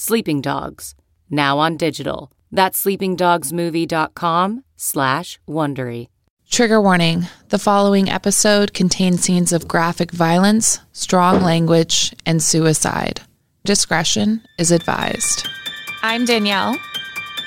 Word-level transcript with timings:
Sleeping 0.00 0.40
Dogs, 0.40 0.94
now 1.28 1.58
on 1.58 1.76
digital. 1.76 2.30
That's 2.52 2.84
sleepingdogsmovie.com 2.84 4.62
slash 4.76 5.40
Wondery. 5.48 6.06
Trigger 6.48 6.80
warning 6.80 7.26
the 7.48 7.58
following 7.58 8.08
episode 8.08 8.72
contains 8.72 9.22
scenes 9.22 9.52
of 9.52 9.66
graphic 9.66 10.12
violence, 10.12 10.78
strong 10.92 11.42
language, 11.42 12.14
and 12.24 12.40
suicide. 12.40 13.22
Discretion 13.64 14.40
is 14.56 14.70
advised. 14.70 15.48
I'm 16.02 16.24
Danielle. 16.24 16.78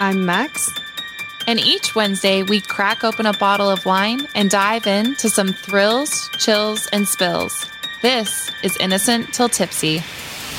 I'm 0.02 0.26
Max. 0.26 0.70
And 1.48 1.58
each 1.58 1.96
Wednesday, 1.96 2.44
we 2.44 2.60
crack 2.60 3.06
open 3.06 3.28
a 3.28 3.38
bottle 3.38 3.70
of 3.70 3.86
wine 3.86 4.28
and 4.36 4.50
dive 4.50 4.88
into 4.88 5.30
some 5.30 5.54
thrills, 5.54 6.30
chills, 6.38 6.86
and 6.92 7.08
spills. 7.08 7.66
This 8.02 8.52
is 8.62 8.76
Innocent 8.82 9.34
Till 9.34 9.48
Tipsy. 9.48 10.02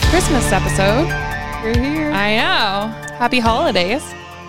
Christmas 0.09 0.51
episode. 0.53 1.33
We're 1.63 1.79
here. 1.79 2.11
I 2.11 2.37
know. 2.37 3.15
Happy 3.17 3.39
holidays. 3.39 4.03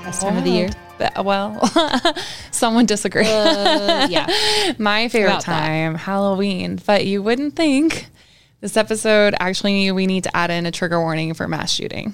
Best 0.03 0.21
time 0.21 0.35
of 0.37 0.43
the 0.43 0.49
year. 0.49 0.69
But- 0.97 1.23
Well, 1.25 1.59
someone 2.51 2.85
disagree. 2.85 3.25
Uh, 3.27 4.07
yeah. 4.09 4.27
My 4.79 5.07
favorite 5.09 5.29
About 5.29 5.45
that. 5.45 5.65
time, 5.65 5.95
Halloween. 5.95 6.79
But 6.85 7.05
you 7.05 7.21
wouldn't 7.21 7.55
think 7.55 8.07
this 8.61 8.77
episode 8.77 9.35
actually 9.39 9.91
we 9.91 10.07
need 10.07 10.23
to 10.23 10.35
add 10.35 10.49
in 10.49 10.65
a 10.65 10.71
trigger 10.71 10.99
warning 10.99 11.33
for 11.35 11.47
mass 11.47 11.71
shooting. 11.71 12.13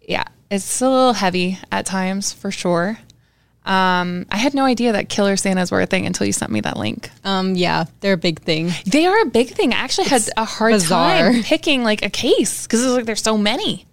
Yeah, 0.00 0.24
it's 0.50 0.80
a 0.80 0.88
little 0.88 1.12
heavy 1.12 1.58
at 1.70 1.84
times 1.86 2.32
for 2.32 2.50
sure. 2.50 2.98
Um, 3.66 4.24
I 4.30 4.38
had 4.38 4.54
no 4.54 4.64
idea 4.64 4.92
that 4.92 5.10
killer 5.10 5.36
Santas 5.36 5.70
were 5.70 5.82
a 5.82 5.86
thing 5.86 6.06
until 6.06 6.26
you 6.26 6.32
sent 6.32 6.50
me 6.50 6.60
that 6.62 6.78
link. 6.78 7.10
Um, 7.24 7.54
yeah, 7.54 7.84
they're 8.00 8.14
a 8.14 8.16
big 8.18 8.40
thing. 8.40 8.70
They 8.86 9.04
are 9.04 9.20
a 9.20 9.26
big 9.26 9.48
thing. 9.50 9.74
I 9.74 9.76
actually 9.78 10.06
had 10.08 10.26
a 10.38 10.46
hard 10.46 10.72
bizarre. 10.72 11.32
time 11.32 11.42
picking 11.42 11.82
like 11.84 12.02
a 12.02 12.08
case 12.08 12.62
because 12.62 12.82
it's 12.82 12.92
like 12.94 13.04
there's 13.04 13.22
so 13.22 13.36
many. 13.36 13.84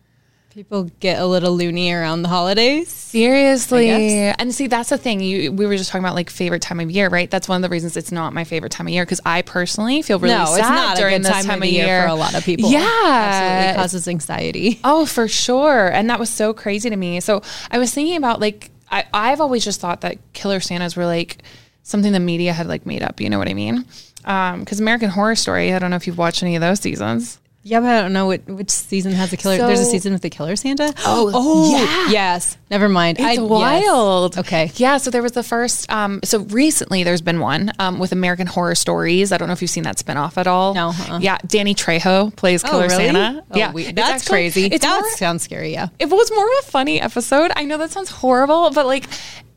People 0.56 0.86
get 1.02 1.20
a 1.20 1.26
little 1.26 1.54
loony 1.54 1.92
around 1.92 2.22
the 2.22 2.30
holidays. 2.30 2.88
Seriously. 2.88 3.90
And 3.90 4.56
see, 4.56 4.68
that's 4.68 4.88
the 4.88 4.98
thing. 4.98 5.20
You 5.20 5.52
we 5.52 5.66
were 5.66 5.76
just 5.76 5.90
talking 5.90 6.06
about 6.06 6.16
like 6.16 6.30
favorite 6.30 6.62
time 6.62 6.80
of 6.80 6.90
year, 6.90 7.10
right? 7.10 7.30
That's 7.30 7.50
one 7.50 7.58
of 7.58 7.62
the 7.62 7.68
reasons 7.68 7.98
it's 7.98 8.10
not 8.10 8.32
my 8.32 8.46
favorite 8.46 8.72
time 8.72 8.88
of 8.88 8.94
year 8.94 9.04
because 9.04 9.20
I 9.26 9.42
personally 9.42 10.02
feel 10.02 10.18
really 10.18 10.34
no, 10.34 10.46
sad 10.46 10.60
it's 10.60 10.70
not 10.70 10.96
during 10.96 11.16
a 11.16 11.18
good 11.18 11.26
this 11.26 11.32
time, 11.34 11.44
time, 11.44 11.56
of 11.58 11.64
the 11.64 11.72
year, 11.72 12.04
for 12.04 12.08
a 12.08 12.16
lot 12.16 12.36
of 12.36 12.46
people. 12.46 12.72
Yeah. 12.72 12.80
absolutely 12.80 13.82
causes 13.82 14.08
anxiety. 14.08 14.80
Oh, 14.86 15.06
for 15.06 15.28
sure. 15.28 15.92
And 15.92 16.10
that 16.10 16.20
was 16.20 16.30
so 16.30 16.54
crazy 16.54 16.90
to 16.90 16.96
me. 16.96 17.20
So 17.20 17.42
I 17.70 17.78
was 17.78 17.94
thinking 17.94 18.16
about 18.16 18.40
like 18.40 18.72
I, 18.90 19.04
I've 19.14 19.42
always 19.42 19.66
just 19.66 19.82
thought 19.82 20.00
that 20.02 20.20
killer 20.32 20.62
Santas 20.62 20.96
were 20.96 21.06
like 21.06 21.44
something 21.84 22.14
the 22.14 22.22
media 22.22 22.54
had 22.54 22.68
like 22.68 22.86
made 22.86 23.04
up. 23.04 23.20
You 23.20 23.30
know 23.30 23.40
what 23.40 23.50
I 23.50 23.54
mean? 23.54 23.84
Um, 24.24 24.62
because 24.62 24.80
American 24.80 25.10
Horror 25.10 25.36
Story. 25.36 25.74
I 25.74 25.80
don't 25.80 25.90
know 25.90 25.98
if 25.98 26.08
you've 26.08 26.18
watched 26.18 26.44
any 26.44 26.56
of 26.56 26.62
those 26.62 26.80
seasons. 26.80 27.42
Yeah, 27.68 27.80
but 27.80 27.90
I 27.90 28.02
don't 28.04 28.14
know 28.14 28.28
what, 28.28 28.46
which 28.46 28.70
season 28.70 29.12
has 29.14 29.34
a 29.34 29.38
killer. 29.38 29.58
There's 29.58 29.80
a 29.80 29.86
season 29.86 30.14
with 30.14 30.22
the 30.22 30.30
killer 30.30 30.56
Santa. 30.56 30.94
Oh, 31.00 31.72
yeah. 31.76 32.12
yes. 32.12 32.58
Never 32.70 32.88
mind. 32.88 33.18
It's 33.20 33.26
I- 33.28 33.32
yes. 33.32 33.42
wild. 33.42 34.38
Okay. 34.38 34.72
Yeah. 34.76 34.98
So 34.98 35.10
there 35.10 35.24
was 35.24 35.32
the 35.32 35.42
first. 35.42 35.92
Um, 35.92 36.20
so 36.24 36.42
recently, 36.42 37.04
there's 37.04 37.22
been 37.24 37.40
one 37.40 37.72
um, 37.80 37.98
with 37.98 38.12
American 38.12 38.46
Horror 38.46 38.76
Stories. 38.76 39.32
I 39.32 39.38
don't 39.38 39.48
know 39.48 39.54
if 39.54 39.64
you've 39.64 39.72
seen 39.72 39.84
that 39.86 39.98
spinoff 39.98 40.38
at 40.38 40.46
all. 40.46 40.76
No, 40.76 40.90
uh-uh. 40.90 41.20
Yeah. 41.24 41.40
Danny 41.48 41.74
Trejo 41.74 42.36
plays 42.36 42.64
Oh, 42.64 42.70
Killer 42.70 42.84
really? 42.88 43.06
Santa. 43.08 43.44
Oh, 43.50 43.58
yeah. 43.58 43.72
we- 43.72 43.92
that's 43.92 44.10
actually- 44.22 44.30
crazy. 44.32 44.66
It's 44.68 44.86
that 44.86 45.02
more, 45.02 45.12
sounds 45.18 45.42
scary. 45.42 45.74
Yeah. 45.74 45.88
it 45.98 46.06
was 46.08 46.32
more 46.36 46.46
of 46.46 46.68
a 46.68 46.72
funny 46.72 47.02
episode. 47.02 47.52
I 47.56 47.64
know 47.66 47.80
that 47.80 47.90
sounds 47.90 48.12
horrible, 48.12 48.70
but 48.70 48.86
like 48.86 49.06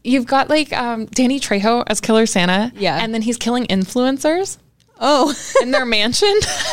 you've 0.03 0.27
got 0.27 0.49
like 0.49 0.73
um, 0.73 1.05
Danny 1.07 1.41
Trejo 1.41 1.85
as 1.87 2.01
Killer 2.01 2.25
Santa. 2.25 2.73
Yeah. 2.75 2.97
And 3.05 3.13
then 3.13 3.21
he's 3.21 3.37
killing 3.37 3.67
influencers 3.67 4.57
Oh, 5.01 5.35
in 5.63 5.71
their 5.71 5.87
mansion. 5.87 6.33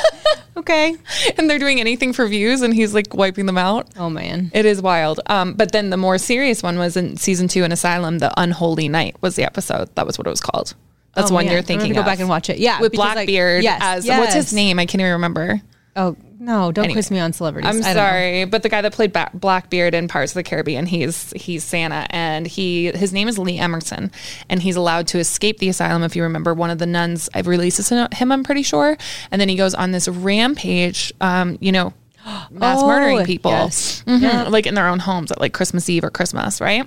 okay. 0.57 0.95
and 1.37 1.49
they're 1.49 1.59
doing 1.59 1.79
anything 1.79 2.13
for 2.13 2.27
views 2.27 2.61
and 2.61 2.73
he's 2.73 2.93
like 2.93 3.13
wiping 3.13 3.45
them 3.45 3.57
out. 3.57 3.87
Oh 3.97 4.09
man. 4.09 4.51
It 4.53 4.65
is 4.65 4.81
wild. 4.81 5.19
Um, 5.27 5.53
but 5.53 5.71
then 5.71 5.89
the 5.89 5.97
more 5.97 6.17
serious 6.17 6.63
one 6.63 6.77
was 6.77 6.97
in 6.97 7.17
season 7.17 7.47
two 7.47 7.63
in 7.63 7.71
Asylum, 7.71 8.19
The 8.19 8.31
Unholy 8.39 8.87
Night 8.89 9.15
was 9.21 9.35
the 9.35 9.43
episode. 9.43 9.93
That 9.95 10.05
was 10.05 10.17
what 10.17 10.27
it 10.27 10.31
was 10.31 10.41
called. 10.41 10.73
That's 11.13 11.31
Oh, 11.31 11.35
one 11.35 11.45
man. 11.45 11.53
you're 11.53 11.61
I'm 11.61 11.79
gonna 11.79 11.93
go 11.93 12.01
of. 12.01 12.05
back 12.05 12.19
and 12.19 12.27
watch 12.27 12.49
it. 12.49 12.57
Yeah, 12.57 12.81
With 12.81 12.91
because, 12.91 13.05
like, 13.05 13.15
Blackbeard 13.15 13.63
yes, 13.63 13.79
as 13.81 14.07
what's 14.07 14.33
his 14.33 14.53
name? 14.53 14.79
I 14.79 14.85
can't 14.85 14.99
even 15.01 15.13
remember. 15.13 15.61
Oh 15.97 16.15
no! 16.39 16.71
Don't 16.73 16.85
Anyway. 16.85 16.95
quiz 16.95 17.09
me 17.09 17.19
on 17.19 17.31
celebrities. 17.31 17.67
I'm 17.69 17.75
don't 17.81 17.83
know. 17.83 17.93
sorry, 17.93 18.43
but 18.45 18.63
the 18.63 18.69
guy 18.69 18.81
that 18.81 18.91
played 18.91 19.13
ba- 19.13 19.29
Blackbeard 19.33 19.93
in 19.93 20.07
Pirates 20.09 20.33
of 20.33 20.35
the 20.35 20.43
Caribbean, 20.43 20.85
he's 20.85 21.31
he's 21.35 21.63
Santa, 21.63 22.05
and 22.09 22.45
he 22.45 22.87
his 22.91 23.13
name 23.13 23.27
is 23.29 23.37
Lee 23.39 23.57
Emerson, 23.57 24.11
and 24.49 24.61
he's 24.61 24.75
allowed 24.75 25.07
to 25.07 25.19
escape 25.19 25.59
the 25.59 25.69
asylum. 25.69 26.03
If 26.03 26.15
you 26.15 26.23
remember, 26.23 26.53
one 26.53 26.69
of 26.69 26.79
the 26.79 26.85
nuns 26.85 27.29
releases 27.45 27.87
him, 27.89 28.31
I'm 28.31 28.43
pretty 28.43 28.63
sure, 28.63 28.97
and 29.31 29.39
then 29.39 29.47
he 29.47 29.55
goes 29.55 29.73
on 29.73 29.91
this 29.91 30.07
rampage. 30.09 31.13
Um, 31.21 31.57
you 31.61 31.71
know, 31.71 31.93
mass 32.51 32.79
Oh, 32.81 32.87
murdering 32.87 33.25
people, 33.25 33.51
yes. 33.51 34.03
Mhm, 34.07 34.49
like 34.49 34.65
in 34.65 34.73
their 34.75 34.87
own 34.87 34.99
homes 34.99 35.31
at 35.31 35.39
like 35.39 35.53
Christmas 35.53 35.89
Eve 35.89 36.03
or 36.03 36.09
Christmas, 36.09 36.59
right? 36.59 36.85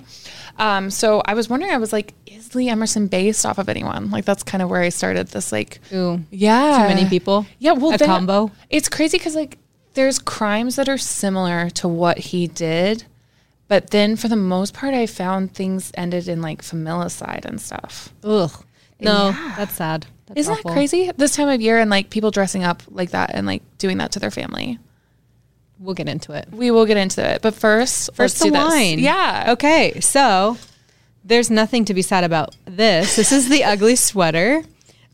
Um, 0.59 0.91
so 0.91 1.23
I 1.25 1.35
was 1.35 1.49
wondering, 1.49 1.73
I 1.73 1.77
was 1.79 1.93
like, 1.93 2.15
is 2.27 2.55
Lee 2.55 2.69
Emerson 2.69 3.07
based 3.07 3.47
off 3.47 3.59
of 3.59 3.69
anyone? 3.69 4.11
Like 4.11 4.25
that's 4.25 4.43
kind 4.43 4.61
of 4.63 4.69
where 4.69 4.81
I 4.83 4.89
started 4.89 5.29
this, 5.29 5.53
like, 5.53 5.81
Ooh, 5.93 6.21
yeah, 6.31 6.83
too 6.89 6.95
many 6.95 7.09
people. 7.09 7.47
yeah, 7.59 7.73
well, 7.73 7.95
a 7.95 7.99
then- 7.99 8.09
combo. 8.09 8.51
It's 8.69 8.89
crazy 8.89 9.19
because 9.19 9.37
like 9.37 9.59
there's 9.95 10.19
crimes 10.19 10.77
that 10.77 10.89
are 10.89 10.99
similar 10.99 11.71
to 11.71 11.87
what 11.89 12.19
he 12.19 12.47
did, 12.49 13.05
but 13.69 13.91
then 13.91 14.17
for 14.17 14.27
the 14.29 14.37
most 14.37 14.75
part, 14.75 14.95
I 14.95 15.07
found 15.07 15.55
things 15.55 15.93
ended 15.95 16.27
in 16.29 16.43
like 16.43 16.63
familicide 16.63 17.45
and 17.45 17.61
stuff. 17.61 18.13
Ugh. 18.25 18.51
No, 19.01 19.29
Yeah. 19.29 19.55
that's 19.57 19.75
sad. 19.75 20.07
That's 20.27 20.41
Isn't 20.41 20.53
awful. 20.55 20.71
that 20.71 20.75
crazy? 20.75 21.11
This 21.17 21.37
time 21.37 21.49
of 21.49 21.61
year 21.61 21.79
and 21.79 21.89
like 21.91 22.11
people 22.11 22.31
dressing 22.33 22.65
up 22.65 22.83
like 22.91 23.11
that 23.11 23.31
and 23.35 23.47
like 23.47 23.63
doing 23.79 23.99
that 23.99 24.11
to 24.13 24.19
their 24.19 24.31
family. 24.33 24.79
We'll 25.81 25.95
get 25.95 26.09
into 26.09 26.33
it. 26.33 26.49
We 26.53 26.71
will 26.71 26.87
get 26.87 26.97
into 26.97 27.25
it, 27.25 27.41
but 27.43 27.55
first, 27.55 28.11
First, 28.15 28.41
the 28.41 28.51
wine. 28.51 28.99
Yeah. 28.99 29.47
Okay, 29.51 30.01
so 30.01 30.57
there's 31.25 31.51
nothing 31.51 31.85
to 31.87 31.95
be 31.95 32.03
sad 32.03 32.25
about 32.25 32.57
this. 32.65 33.17
This 33.17 33.31
is 33.33 33.49
the 33.49 33.65
ugly 33.65 33.95
sweater. 33.97 34.63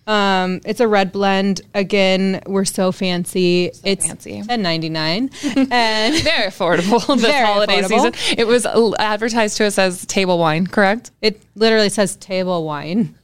Um, 0.06 0.60
it's 0.66 0.80
a 0.80 0.88
red 0.88 1.12
blend. 1.12 1.62
Again, 1.74 2.42
we're 2.46 2.66
so 2.66 2.92
fancy. 2.92 3.70
it's 3.84 4.06
fancy. 4.06 4.42
ten 4.42 4.60
ninety 4.62 4.90
nine, 4.90 5.30
and 5.44 6.14
Very 6.22 6.48
affordable 6.48 7.06
this 7.16 7.22
Very 7.22 7.44
holiday 7.46 7.80
affordable. 7.80 8.14
season. 8.16 8.38
It 8.38 8.46
was 8.46 8.66
advertised 8.66 9.56
to 9.58 9.64
us 9.64 9.78
as 9.78 10.04
table 10.06 10.38
wine, 10.38 10.66
correct? 10.66 11.10
it 11.22 11.42
literally 11.54 11.88
says 11.88 12.16
table 12.16 12.64
wine. 12.64 13.14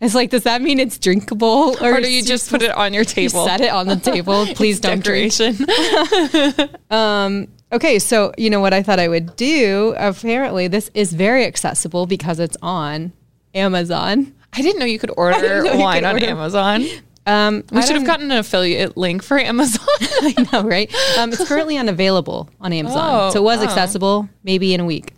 It's 0.00 0.14
like, 0.14 0.30
does 0.30 0.44
that 0.44 0.62
mean 0.62 0.78
it's 0.80 0.98
drinkable, 0.98 1.76
or, 1.80 1.94
Or 1.96 2.00
do 2.00 2.10
you 2.10 2.22
just 2.22 2.48
put 2.50 2.62
it 2.62 2.70
on 2.70 2.94
your 2.94 3.04
table? 3.16 3.42
you 3.42 3.48
set 3.48 3.60
it 3.60 3.70
on 3.70 3.86
the 3.86 3.96
table? 3.96 4.46
Please 4.54 4.80
don't 4.80 5.04
drink. 5.04 5.34
Decoration. 5.36 6.68
Okay, 7.72 8.00
so 8.00 8.32
you 8.36 8.50
know 8.50 8.58
what 8.58 8.74
I 8.74 8.82
thought 8.82 8.98
I 8.98 9.06
would 9.06 9.36
do? 9.36 9.94
Apparently, 9.96 10.66
this 10.66 10.90
is 10.92 11.12
very 11.12 11.44
accessible 11.44 12.04
because 12.06 12.40
it's 12.40 12.56
on 12.62 13.12
Amazon. 13.54 14.34
I 14.52 14.60
didn't 14.62 14.80
know 14.80 14.86
you 14.86 14.98
could 14.98 15.12
order 15.16 15.62
wine 15.78 15.98
could 16.00 16.04
on 16.08 16.14
order- 16.16 16.26
Amazon. 16.26 16.84
Um, 17.26 17.62
We 17.70 17.78
I 17.78 17.84
should 17.84 17.94
have 17.94 18.04
gotten 18.06 18.32
an 18.32 18.38
affiliate 18.38 18.96
link 18.96 19.22
for 19.22 19.38
Amazon. 19.38 19.86
I 20.00 20.34
know, 20.52 20.62
right? 20.64 20.92
Um, 21.16 21.32
it's 21.32 21.46
currently 21.46 21.76
unavailable 21.76 22.50
on 22.60 22.72
Amazon, 22.72 23.28
Oh, 23.28 23.30
so 23.30 23.38
it 23.38 23.44
was 23.44 23.60
oh. 23.60 23.64
accessible 23.64 24.28
maybe 24.42 24.74
in 24.74 24.80
a 24.80 24.84
week. 24.84 25.14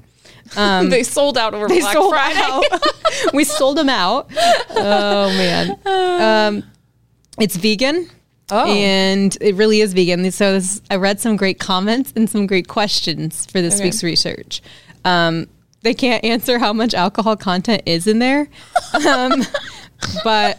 they 0.90 1.02
sold 1.02 1.38
out 1.38 1.54
over 1.54 1.68
They 1.68 1.80
Black 1.80 1.92
sold 1.92 2.10
Friday. 2.12 2.40
out. 2.42 2.64
we 3.34 3.44
sold 3.44 3.76
them 3.78 3.88
out. 3.88 4.30
Oh 4.70 5.28
man, 5.28 5.78
um, 5.86 6.64
it's 7.38 7.56
vegan. 7.56 8.08
Oh. 8.50 8.66
And 8.70 9.34
it 9.40 9.54
really 9.54 9.80
is 9.80 9.94
vegan. 9.94 10.30
So 10.30 10.52
this, 10.54 10.82
I 10.90 10.96
read 10.96 11.20
some 11.20 11.36
great 11.36 11.58
comments 11.58 12.12
and 12.14 12.28
some 12.28 12.46
great 12.46 12.68
questions 12.68 13.46
for 13.46 13.62
this 13.62 13.76
Okay. 13.76 13.84
week's 13.84 14.02
research. 14.02 14.60
Um, 15.06 15.46
they 15.80 15.94
can't 15.94 16.22
answer 16.22 16.58
how 16.58 16.72
much 16.74 16.92
alcohol 16.92 17.34
content 17.36 17.82
is 17.86 18.06
in 18.06 18.18
there, 18.18 18.48
um, 19.06 19.42
but 20.24 20.54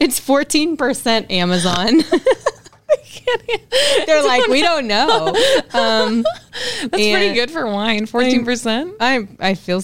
it's 0.00 0.20
fourteen 0.20 0.76
percent 0.76 1.30
Amazon. 1.30 2.02
They're 4.06 4.22
like, 4.22 4.46
we 4.48 4.60
don't 4.60 4.86
know. 4.86 5.34
Um, 5.72 6.24
That's 6.82 6.90
pretty 6.90 7.34
good 7.34 7.50
for 7.50 7.66
wine. 7.66 8.06
Fourteen 8.06 8.44
percent. 8.44 8.94
I 9.00 9.28
I 9.40 9.54
feel 9.54 9.82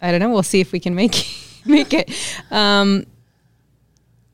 I 0.00 0.10
don't 0.10 0.20
know. 0.20 0.30
We'll 0.30 0.42
see 0.42 0.60
if 0.60 0.72
we 0.72 0.80
can 0.80 0.94
make 0.94 1.26
make 1.64 1.92
it. 1.92 2.10
Um, 2.50 3.06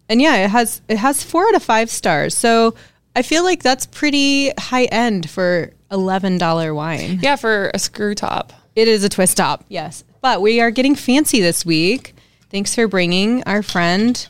and 0.09 0.21
yeah, 0.21 0.45
it 0.45 0.51
has 0.51 0.83
it 0.89 0.99
has 0.99 1.23
four 1.23 1.47
out 1.49 1.55
of 1.55 1.63
five 1.63 1.91
stars. 1.91 2.37
So 2.37 2.75
I 3.15 3.23
feel 3.23 3.45
like 3.45 3.63
that's 3.63 3.87
pretty 3.87 4.51
high 4.59 4.85
end 4.87 5.31
for 5.31 5.73
eleven 5.91 6.39
dollar 6.39 6.75
wine. 6.75 7.21
Yeah, 7.23 7.37
for 7.37 7.71
a 7.75 7.79
screw 7.79 8.15
top. 8.15 8.53
It 8.77 8.89
is 8.89 9.05
a 9.05 9.09
twist 9.09 9.37
top, 9.37 9.65
yes. 9.69 10.05
But 10.21 10.41
we 10.43 10.61
are 10.61 10.71
getting 10.71 10.95
fancy 10.95 11.41
this 11.41 11.65
week. 11.65 12.15
Thanks 12.51 12.75
for 12.75 12.89
bringing 12.89 13.43
our 13.45 13.63
friend 13.63 14.27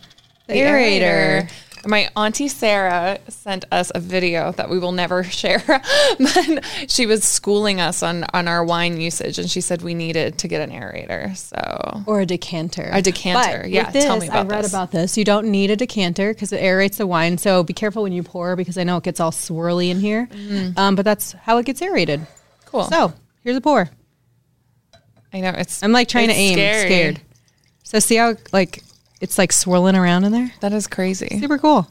the, 0.46 0.54
aerator. 0.54 1.50
My 1.86 2.08
auntie 2.16 2.48
Sarah 2.48 3.18
sent 3.28 3.64
us 3.72 3.90
a 3.94 4.00
video 4.00 4.52
that 4.52 4.68
we 4.68 4.78
will 4.78 4.92
never 4.92 5.24
share, 5.40 5.62
but 5.66 6.64
she 6.88 7.06
was 7.06 7.24
schooling 7.24 7.80
us 7.80 8.02
on 8.02 8.24
on 8.34 8.48
our 8.48 8.64
wine 8.64 9.00
usage, 9.00 9.38
and 9.38 9.50
she 9.50 9.60
said 9.60 9.80
we 9.82 9.94
needed 9.94 10.38
to 10.38 10.48
get 10.48 10.60
an 10.60 10.70
aerator. 10.74 11.34
So 11.36 12.02
Or 12.06 12.20
a 12.20 12.26
decanter. 12.26 12.90
A 12.92 13.00
decanter, 13.00 13.62
But 13.62 13.70
yeah, 13.70 13.90
This, 13.90 14.04
tell 14.04 14.18
me 14.18 14.28
about 14.28 14.46
this. 14.48 14.52
I 14.52 14.56
read 14.56 14.64
this. 14.64 14.72
about 14.72 14.90
this. 14.90 15.16
You 15.18 15.24
don't 15.24 15.46
need 15.50 15.70
a 15.70 15.76
decanter 15.76 16.34
because 16.34 16.52
it 16.52 16.60
aerates 16.60 16.96
the 16.98 17.06
wine. 17.06 17.38
So 17.38 17.62
be 17.62 17.72
careful 17.72 18.02
when 18.02 18.12
you 18.12 18.22
pour 18.22 18.56
because 18.56 18.76
I 18.76 18.84
know 18.84 18.98
it 18.98 19.04
gets 19.04 19.20
all 19.20 19.32
swirly 19.32 19.90
in 19.90 20.00
here. 20.00 20.28
Um, 20.76 20.96
but 20.96 21.04
that's 21.04 21.32
how 21.32 21.56
it 21.58 21.66
gets 21.66 21.80
aerated. 21.80 22.26
Cool. 22.66 22.84
So 22.84 23.12
here's 23.42 23.56
a 23.56 23.60
pour. 23.60 23.88
I 25.32 25.40
know 25.40 25.50
it's. 25.56 25.82
I'm 25.82 25.92
like 25.92 26.08
trying 26.08 26.28
to 26.28 26.34
aim, 26.34 26.54
scary. 26.54 26.88
scared. 26.88 27.20
So 27.84 27.98
see 28.00 28.16
how 28.16 28.34
like 28.52 28.82
it's 29.20 29.38
like 29.38 29.52
swirling 29.52 29.96
around 29.96 30.24
in 30.24 30.32
there? 30.32 30.52
That 30.60 30.72
is 30.72 30.86
crazy. 30.86 31.38
Super 31.40 31.58
cool. 31.58 31.88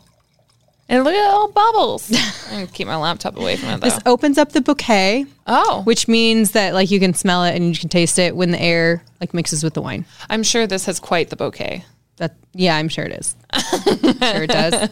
And 0.87 1.03
look 1.03 1.13
at 1.13 1.29
all 1.29 1.49
bubbles. 1.51 2.11
I'm 2.47 2.51
gonna 2.61 2.67
keep 2.67 2.87
my 2.87 2.95
laptop 2.95 3.37
away 3.37 3.57
from 3.57 3.69
it 3.69 3.81
though. 3.81 3.89
This 3.89 3.99
opens 4.07 4.39
up 4.39 4.51
the 4.53 4.61
bouquet, 4.61 5.25
oh, 5.45 5.83
which 5.83 6.07
means 6.07 6.51
that 6.51 6.73
like 6.73 6.89
you 6.89 6.99
can 6.99 7.13
smell 7.13 7.43
it 7.43 7.55
and 7.55 7.65
you 7.65 7.79
can 7.79 7.89
taste 7.89 8.17
it 8.17 8.35
when 8.35 8.49
the 8.51 8.59
air 8.59 9.03
like 9.21 9.33
mixes 9.33 9.63
with 9.63 9.75
the 9.75 9.81
wine. 9.81 10.05
I'm 10.31 10.41
sure 10.41 10.65
this 10.65 10.85
has 10.85 10.99
quite 10.99 11.29
the 11.29 11.35
bouquet. 11.35 11.85
That 12.17 12.35
yeah, 12.53 12.75
I'm 12.75 12.89
sure 12.89 13.05
it 13.05 13.11
is. 13.11 13.35
sure 13.93 14.43
it 14.43 14.49
does. 14.49 14.89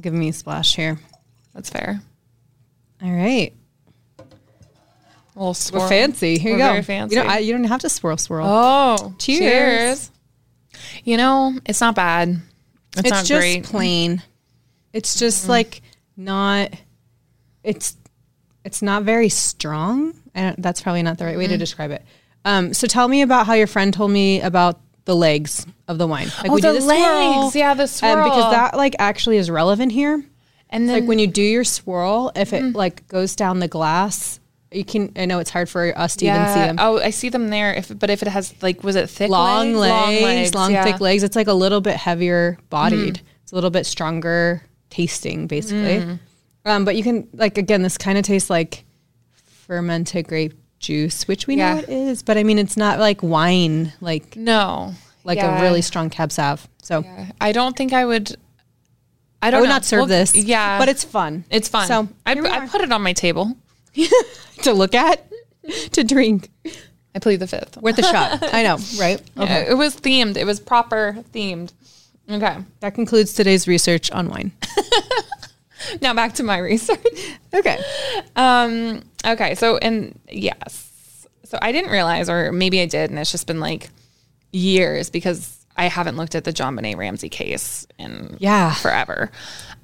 Give 0.00 0.12
me 0.14 0.28
a 0.28 0.32
splash 0.32 0.76
here. 0.76 0.98
That's 1.52 1.68
fair. 1.70 2.00
All 3.02 3.10
right. 3.12 3.52
A 4.20 5.38
little 5.38 5.54
swirl. 5.54 5.82
We're 5.82 5.88
fancy. 5.88 6.38
Here 6.38 6.52
We're 6.52 6.58
you 6.58 6.64
go. 6.64 6.70
very 6.70 6.82
fancy. 6.82 7.16
You 7.16 7.22
don't, 7.22 7.30
I, 7.30 7.38
you 7.38 7.52
don't 7.52 7.64
have 7.64 7.80
to 7.80 7.88
swirl, 7.90 8.16
swirl. 8.16 8.46
Oh, 8.48 9.14
Cheers. 9.18 9.38
cheers. 9.38 10.10
You 11.06 11.16
know, 11.16 11.54
it's 11.64 11.80
not 11.80 11.94
bad. 11.94 12.28
It's, 12.92 13.00
it's 13.00 13.10
not 13.10 13.24
just 13.24 13.40
great. 13.40 13.64
plain. 13.64 14.22
It's 14.92 15.18
just 15.18 15.42
Mm-hmm. 15.42 15.50
like 15.52 15.82
not. 16.16 16.72
It's 17.62 17.96
it's 18.64 18.82
not 18.82 19.04
very 19.04 19.28
strong. 19.28 20.14
That's 20.34 20.80
probably 20.82 21.02
not 21.02 21.18
the 21.18 21.24
right 21.24 21.30
Mm-hmm. 21.32 21.38
way 21.38 21.46
to 21.46 21.56
describe 21.56 21.90
it. 21.92 22.04
Um, 22.44 22.74
so 22.74 22.86
tell 22.86 23.06
me 23.08 23.22
about 23.22 23.46
how 23.46 23.54
your 23.54 23.66
friend 23.66 23.92
told 23.94 24.10
me 24.10 24.40
about 24.40 24.80
the 25.04 25.14
legs 25.14 25.66
of 25.88 25.98
the 25.98 26.06
wine. 26.06 26.28
Like 26.42 26.50
Oh, 26.50 26.58
the 26.58 26.72
legs. 26.72 27.54
Yeah, 27.54 27.74
the 27.74 27.84
Um, 27.84 27.88
swirl. 27.88 28.24
because 28.24 28.50
that 28.52 28.76
like 28.76 28.96
actually 28.98 29.36
is 29.36 29.48
relevant 29.50 29.92
here. 29.92 30.24
and 30.70 30.88
then 30.88 31.00
like 31.00 31.08
when 31.08 31.18
you 31.20 31.26
do 31.28 31.42
your 31.42 31.62
swirl, 31.64 32.32
if 32.34 32.52
it 32.52 32.62
Mm-hmm. 32.62 32.76
like 32.76 33.06
goes 33.06 33.36
down 33.36 33.60
the 33.60 33.68
glass, 33.68 34.40
you 34.76 34.84
can. 34.84 35.12
I 35.16 35.24
know 35.26 35.38
it's 35.38 35.50
hard 35.50 35.68
for 35.68 35.96
us 35.98 36.16
to 36.16 36.26
even 36.26 36.46
see 36.48 36.60
them. 36.60 36.76
Oh, 36.78 36.98
I 36.98 37.10
see 37.10 37.28
them 37.28 37.48
there. 37.48 37.72
If 37.74 37.98
but 37.98 38.10
if 38.10 38.22
it 38.22 38.28
has 38.28 38.54
like, 38.62 38.84
was 38.84 38.94
it 38.96 39.08
thick 39.10 39.30
legs, 39.30 39.30
long 39.30 39.72
legs, 39.74 40.54
long, 40.54 40.72
yeah. 40.72 40.84
thick 40.84 41.00
legs. 41.00 41.22
It's 41.22 41.36
like 41.36 41.48
a 41.48 41.52
little 41.54 41.80
bit 41.80 41.96
heavier 41.96 42.58
bodied. 42.70 43.14
Mm. 43.16 43.20
It's 43.42 43.52
a 43.52 43.54
little 43.54 43.70
bit 43.70 43.86
stronger 43.86 44.62
tasting, 44.90 45.46
basically. 45.46 45.98
Mm. 46.04 46.18
Um, 46.64 46.84
but 46.84 46.96
you 46.96 47.02
can 47.02 47.28
like 47.32 47.58
again, 47.58 47.82
this 47.82 47.96
kind 47.98 48.18
of 48.18 48.24
tastes 48.24 48.50
like 48.50 48.84
fermented 49.44 50.28
grape 50.28 50.54
juice, 50.78 51.26
which 51.26 51.46
we 51.46 51.56
Yeah. 51.56 51.74
know 51.74 51.78
it 51.80 51.88
is. 51.88 52.22
But 52.22 52.38
I 52.38 52.44
mean, 52.44 52.58
it's 52.58 52.76
not 52.76 52.98
like 52.98 53.22
wine, 53.22 53.92
like 54.00 54.36
No, 54.36 54.94
like 55.24 55.38
Yeah. 55.38 55.58
a 55.58 55.62
really 55.62 55.82
strong 55.82 56.10
cab 56.10 56.32
sav. 56.32 56.68
So 56.82 57.00
Yeah. 57.02 57.26
I 57.40 57.52
don't 57.52 57.76
think 57.76 57.92
I 57.92 58.04
would. 58.04 58.36
I 59.42 59.48
I 59.50 59.60
would 59.60 59.64
know. 59.68 59.74
not 59.74 59.84
serve 59.84 60.00
Well, 60.00 60.06
this. 60.06 60.34
Yeah, 60.34 60.78
but 60.78 60.88
it's 60.88 61.04
fun. 61.04 61.44
it's 61.50 61.68
fun. 61.68 61.86
So 61.86 62.08
I 62.24 62.32
I 62.32 62.66
put 62.66 62.80
it 62.80 62.90
on 62.90 63.02
my 63.02 63.12
table. 63.12 63.56
to 64.62 64.72
look 64.72 64.94
at, 64.94 65.26
to 65.92 66.04
drink. 66.04 66.50
I 67.14 67.18
plead 67.18 67.40
the 67.40 67.46
fifth. 67.46 67.76
Worth 67.78 67.98
a 67.98 68.02
shot. 68.02 68.38
I 68.54 68.62
know, 68.62 68.78
right? 68.98 69.20
Yeah, 69.36 69.70
it 69.70 69.74
was 69.74 69.96
themed. 69.96 70.36
It 70.36 70.44
was 70.44 70.60
proper 70.60 71.16
themed. 71.32 71.72
Okay. 72.28 72.58
That 72.80 72.94
concludes 72.94 73.32
today's 73.32 73.66
research 73.66 74.10
on 74.10 74.28
wine. 74.28 74.52
Now 76.00 76.14
back 76.14 76.34
to 76.34 76.42
my 76.42 76.58
research. 76.58 76.98
Okay. 77.54 77.78
Um, 78.34 79.02
okay, 79.24 79.54
so 79.54 79.76
and 79.78 80.18
yes. 80.28 81.26
So 81.44 81.58
I 81.62 81.72
didn't 81.72 81.90
realize, 81.90 82.28
or 82.28 82.52
maybe 82.52 82.80
I 82.80 82.86
did, 82.86 83.10
and 83.10 83.18
it's 83.18 83.30
just 83.30 83.46
been 83.46 83.60
like 83.60 83.90
years 84.52 85.10
because 85.10 85.65
I 85.76 85.86
haven't 85.86 86.16
looked 86.16 86.34
at 86.34 86.44
the 86.44 86.52
JonBenét 86.52 86.96
Ramsey 86.96 87.28
case 87.28 87.86
in 87.98 88.36
Yeah. 88.40 88.72
forever. 88.74 89.30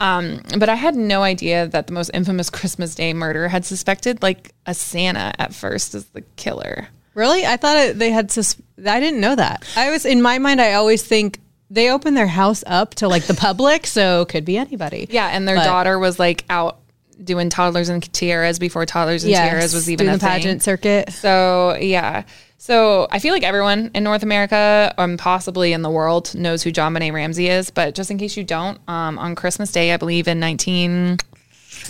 Um, 0.01 0.41
but 0.59 0.69
I 0.69 0.75
had 0.75 0.95
no 0.97 1.23
idea 1.23 1.67
that 1.69 1.87
the 1.87 1.93
most 1.93 2.11
infamous 2.15 2.51
Christmas 2.51 2.95
Day 2.95 3.13
murder 3.13 3.49
had 3.49 3.65
suspected 3.65 4.23
like 4.23 4.53
a 4.67 4.75
Santa 4.75 5.33
at 5.39 5.55
first 5.55 5.95
as 5.95 6.05
the 6.07 6.23
killer. 6.37 6.89
Really? 7.15 7.45
I 7.47 7.57
thought 7.59 7.77
it, 7.77 7.99
they 7.99 8.11
had. 8.11 8.31
Sus- 8.31 8.57
I 8.87 8.99
didn't 8.99 9.21
know 9.21 9.37
that. 9.37 9.65
I 9.77 9.91
was 9.91 10.07
in 10.07 10.23
my 10.23 10.39
mind. 10.39 10.61
I 10.63 10.73
always 10.73 11.03
think 11.03 11.41
they 11.71 11.91
open 11.91 12.15
their 12.15 12.27
house 12.27 12.65
up 12.67 12.95
to 12.97 13.09
like 13.09 13.25
the 13.25 13.35
public, 13.35 13.87
so 13.87 14.25
could 14.25 14.45
be 14.47 14.57
anybody. 14.57 15.07
Yeah, 15.11 15.29
and 15.29 15.47
their 15.47 15.57
But- 15.57 15.65
daughter 15.65 15.99
was 15.99 16.19
like 16.19 16.45
out 16.49 16.79
doing 17.23 17.51
toddlers 17.51 17.89
and 17.91 18.03
tiaras 18.13 18.59
before 18.59 18.85
toddlers 18.87 19.23
and 19.25 19.33
tiaras 19.35 19.75
was 19.75 19.89
even 19.91 20.07
doing 20.07 20.15
a 20.15 20.19
the 20.19 20.27
pageant 20.27 20.63
thing. 20.63 20.73
circuit. 20.73 21.13
So 21.13 21.77
yeah. 21.81 22.25
So 22.63 23.09
I 23.11 23.19
feel 23.19 23.35
like 23.35 23.43
everyone 23.43 23.91
in 23.93 24.05
North 24.05 24.23
America, 24.23 24.95
and 24.97 25.19
possibly 25.19 25.73
in 25.73 25.83
the 25.83 25.91
world, 25.91 26.33
knows 26.33 26.63
who 26.63 26.71
JonBenét 26.71 27.13
Ramsey 27.13 27.49
is. 27.49 27.71
But 27.71 27.97
just 27.97 28.13
in 28.13 28.19
case 28.19 28.37
you 28.37 28.45
don't, 28.45 28.79
um, 28.87 29.19
on 29.19 29.35
Christmas 29.35 29.73
Day, 29.73 29.93
I 29.93 29.97
believe 29.97 30.29
in 30.29 30.39
1992, 30.39 31.19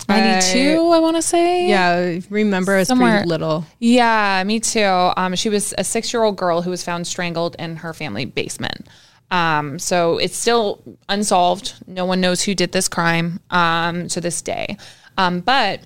I, 0.08 0.98
want 0.98 1.16
to 1.16 1.22
say. 1.22 1.68
Yeah, 1.68 2.20
remember 2.30 2.74
I 2.74 2.84
Somewhere- 2.84 3.18
pretty 3.18 3.28
little. 3.28 3.66
Yeah, 3.80 4.42
me 4.46 4.60
too. 4.60 5.10
Um, 5.14 5.34
she 5.34 5.50
was 5.50 5.74
a 5.76 5.84
six-year-old 5.84 6.38
girl 6.38 6.62
who 6.62 6.70
was 6.70 6.82
found 6.82 7.06
strangled 7.06 7.54
in 7.58 7.76
her 7.76 7.92
family 7.92 8.24
basement. 8.24 8.88
Um, 9.30 9.78
so 9.78 10.16
it's 10.16 10.38
still 10.38 10.80
unsolved. 11.06 11.74
No 11.86 12.06
one 12.06 12.22
knows 12.22 12.40
who 12.40 12.54
did 12.54 12.72
this 12.72 12.88
crime 12.88 13.40
um, 13.50 14.08
to 14.08 14.22
this 14.22 14.40
day. 14.40 14.78
Um, 15.18 15.40
but 15.40 15.80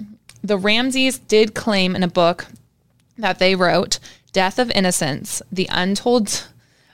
the 0.45 0.57
Ramseys 0.57 1.19
did 1.19 1.57
claim 1.57 1.97
in 1.97 2.05
a 2.05 2.09
book 2.09 2.47
that 3.19 3.39
they 3.39 3.55
wrote, 3.55 3.99
"Death 4.37 4.59
of 4.59 4.71
Innocence: 4.71 5.41
The 5.51 5.67
Untold." 5.73 6.49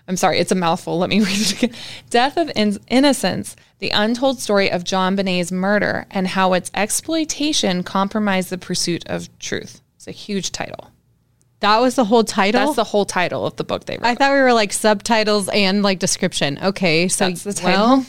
I'm 0.06 0.16
sorry, 0.16 0.38
it's 0.38 0.52
a 0.52 0.56
mouthful. 0.56 0.98
Let 0.98 1.10
me 1.10 1.20
read 1.26 1.40
it 1.40 1.52
again. 1.52 1.74
Death 2.08 2.36
of 2.36 2.50
In- 2.54 2.78
Innocence, 2.88 3.56
the 3.80 3.90
untold 3.90 4.40
story 4.40 4.70
of 4.70 4.84
JonBenét's 4.84 5.50
murder 5.50 6.06
and 6.10 6.26
how 6.28 6.52
its 6.52 6.70
exploitation 6.74 7.82
compromised 7.82 8.50
the 8.50 8.58
pursuit 8.58 9.02
of 9.06 9.28
truth. 9.38 9.80
It's 9.96 10.06
a 10.06 10.12
huge 10.12 10.52
title. 10.52 10.90
That 11.60 11.80
was 11.80 11.94
the 11.94 12.04
whole 12.04 12.24
title. 12.24 12.60
That's 12.64 12.76
the 12.76 12.84
whole 12.84 13.04
title 13.04 13.46
of 13.46 13.54
the 13.56 13.64
book 13.64 13.84
they 13.86 13.94
wrote. 13.96 14.04
I 14.06 14.14
thought 14.16 14.32
we 14.32 14.40
were 14.40 14.52
like 14.52 14.72
subtitles 14.72 15.48
and 15.48 15.82
like 15.82 16.00
description. 16.00 16.58
Okay, 16.62 17.06
so 17.08 17.28
That's 17.28 17.44
the 17.44 17.52
title. 17.52 17.86
well, 17.98 18.06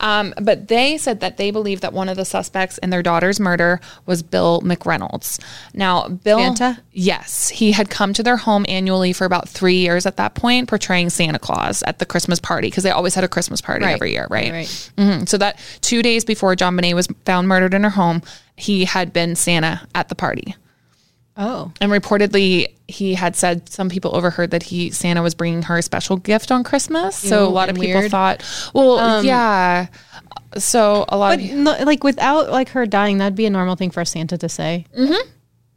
um, 0.00 0.34
but 0.40 0.68
they 0.68 0.98
said 0.98 1.20
that 1.20 1.36
they 1.36 1.50
believe 1.50 1.80
that 1.80 1.92
one 1.92 2.08
of 2.08 2.16
the 2.16 2.24
suspects 2.24 2.78
in 2.78 2.90
their 2.90 3.02
daughter's 3.02 3.40
murder 3.40 3.80
was 4.06 4.22
Bill 4.22 4.60
McReynolds. 4.62 5.40
Now, 5.74 6.08
Bill, 6.08 6.38
Santa? 6.38 6.80
yes, 6.92 7.48
he 7.48 7.72
had 7.72 7.90
come 7.90 8.12
to 8.14 8.22
their 8.22 8.36
home 8.36 8.64
annually 8.68 9.12
for 9.12 9.24
about 9.24 9.48
three 9.48 9.76
years 9.78 10.06
at 10.06 10.16
that 10.16 10.34
point, 10.34 10.68
portraying 10.68 11.10
Santa 11.10 11.38
Claus 11.38 11.82
at 11.84 11.98
the 11.98 12.06
Christmas 12.06 12.40
party 12.40 12.68
because 12.68 12.84
they 12.84 12.90
always 12.90 13.14
had 13.14 13.24
a 13.24 13.28
Christmas 13.28 13.60
party 13.60 13.84
Right. 13.84 13.94
every 13.94 14.12
year, 14.12 14.26
right? 14.30 14.52
Right. 14.52 14.90
Mhm. 14.96 15.28
So 15.28 15.38
that 15.38 15.58
two 15.80 16.02
days 16.02 16.24
before 16.24 16.54
JonBenét 16.56 16.94
was 16.94 17.08
found 17.24 17.48
murdered 17.48 17.74
in 17.74 17.82
her 17.84 17.90
home, 17.90 18.22
he 18.56 18.84
had 18.84 19.12
been 19.12 19.34
Santa 19.36 19.80
at 19.94 20.08
the 20.08 20.14
party. 20.14 20.54
Oh, 21.36 21.72
And 21.80 21.90
reportedly, 21.90 22.74
he 22.88 23.14
had 23.14 23.36
said 23.36 23.68
some 23.68 23.88
people 23.88 24.14
overheard 24.16 24.50
that 24.50 24.62
he 24.64 24.90
Santa 24.90 25.22
was 25.22 25.34
bringing 25.34 25.62
her 25.62 25.78
a 25.78 25.82
special 25.82 26.16
gift 26.16 26.50
on 26.50 26.64
Christmas. 26.64 27.16
So 27.16 27.46
a 27.46 27.48
lot 27.48 27.68
of 27.68 27.76
people 27.76 28.00
weird. 28.00 28.10
thought, 28.10 28.42
well, 28.74 29.24
yeah. 29.24 29.86
So 30.58 31.04
a 31.08 31.16
lot 31.16 31.38
but 31.38 31.44
of 31.44 31.52
no, 31.52 31.84
like 31.84 32.02
without 32.02 32.50
like 32.50 32.70
her 32.70 32.86
dying, 32.86 33.18
that'd 33.18 33.36
be 33.36 33.46
a 33.46 33.50
normal 33.50 33.76
thing 33.76 33.90
for 33.90 34.04
Santa 34.04 34.36
to 34.38 34.48
say. 34.48 34.86
Mm-hmm. 34.98 35.28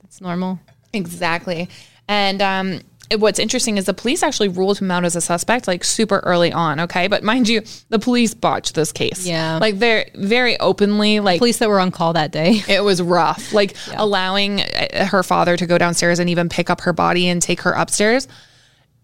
That's 0.02 0.22
normal. 0.22 0.60
exactly. 0.94 1.70
And 2.08 2.42
um, 2.42 2.82
what's 3.18 3.40
interesting 3.40 3.78
is 3.78 3.86
the 3.86 3.94
police 3.94 4.24
actually 4.24 4.48
ruled 4.48 4.80
him 4.80 4.90
out 4.90 5.06
as 5.06 5.16
a 5.16 5.22
suspect 5.22 5.68
like 5.68 5.84
super 5.84 6.20
early 6.20 6.52
on. 6.52 6.80
Okay, 6.82 7.08
but 7.08 7.24
mind 7.24 7.48
you, 7.48 7.62
the 7.90 8.00
police 8.00 8.34
botched 8.34 8.76
this 8.76 8.92
case. 8.92 9.26
Yeah. 9.26 9.58
like 9.60 9.80
they're 9.80 10.10
very 10.16 10.60
openly 10.60 11.20
like 11.20 11.40
Police 11.40 11.58
that 11.60 11.70
were 11.70 11.80
on 11.80 11.92
call 11.92 12.14
that 12.14 12.32
day. 12.32 12.62
It 12.68 12.84
was 12.84 13.02
rough. 13.02 13.54
Like 13.54 13.76
allowing 13.96 14.62
uh, 14.62 15.06
her 15.06 15.24
father 15.24 15.58
to 15.58 15.66
go 15.66 15.78
downstairs 15.78 16.20
and 16.20 16.30
even 16.30 16.50
pick 16.50 16.70
up 16.70 16.82
her 16.82 16.94
body 16.94 17.28
and 17.28 17.42
take 17.42 17.62
her 17.62 17.72
upstairs. 17.74 18.28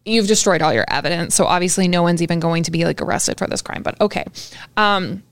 You've 0.06 0.28
destroyed 0.28 0.62
all 0.62 0.74
your 0.74 0.86
evidence. 0.88 1.36
So 1.36 1.46
obviously 1.46 1.88
no 1.88 2.02
one's 2.02 2.22
even 2.22 2.40
going 2.40 2.64
to 2.64 2.72
be 2.72 2.86
like 2.86 3.02
arrested 3.02 3.38
for 3.38 3.48
this 3.48 3.62
crime, 3.62 3.84
but 3.84 4.00
okay. 4.02 4.26
Um 4.78 5.24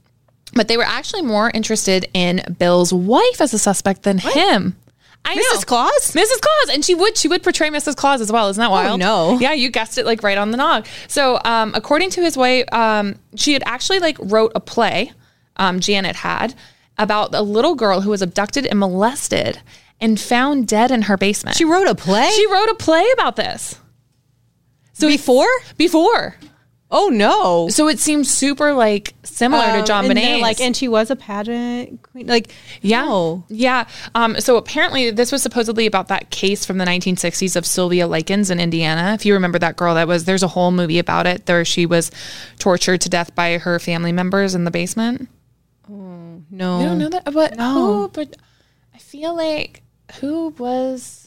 but 0.53 0.67
they 0.67 0.77
were 0.77 0.83
actually 0.83 1.23
more 1.23 1.51
interested 1.53 2.07
in 2.13 2.41
Bill's 2.57 2.93
wife 2.93 3.41
as 3.41 3.53
a 3.53 3.59
suspect 3.59 4.03
than 4.03 4.17
him. 4.17 4.75
I 5.25 5.35
know. 5.35 5.41
Mrs. 5.53 5.65
Claus? 5.65 6.11
Mrs. 6.13 6.39
Claus, 6.39 6.69
and 6.73 6.85
she 6.85 6.95
would 6.95 7.17
she 7.17 7.27
would 7.27 7.43
portray 7.43 7.69
Mrs. 7.69 7.95
Claus 7.95 8.21
as 8.21 8.31
well. 8.31 8.47
Isn't 8.49 8.61
that 8.61 8.71
wild? 8.71 8.99
no. 8.99 9.37
Yeah, 9.39 9.53
you 9.53 9.69
guessed 9.69 9.97
it 9.97 10.05
like 10.05 10.23
right 10.23 10.37
on 10.37 10.51
the 10.51 10.57
nog. 10.57 10.85
So, 11.07 11.39
um, 11.43 11.73
according 11.75 12.11
to 12.11 12.21
his 12.21 12.37
wife, 12.37 12.65
um, 12.73 13.15
she 13.35 13.53
had 13.53 13.63
actually 13.65 13.99
like 13.99 14.17
wrote 14.19 14.53
a 14.55 14.59
play 14.61 15.11
um, 15.57 15.79
Janet 15.79 16.15
had 16.15 16.55
about 16.97 17.33
a 17.35 17.41
little 17.41 17.75
girl 17.75 18.01
who 18.01 18.09
was 18.09 18.21
abducted 18.21 18.65
and 18.65 18.79
molested 18.79 19.59
and 19.99 20.19
found 20.19 20.67
dead 20.67 20.91
in 20.91 21.03
her 21.03 21.17
basement. 21.17 21.57
She 21.57 21.65
wrote 21.65 21.87
a 21.87 21.95
play? 21.95 22.29
She 22.35 22.47
wrote 22.47 22.69
a 22.69 22.75
play 22.75 23.05
about 23.13 23.35
this. 23.35 23.79
So 24.93 25.07
before? 25.07 25.47
Before. 25.77 26.35
Oh 26.89 27.09
no. 27.09 27.67
So 27.69 27.89
it 27.89 27.99
seems 27.99 28.31
super 28.33 28.71
like 28.73 29.13
similar 29.23 29.65
to 29.65 29.79
Um, 29.79 29.85
John 29.85 30.05
and 30.05 30.17
Bonet. 30.17 30.39
Like, 30.41 30.61
and 30.61 30.73
she 30.75 30.87
was 30.87 31.11
a 31.11 31.17
pageant 31.17 32.01
queen. 32.01 32.27
Like, 32.27 32.53
Yeah. 32.81 33.01
no. 33.03 33.43
Yeah. 33.49 33.87
Um, 34.15 34.39
so 34.39 34.55
apparently, 34.55 35.11
this 35.11 35.31
was 35.33 35.41
supposedly 35.41 35.85
about 35.85 36.07
that 36.07 36.29
case 36.29 36.65
from 36.65 36.77
the 36.77 36.85
1960s 36.85 37.57
of 37.57 37.65
Sylvia 37.65 38.07
Likens 38.07 38.49
in 38.49 38.59
Indiana. 38.61 39.13
If 39.13 39.25
you 39.25 39.33
remember 39.33 39.59
that 39.59 39.75
girl, 39.75 39.95
that 39.95 40.07
was 40.07 40.23
there's 40.23 40.43
a 40.43 40.47
whole 40.47 40.71
movie 40.71 40.97
about 40.99 41.27
it. 41.27 41.45
There, 41.45 41.65
she 41.65 41.85
was 41.85 42.09
tortured 42.57 43.01
to 43.01 43.09
death 43.09 43.35
by 43.35 43.57
her 43.57 43.79
family 43.79 44.13
members 44.13 44.55
in 44.55 44.63
the 44.63 44.71
basement. 44.71 45.27
Oh 45.91 46.41
no. 46.49 46.79
I 46.79 46.83
don't 46.85 46.99
know 46.99 47.09
that, 47.09 47.25
but 47.33 47.57
No. 47.57 48.09
But 48.13 48.37
I 48.95 48.97
feel 48.99 49.35
like 49.35 49.83
who 50.21 50.49
was. 50.57 51.26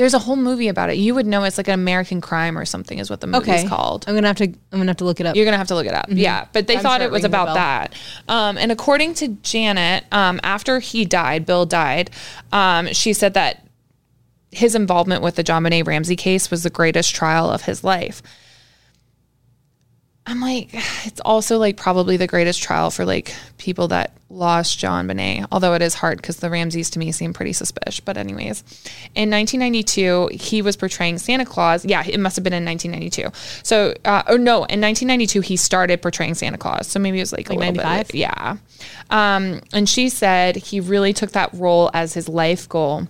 There's 0.00 0.14
a 0.14 0.18
whole 0.18 0.36
movie 0.36 0.68
about 0.68 0.88
it. 0.88 0.96
You 0.96 1.14
would 1.14 1.26
know 1.26 1.44
it's 1.44 1.58
like 1.58 1.68
an 1.68 1.74
American 1.74 2.22
crime 2.22 2.56
or 2.56 2.64
something, 2.64 2.98
is 2.98 3.10
what 3.10 3.20
the 3.20 3.26
movie's 3.26 3.48
Okay. 3.60 3.68
called. 3.68 4.06
I'm 4.08 4.14
gonna 4.14 4.28
have 4.28 4.38
to. 4.38 4.44
I'm 4.44 4.56
gonna 4.78 4.86
have 4.86 4.96
to 4.96 5.04
look 5.04 5.20
it 5.20 5.26
up. 5.26 5.36
You're 5.36 5.44
gonna 5.44 5.58
have 5.58 5.68
to 5.68 5.74
look 5.74 5.84
it 5.86 5.92
up. 5.92 6.06
Yeah, 6.08 6.46
but 6.54 6.66
they 6.66 6.76
I'm 6.76 6.82
thought 6.82 7.00
sure 7.00 7.06
it 7.08 7.12
was 7.12 7.24
about 7.24 7.52
that. 7.54 7.92
Um, 8.26 8.56
and 8.56 8.72
according 8.72 9.12
to 9.16 9.28
Janet, 9.28 10.04
um, 10.10 10.40
after 10.42 10.78
he 10.78 11.04
died, 11.04 11.44
Bill 11.44 11.66
died. 11.66 12.08
Um, 12.50 12.86
she 12.94 13.12
said 13.12 13.34
that 13.34 13.66
his 14.52 14.74
involvement 14.74 15.22
with 15.22 15.34
the 15.36 15.44
JonBenét 15.44 15.86
Ramsey 15.86 16.16
case 16.16 16.50
was 16.50 16.62
the 16.62 16.70
greatest 16.70 17.14
trial 17.14 17.50
of 17.50 17.62
his 17.62 17.84
life. 17.84 18.22
I'm 20.26 20.40
like, 20.40 20.68
it's 21.06 21.20
also 21.24 21.58
like 21.58 21.76
probably 21.76 22.16
the 22.16 22.26
greatest 22.26 22.62
trial 22.62 22.90
for 22.90 23.04
like 23.04 23.34
people 23.58 23.88
that 23.88 24.12
lost 24.28 24.78
JonBenét, 24.78 25.46
although 25.50 25.74
it 25.74 25.82
is 25.82 25.94
hard 25.94 26.18
because 26.18 26.36
the 26.36 26.50
Ramseys 26.50 26.90
to 26.90 26.98
me 26.98 27.10
seem 27.10 27.32
pretty 27.32 27.52
suspicious. 27.52 28.00
But, 28.00 28.16
anyways, 28.16 28.60
in 29.16 29.30
1992, 29.30 30.30
he 30.32 30.62
was 30.62 30.76
portraying 30.76 31.18
Santa 31.18 31.44
Claus. 31.44 31.84
Yeah, 31.84 32.04
it 32.06 32.20
must 32.20 32.36
have 32.36 32.44
been 32.44 32.52
in 32.52 32.64
1992. 32.64 33.30
So, 33.64 33.94
uh, 34.04 34.22
or 34.28 34.38
no, 34.38 34.56
in 34.58 34.80
1992, 34.80 35.40
he 35.40 35.56
started 35.56 36.00
portraying 36.00 36.34
Santa 36.34 36.58
Claus. 36.58 36.86
So 36.86 37.00
maybe 37.00 37.18
it 37.18 37.22
was 37.22 37.32
like, 37.32 37.48
Like 37.48 37.56
a 37.56 37.58
little 37.58 37.74
95? 37.74 38.06
bit. 38.08 38.14
Yeah. 38.14 38.56
Um, 39.10 39.60
and 39.72 39.88
she 39.88 40.08
said 40.08 40.54
he 40.56 40.80
really 40.80 41.12
took 41.12 41.32
that 41.32 41.52
role 41.54 41.90
as 41.92 42.14
his 42.14 42.28
life 42.28 42.68
goal. 42.68 43.08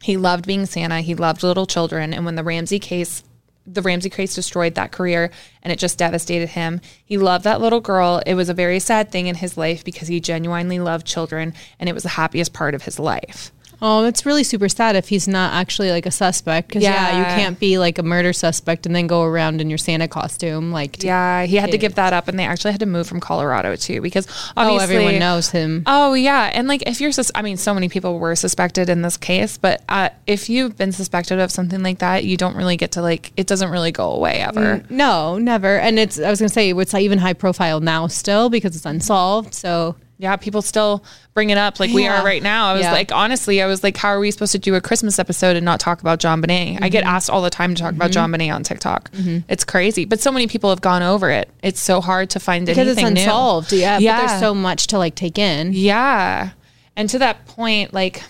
He 0.00 0.16
loved 0.16 0.46
being 0.46 0.66
Santa. 0.66 1.00
He 1.00 1.14
loved 1.14 1.42
little 1.42 1.66
children. 1.66 2.12
And 2.14 2.24
when 2.24 2.36
the 2.36 2.44
Ramsey 2.44 2.78
case, 2.78 3.24
the 3.66 3.82
Ramsey 3.82 4.10
case 4.10 4.34
destroyed 4.34 4.74
that 4.74 4.92
career 4.92 5.30
and 5.62 5.72
it 5.72 5.78
just 5.78 5.98
devastated 5.98 6.50
him. 6.50 6.80
He 7.04 7.16
loved 7.18 7.44
that 7.44 7.60
little 7.60 7.80
girl. 7.80 8.22
It 8.26 8.34
was 8.34 8.48
a 8.48 8.54
very 8.54 8.80
sad 8.80 9.10
thing 9.10 9.26
in 9.26 9.36
his 9.36 9.56
life 9.56 9.84
because 9.84 10.08
he 10.08 10.20
genuinely 10.20 10.78
loved 10.78 11.06
children 11.06 11.54
and 11.78 11.88
it 11.88 11.94
was 11.94 12.02
the 12.02 12.10
happiest 12.10 12.52
part 12.52 12.74
of 12.74 12.82
his 12.82 12.98
life. 12.98 13.52
Oh, 13.82 14.04
it's 14.04 14.24
really 14.24 14.44
super 14.44 14.68
sad 14.68 14.94
if 14.94 15.08
he's 15.08 15.26
not 15.26 15.52
actually 15.52 15.90
like 15.90 16.06
a 16.06 16.10
suspect. 16.10 16.68
Because 16.68 16.84
yeah. 16.84 17.18
you 17.18 17.24
can't 17.24 17.58
be 17.58 17.78
like 17.78 17.98
a 17.98 18.02
murder 18.02 18.32
suspect 18.32 18.86
and 18.86 18.94
then 18.94 19.08
go 19.08 19.24
around 19.24 19.60
in 19.60 19.68
your 19.68 19.78
Santa 19.78 20.06
costume. 20.06 20.70
Like, 20.70 20.98
to- 20.98 21.06
Yeah, 21.06 21.44
he 21.44 21.56
had 21.56 21.72
to 21.72 21.78
give 21.78 21.96
that 21.96 22.12
up 22.12 22.28
and 22.28 22.38
they 22.38 22.44
actually 22.44 22.70
had 22.70 22.80
to 22.80 22.86
move 22.86 23.08
from 23.08 23.20
Colorado 23.20 23.74
too 23.76 24.00
because 24.00 24.26
obviously 24.56 24.78
oh, 24.78 24.98
everyone 24.98 25.18
knows 25.18 25.50
him. 25.50 25.82
Oh 25.86 26.14
yeah, 26.14 26.50
and 26.54 26.68
like 26.68 26.82
if 26.86 27.00
you're, 27.00 27.12
sus- 27.12 27.32
I 27.34 27.42
mean, 27.42 27.56
so 27.56 27.74
many 27.74 27.88
people 27.88 28.18
were 28.18 28.36
suspected 28.36 28.88
in 28.88 29.02
this 29.02 29.16
case, 29.16 29.58
but 29.58 29.82
uh, 29.88 30.10
if 30.26 30.48
you've 30.48 30.76
been 30.76 30.92
suspected 30.92 31.40
of 31.40 31.50
something 31.50 31.82
like 31.82 31.98
that, 31.98 32.24
you 32.24 32.36
don't 32.36 32.56
really 32.56 32.76
get 32.76 32.92
to 32.92 33.02
like, 33.02 33.32
it 33.36 33.46
doesn't 33.48 33.70
really 33.70 33.92
go 33.92 34.12
away 34.12 34.40
ever. 34.40 34.84
No, 34.88 35.38
never. 35.38 35.78
And 35.78 35.98
it's. 35.98 36.20
I 36.20 36.30
was 36.30 36.38
gonna 36.38 36.48
say 36.48 36.70
it's 36.70 36.94
even 36.94 37.18
high 37.18 37.32
profile 37.32 37.80
now 37.80 38.06
still 38.06 38.48
because 38.48 38.76
it's 38.76 38.86
unsolved. 38.86 39.54
So 39.54 39.96
Yeah, 40.22 40.36
people 40.36 40.62
still 40.62 41.02
bring 41.34 41.50
it 41.50 41.58
up 41.58 41.80
like 41.80 41.90
we 41.90 42.06
are 42.06 42.24
right 42.24 42.40
now. 42.42 42.68
I 42.68 42.72
was 42.74 42.82
Yeah. 42.82 42.92
like, 42.92 43.10
honestly, 43.10 43.60
I 43.60 43.66
was 43.66 43.82
like, 43.82 43.96
how 43.96 44.08
are 44.10 44.20
we 44.20 44.30
supposed 44.30 44.52
to 44.52 44.58
do 44.60 44.76
a 44.76 44.80
Christmas 44.80 45.18
episode 45.18 45.56
and 45.56 45.64
not 45.64 45.80
talk 45.80 46.00
about 46.00 46.20
JonBenét? 46.20 46.50
I 46.50 46.76
Mm-hmm. 46.76 46.86
get 46.90 47.02
asked 47.02 47.28
all 47.28 47.42
the 47.42 47.50
time 47.50 47.74
to 47.74 47.82
talk 47.82 47.92
about 47.92 48.12
JonBenét 48.12 48.54
on 48.54 48.62
TikTok. 48.62 49.10
It's 49.48 49.64
crazy, 49.64 50.04
but 50.04 50.20
so 50.20 50.30
many 50.30 50.46
people 50.46 50.70
have 50.70 50.80
gone 50.80 51.02
over 51.02 51.28
it. 51.28 51.50
It's 51.62 51.80
so 51.80 52.00
hard 52.00 52.30
to 52.30 52.38
find 52.40 52.64
because 52.64 52.86
it's 52.86 52.98
anything 52.98 53.14
new. 53.14 53.20
unsolved. 53.22 53.72
Yeah, 53.72 53.98
Yeah. 53.98 54.20
But 54.20 54.26
there's 54.28 54.40
so 54.40 54.54
much 54.54 54.86
to 54.88 54.98
like 54.98 55.16
take 55.16 55.38
in. 55.38 55.72
Yeah. 55.72 56.50
And 56.96 57.10
to 57.10 57.18
that 57.18 57.46
point, 57.46 57.92
like, 57.92 58.22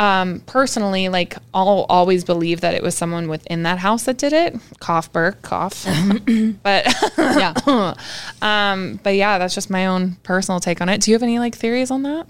um, 0.00 0.40
personally, 0.46 1.10
like, 1.10 1.36
I'll 1.52 1.84
always 1.90 2.24
believe 2.24 2.62
that 2.62 2.74
it 2.74 2.82
was 2.82 2.96
someone 2.96 3.28
within 3.28 3.64
that 3.64 3.78
house 3.78 4.04
that 4.04 4.16
did 4.16 4.32
it. 4.32 4.56
Cough, 4.80 5.12
Burke, 5.12 5.42
cough. 5.42 5.84
but, 6.62 6.86
Yeah. 7.18 7.52
um, 8.42 8.98
but 9.02 9.14
yeah, 9.14 9.36
that's 9.36 9.54
just 9.54 9.68
my 9.68 9.84
own 9.86 10.14
personal 10.22 10.58
take 10.58 10.80
on 10.80 10.88
it. 10.88 11.02
Do 11.02 11.10
you 11.10 11.14
have 11.16 11.22
any 11.22 11.38
like 11.38 11.54
theories 11.54 11.90
on 11.90 12.02
that? 12.04 12.26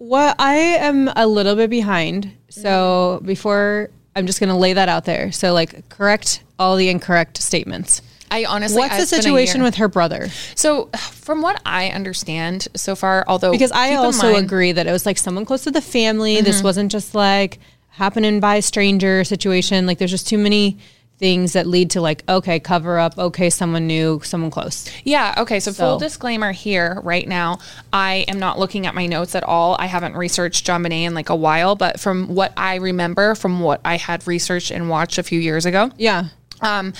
Well, 0.00 0.34
I 0.40 0.54
am 0.56 1.08
a 1.14 1.28
little 1.28 1.54
bit 1.54 1.70
behind. 1.70 2.32
So 2.48 3.20
before 3.24 3.90
I'm 4.16 4.26
just 4.26 4.40
gonna 4.40 4.58
lay 4.58 4.72
that 4.72 4.88
out 4.88 5.04
there. 5.04 5.30
So 5.30 5.52
like 5.52 5.88
correct 5.88 6.42
all 6.58 6.74
the 6.74 6.88
incorrect 6.88 7.40
statements. 7.40 8.02
I 8.30 8.44
honestly, 8.44 8.78
What's 8.78 8.96
the 8.96 9.02
it's 9.02 9.10
situation 9.10 9.62
with 9.62 9.76
her 9.76 9.88
brother? 9.88 10.28
So, 10.54 10.90
from 11.12 11.42
what 11.42 11.60
I 11.66 11.88
understand 11.90 12.68
so 12.76 12.94
far, 12.94 13.24
although 13.26 13.50
Because 13.52 13.72
I 13.72 13.94
also 13.94 14.22
mind- 14.24 14.36
Mm-hmm. 14.36 14.44
agree 14.44 14.72
that 14.72 14.86
it 14.86 14.92
was 14.92 15.06
like 15.06 15.18
someone 15.18 15.44
close 15.44 15.64
to 15.64 15.70
the 15.70 15.80
family. 15.80 16.40
This 16.40 16.62
wasn't 16.62 16.92
just 16.92 17.14
like 17.14 17.58
happening 17.88 18.40
by 18.40 18.56
a 18.56 18.62
stranger 18.62 19.24
situation. 19.24 19.86
Like 19.86 19.98
there's 19.98 20.10
just 20.10 20.28
too 20.28 20.38
many 20.38 20.78
things 21.18 21.54
that 21.54 21.66
lead 21.66 21.90
to 21.90 22.00
like 22.00 22.22
okay 22.28 22.60
cover 22.60 22.96
up 22.96 23.18
okay 23.18 23.50
someone 23.50 23.88
new 23.88 24.20
someone 24.22 24.52
close 24.52 24.88
Yeah. 25.02 25.34
Okay. 25.38 25.58
So, 25.58 25.72
full 25.72 25.98
disclaimer 25.98 26.52
here, 26.52 27.00
right 27.02 27.26
now, 27.26 27.58
I 27.92 28.24
am 28.28 28.38
not 28.38 28.56
looking 28.60 28.86
at 28.86 28.94
my 28.94 29.06
notes 29.06 29.34
at 29.34 29.42
all. 29.42 29.74
I 29.80 29.86
haven't 29.86 30.14
researched 30.16 30.64
JonBenét 30.64 31.02
in 31.04 31.14
like 31.14 31.28
a 31.28 31.34
while, 31.34 31.74
but 31.74 31.98
from 31.98 32.34
what 32.36 32.52
I 32.56 32.76
remember, 32.76 33.34
from 33.34 33.58
what 33.58 33.80
I 33.84 33.96
had 33.96 34.24
researched 34.28 34.70
and 34.70 34.88
watched 34.88 35.18
a 35.18 35.24
few 35.24 35.40
years 35.40 35.66
ago, 35.66 35.90
yeah 35.96 36.26
um, 36.60 36.92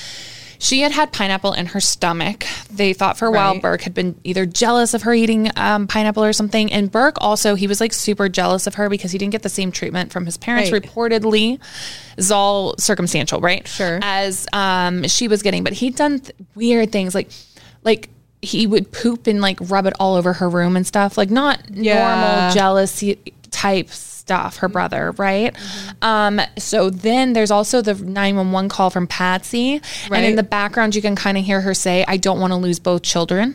she 0.59 0.81
had 0.81 0.93
had 0.93 1.13
pineapple 1.13 1.53
in 1.53 1.67
her 1.67 1.81
stomach. 1.81 2.45
They 2.71 2.93
thought 2.93 3.17
for 3.17 3.27
a 3.27 3.31
while 3.31 3.53
Right. 3.55 3.63
Burke 3.63 3.83
had 3.83 3.95
been 3.95 4.19
either 4.25 4.45
jealous 4.45 4.93
of 4.95 5.03
her 5.03 5.15
eating 5.15 5.51
um, 5.57 5.87
pineapple 5.87 6.25
or 6.25 6.33
something. 6.33 6.73
And 6.73 6.91
Burke 6.91 7.17
also, 7.21 7.55
he 7.55 7.67
was 7.67 7.81
like 7.81 7.93
super 7.93 8.29
jealous 8.29 8.67
of 8.67 8.75
her 8.75 8.89
because 8.89 9.13
he 9.13 9.19
didn't 9.19 9.33
get 9.33 9.43
the 9.43 9.49
same 9.49 9.71
treatment 9.71 10.13
from 10.13 10.27
his 10.27 10.37
parents, 10.37 10.73
Right. 10.73 10.83
reportedly. 10.83 11.61
It's 12.17 12.31
all 12.31 12.77
circumstantial, 12.79 13.41
right? 13.41 13.67
Sure. 13.69 14.01
As 14.03 14.47
um, 14.53 15.05
she 15.07 15.29
was 15.29 15.43
getting, 15.43 15.63
but 15.63 15.75
he'd 15.75 15.95
done 15.97 16.21
th- 16.21 16.35
weird 16.55 16.91
things 16.93 17.15
like, 17.15 17.29
like, 17.85 18.09
he 18.43 18.67
would 18.69 18.93
poop 18.93 19.27
and 19.27 19.41
like 19.41 19.59
rub 19.63 19.87
it 19.87 19.95
all 19.99 20.15
over 20.15 20.33
her 20.35 20.49
room 20.49 20.77
and 20.77 20.87
stuff, 20.87 21.17
like 21.19 21.31
not 21.31 21.61
Yeah. 21.73 22.15
normal 22.15 22.55
jealousy 22.55 23.19
type 23.51 23.89
stuff, 24.29 24.59
her 24.59 24.69
brother, 24.69 25.13
right? 25.17 25.57
Um, 26.03 26.39
so 26.59 26.91
then 26.91 27.33
there's 27.33 27.51
also 27.51 27.81
the 27.81 27.95
911 27.95 28.69
call 28.69 28.91
from 28.91 29.07
Patsy. 29.07 29.81
And 30.13 30.25
in 30.27 30.37
the 30.37 30.43
background, 30.43 30.95
you 30.95 31.01
can 31.01 31.17
kind 31.17 31.39
of 31.39 31.45
hear 31.45 31.63
her 31.63 31.73
say, 31.73 32.05
I 32.07 32.19
don't 32.19 32.39
want 32.41 32.53
to 32.53 32.57
lose 32.59 32.79
both 32.79 33.01
children. 33.03 33.55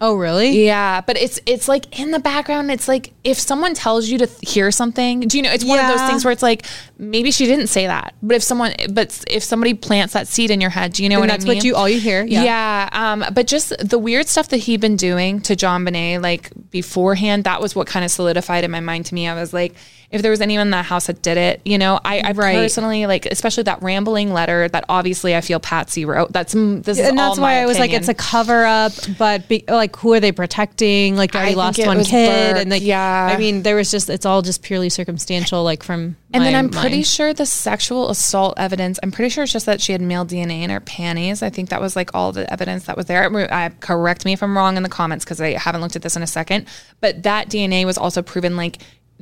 oh 0.00 0.14
really 0.16 0.64
Yeah, 0.66 1.00
but 1.00 1.16
it's 1.16 1.38
it's 1.46 1.68
like 1.68 1.84
in 2.00 2.10
the 2.10 2.18
background. 2.18 2.70
It's 2.72 2.88
like 2.88 3.12
if 3.24 3.38
someone 3.38 3.72
tells 3.74 4.08
you 4.08 4.18
to 4.18 4.26
th- 4.26 4.50
hear 4.52 4.70
something, 4.72 5.20
do 5.20 5.36
you 5.36 5.42
know? 5.44 5.52
It's 5.52 5.64
one 5.64 5.78
of 5.78 5.86
those 5.86 6.02
things 6.08 6.24
where 6.24 6.32
it's 6.32 6.42
like 6.42 6.66
maybe 6.98 7.30
she 7.30 7.46
didn't 7.46 7.68
say 7.68 7.86
that, 7.86 8.14
but 8.22 8.34
if 8.36 8.42
someone, 8.42 8.74
but 8.90 9.24
if 9.30 9.42
somebody 9.44 9.74
plants 9.74 10.12
that 10.14 10.26
seed 10.26 10.50
in 10.50 10.60
your 10.60 10.70
head, 10.70 10.92
do 10.94 11.02
you 11.04 11.08
know 11.08 11.16
And 11.22 11.22
what 11.22 11.28
that's 11.30 11.44
I 11.44 11.48
mean? 11.48 11.56
what 11.58 11.64
you 11.64 11.74
all 11.76 11.88
you 11.88 12.00
hear 12.00 12.24
yeah, 12.24 12.42
Yeah. 12.42 12.88
um, 12.92 13.24
but 13.32 13.46
just 13.46 13.72
the 13.78 13.98
weird 13.98 14.26
stuff 14.28 14.48
that 14.48 14.58
he'd 14.66 14.80
been 14.80 14.96
doing 14.96 15.40
to 15.42 15.54
JonBenét, 15.54 16.20
like 16.20 16.50
beforehand, 16.70 17.44
that 17.44 17.60
was 17.62 17.76
what 17.76 17.86
kind 17.86 18.04
of 18.04 18.10
solidified 18.10 18.64
in 18.64 18.70
my 18.72 18.80
mind 18.80 19.06
to 19.06 19.14
me. 19.14 19.28
I 19.28 19.34
was 19.34 19.52
like, 19.52 19.74
if 20.12 20.20
there 20.20 20.30
was 20.30 20.42
anyone 20.42 20.66
in 20.68 20.70
that 20.72 20.84
house 20.84 21.06
that 21.06 21.22
did 21.22 21.38
it, 21.38 21.62
you 21.64 21.78
know, 21.78 21.98
I, 22.04 22.20
I 22.20 22.32
Right. 22.32 22.54
personally 22.54 23.06
like, 23.06 23.24
especially 23.26 23.62
that 23.64 23.82
rambling 23.82 24.32
letter 24.32 24.68
that 24.68 24.84
obviously 24.88 25.34
I 25.34 25.40
feel 25.40 25.58
Patsy 25.58 26.04
wrote. 26.04 26.32
That's 26.32 26.52
this 26.52 26.98
is 26.98 27.08
and 27.08 27.18
that's 27.18 27.38
why 27.38 27.60
I 27.62 27.66
was 27.66 27.78
like, 27.78 27.92
it's 27.92 28.08
a 28.08 28.14
cover 28.14 28.64
up, 28.64 28.92
but 29.18 29.48
be, 29.48 29.64
like, 29.68 29.96
who 29.96 30.12
are 30.12 30.20
they 30.20 30.32
protecting? 30.32 31.16
Like, 31.16 31.32
they 31.32 31.38
already 31.38 31.54
lost 31.54 31.78
one 31.86 32.04
kid, 32.04 32.52
Burke, 32.52 32.62
and 32.62 32.70
like, 32.70 32.82
yeah. 32.82 33.30
I 33.32 33.38
mean, 33.38 33.62
there 33.62 33.74
was 33.74 33.90
just, 33.90 34.10
it's 34.10 34.26
all 34.26 34.42
just 34.42 34.62
purely 34.62 34.90
circumstantial, 34.90 35.64
like 35.64 35.82
from. 35.82 36.16
And 36.34 36.44
then 36.44 36.54
I'm 36.54 36.68
pretty 36.70 37.02
sure 37.02 37.32
the 37.32 37.46
sexual 37.46 38.10
assault 38.10 38.54
evidence, 38.58 38.98
I'm 39.02 39.12
pretty 39.12 39.30
sure 39.30 39.44
it's 39.44 39.52
just 39.52 39.66
that 39.66 39.80
she 39.80 39.92
had 39.92 40.00
male 40.00 40.26
DNA 40.26 40.62
in 40.62 40.70
her 40.70 40.80
panties. 40.80 41.42
I 41.42 41.50
think 41.50 41.70
that 41.70 41.80
was 41.80 41.96
like 41.96 42.14
all 42.14 42.32
the 42.32 42.50
evidence 42.52 42.84
that 42.84 42.96
was 42.96 43.06
there. 43.06 43.52
I, 43.52 43.70
correct 43.80 44.24
me 44.24 44.32
if 44.32 44.42
I'm 44.42 44.56
wrong 44.56 44.76
in 44.76 44.82
the 44.82 44.88
comments 44.88 45.24
because 45.24 45.40
I 45.40 45.52
haven't 45.52 45.80
looked 45.80 45.96
at 45.96 46.02
this 46.02 46.16
in 46.16 46.22
a 46.22 46.26
second. 46.26 46.68
But 47.00 47.22
that 47.22 47.48
DNA 47.48 47.84
was 47.84 47.96
also 47.98 48.22
proven 48.22 48.56
like 48.56 48.78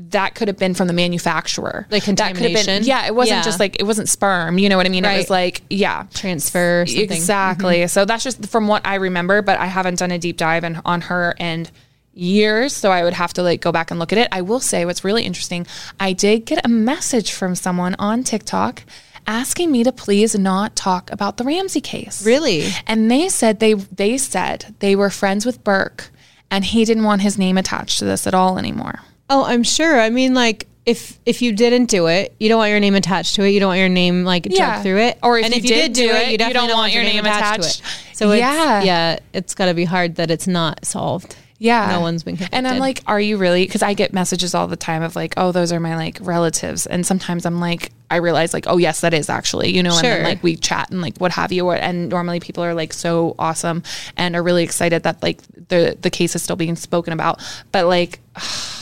that 0.08 0.34
could 0.34 0.48
have 0.48 0.58
been 0.58 0.74
from 0.74 0.86
the 0.88 0.92
manufacturer. 0.94 1.86
Like 1.90 2.04
that 2.04 2.16
could 2.16 2.18
have 2.20 2.34
been, 2.36 2.54
contamination? 2.54 2.84
yeah, 2.84 3.06
it 3.06 3.14
wasn't 3.14 3.38
Yeah. 3.38 3.42
just 3.42 3.60
like, 3.60 3.78
it 3.78 3.84
wasn't 3.84 4.08
sperm. 4.08 4.58
You 4.58 4.68
know 4.68 4.76
what 4.76 4.86
I 4.86 4.88
mean? 4.88 5.04
It 5.04 5.16
was 5.16 5.30
like, 5.30 5.62
yeah. 5.70 6.06
transfer 6.14 6.84
something. 6.86 7.04
Mm-hmm. 7.04 7.12
Exactly. 7.12 7.86
So 7.88 8.04
that's 8.04 8.24
just 8.24 8.46
from 8.48 8.66
what 8.68 8.86
I 8.86 8.96
remember, 8.96 9.42
but 9.42 9.58
I 9.58 9.66
haven't 9.66 9.98
done 9.98 10.10
a 10.10 10.18
deep 10.18 10.36
dive 10.36 10.64
in, 10.64 10.80
on 10.84 11.02
her 11.02 11.34
and 11.38 11.70
years, 12.12 12.74
so 12.74 12.90
I 12.90 13.04
would 13.04 13.12
have 13.14 13.32
to 13.34 13.42
like 13.42 13.60
go 13.60 13.72
back 13.72 13.90
and 13.90 14.00
look 14.00 14.12
at 14.12 14.18
it. 14.18 14.28
I 14.32 14.42
will 14.42 14.60
say 14.60 14.84
what's 14.84 15.04
really 15.04 15.24
interesting. 15.24 15.66
I 15.98 16.12
did 16.12 16.44
get 16.44 16.64
a 16.64 16.68
message 16.68 17.32
from 17.32 17.54
someone 17.54 17.94
on 17.98 18.24
TikTok 18.24 18.82
asking 19.26 19.70
me 19.70 19.84
to 19.84 19.92
please 19.92 20.36
not 20.36 20.74
talk 20.74 21.10
about 21.12 21.36
the 21.36 21.44
Ramsey 21.44 21.80
case. 21.80 22.24
Really? 22.26 22.64
And 22.86 23.10
they 23.10 23.28
said 23.28 23.60
they 23.60 23.74
they 23.74 24.18
said 24.18 24.74
they 24.80 24.96
were 24.96 25.10
friends 25.10 25.46
with 25.46 25.62
Burke 25.62 26.10
and 26.50 26.64
he 26.64 26.84
didn't 26.84 27.04
want 27.04 27.22
his 27.22 27.38
name 27.38 27.56
attached 27.56 28.00
to 28.00 28.04
this 28.04 28.26
at 28.26 28.34
all 28.34 28.58
anymore. 28.58 29.00
Oh, 29.30 29.44
I'm 29.44 29.62
sure. 29.62 29.98
I 30.00 30.10
mean, 30.10 30.34
like 30.34 30.66
if 30.86 31.18
if 31.24 31.40
you 31.40 31.52
didn't 31.52 31.86
do 31.86 32.06
it, 32.08 32.34
you 32.40 32.48
don't 32.48 32.58
want 32.58 32.70
your 32.70 32.80
name 32.80 32.94
attached 32.94 33.36
to 33.36 33.44
it. 33.44 33.50
You 33.50 33.60
don't 33.60 33.68
want 33.68 33.78
your 33.80 33.88
name 33.88 34.24
like 34.24 34.46
Yeah. 34.50 34.56
dragged 34.56 34.82
through 34.82 34.98
it. 34.98 35.18
Or 35.22 35.38
if 35.38 35.44
and 35.46 35.54
you 35.54 35.58
if 35.58 35.64
you 35.64 35.68
did 35.70 35.92
do 35.92 36.10
it, 36.10 36.26
you 36.26 36.32
you 36.32 36.38
don't 36.38 36.52
don't 36.52 36.70
want 36.72 36.92
your 36.92 37.02
name 37.04 37.24
attached. 37.24 37.78
to 37.78 37.84
it. 37.84 38.16
So 38.16 38.32
Yeah. 38.32 38.52
yeah, 38.54 38.82
yeah, 38.82 39.18
it's 39.32 39.54
got 39.54 39.66
to 39.66 39.74
be 39.74 39.84
hard 39.84 40.16
that 40.16 40.30
it's 40.30 40.46
not 40.48 40.84
solved. 40.84 41.36
Yeah. 41.62 41.90
no 41.92 42.00
one's 42.00 42.22
been 42.22 42.36
convicted. 42.38 42.56
And 42.56 42.66
I'm 42.66 42.78
like, 42.78 43.02
are 43.06 43.20
you 43.20 43.36
really? 43.36 43.66
Because 43.66 43.82
I 43.82 43.92
get 43.92 44.14
messages 44.14 44.54
all 44.54 44.66
the 44.66 44.78
time 44.78 45.02
of 45.02 45.14
like, 45.14 45.34
oh, 45.36 45.52
those 45.52 45.72
are 45.72 45.78
my 45.80 45.94
like 45.94 46.16
relatives. 46.22 46.86
And 46.86 47.04
sometimes 47.04 47.44
I'm 47.44 47.60
like, 47.60 47.92
I 48.10 48.16
realize 48.16 48.54
like, 48.54 48.64
oh, 48.66 48.78
yes, 48.78 49.02
that 49.02 49.12
is 49.12 49.28
actually, 49.28 49.68
you 49.68 49.82
know, 49.82 49.94
and 49.94 50.02
then 50.02 50.16
Sure. 50.20 50.24
like 50.24 50.42
we 50.42 50.56
chat 50.56 50.90
and 50.90 51.02
like 51.02 51.18
what 51.18 51.32
have 51.32 51.52
you. 51.52 51.66
Or, 51.66 51.74
and 51.76 52.08
normally 52.08 52.40
people 52.40 52.64
are 52.64 52.72
like 52.72 52.94
so 52.94 53.34
awesome 53.38 53.82
and 54.16 54.34
are 54.36 54.42
really 54.42 54.64
excited 54.64 55.02
that 55.02 55.22
like 55.22 55.42
the, 55.68 55.98
the 56.00 56.08
case 56.08 56.34
is 56.34 56.42
still 56.42 56.56
being 56.56 56.76
spoken 56.76 57.12
about. 57.12 57.42
But 57.72 57.84
like, 57.86 58.20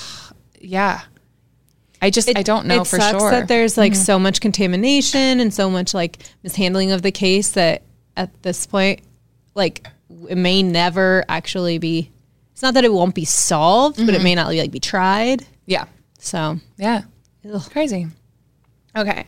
yeah. 0.60 1.00
I 2.00 2.10
just, 2.10 2.30
I 2.36 2.42
don't 2.42 2.66
know 2.66 2.82
it 2.82 2.86
for 2.86 2.96
sucks 3.00 3.10
sure. 3.10 3.20
Mm-hmm. 3.20 3.30
that 3.40 3.48
there's 3.48 3.76
like 3.76 3.94
so 3.96 4.18
much 4.20 4.40
contamination 4.40 5.40
and 5.40 5.52
so 5.52 5.68
much 5.68 5.92
like 5.94 6.18
mishandling 6.44 6.92
of 6.92 7.02
the 7.02 7.10
case 7.10 7.50
that 7.52 7.82
at 8.16 8.42
this 8.42 8.66
point, 8.66 9.00
like 9.56 9.86
it 10.28 10.38
may 10.38 10.62
never 10.62 11.24
actually 11.28 11.78
be. 11.78 12.10
It's 12.52 12.62
not 12.62 12.74
that 12.74 12.84
it 12.84 12.92
won't 12.92 13.14
be 13.14 13.24
solved, 13.24 13.96
Mm-hmm. 13.96 14.06
but 14.06 14.14
it 14.14 14.22
may 14.22 14.34
not 14.36 14.48
like 14.54 14.70
be 14.70 14.80
tried. 14.80 15.44
yeah. 15.66 15.86
So 16.20 16.58
Yeah. 16.76 17.02
Crazy. 17.70 18.06
Okay. 18.96 19.26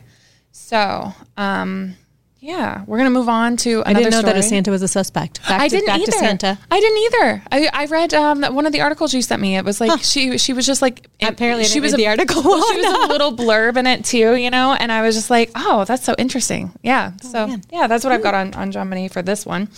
So, 0.51 1.13
um, 1.37 1.95
yeah, 2.43 2.83
we're 2.87 2.97
gonna 2.97 3.11
move 3.11 3.29
on 3.29 3.55
to 3.57 3.81
another 3.81 3.89
I 3.89 3.93
didn't 3.93 4.11
know 4.13 4.21
that 4.23 4.35
a. 4.35 4.41
Santa 4.41 4.71
was 4.71 4.81
a 4.81 4.87
suspect. 4.87 5.47
Back 5.47 5.61
I 5.61 5.67
to, 5.67 5.75
didn't 5.75 5.85
back 5.85 5.99
either. 5.99 6.11
to 6.11 6.17
Santa. 6.17 6.59
I 6.71 6.79
didn't 6.79 6.97
either. 6.97 7.43
I, 7.51 7.69
I 7.71 7.85
read 7.85 8.15
um, 8.15 8.41
one 8.55 8.65
of 8.65 8.71
the 8.71 8.81
articles 8.81 9.13
you 9.13 9.21
sent 9.21 9.39
me. 9.39 9.55
It 9.57 9.63
was 9.63 9.79
like 9.79 10.01
she 10.01 10.39
she 10.39 10.51
was 10.51 10.65
just 10.65 10.81
like 10.81 11.07
Apparently 11.21 11.65
she 11.65 11.79
was 11.79 11.93
a, 11.93 11.97
the 11.97 12.07
article 12.07 12.41
well, 12.41 12.59
she 12.73 12.77
was 12.81 13.05
a 13.05 13.07
little 13.13 13.37
blurb 13.37 13.77
in 13.77 13.85
it 13.85 14.03
too, 14.03 14.35
you 14.35 14.49
know. 14.49 14.73
And 14.73 14.91
I 14.91 15.03
was 15.03 15.13
just 15.13 15.29
like, 15.29 15.51
oh, 15.55 15.85
that's 15.85 16.03
so 16.03 16.15
interesting. 16.17 16.71
Yeah. 16.81 17.11
so 17.21 17.45
man. 17.45 17.61
yeah, 17.71 17.85
that's 17.85 18.03
what 18.03 18.11
I've 18.11 18.23
got 18.23 18.33
on 18.33 18.55
on 18.55 18.71
JonBenét 18.71 19.11
for 19.11 19.21
this 19.21 19.45
one. 19.45 19.69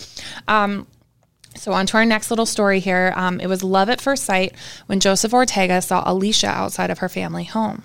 Um, 0.48 0.86
so 1.56 1.72
on 1.72 1.84
to 1.88 1.98
our 1.98 2.06
next 2.06 2.30
little 2.30 2.46
story 2.46 2.80
here. 2.80 3.12
Um, 3.14 3.40
it 3.40 3.46
was 3.46 3.62
love 3.62 3.90
at 3.90 4.00
first 4.00 4.24
sight 4.24 4.54
when 4.86 5.00
Joseph 5.00 5.34
Ortega 5.34 5.82
saw 5.82 6.02
Alicia 6.06 6.48
outside 6.48 6.90
of 6.90 6.98
her 6.98 7.10
family 7.10 7.44
home. 7.44 7.84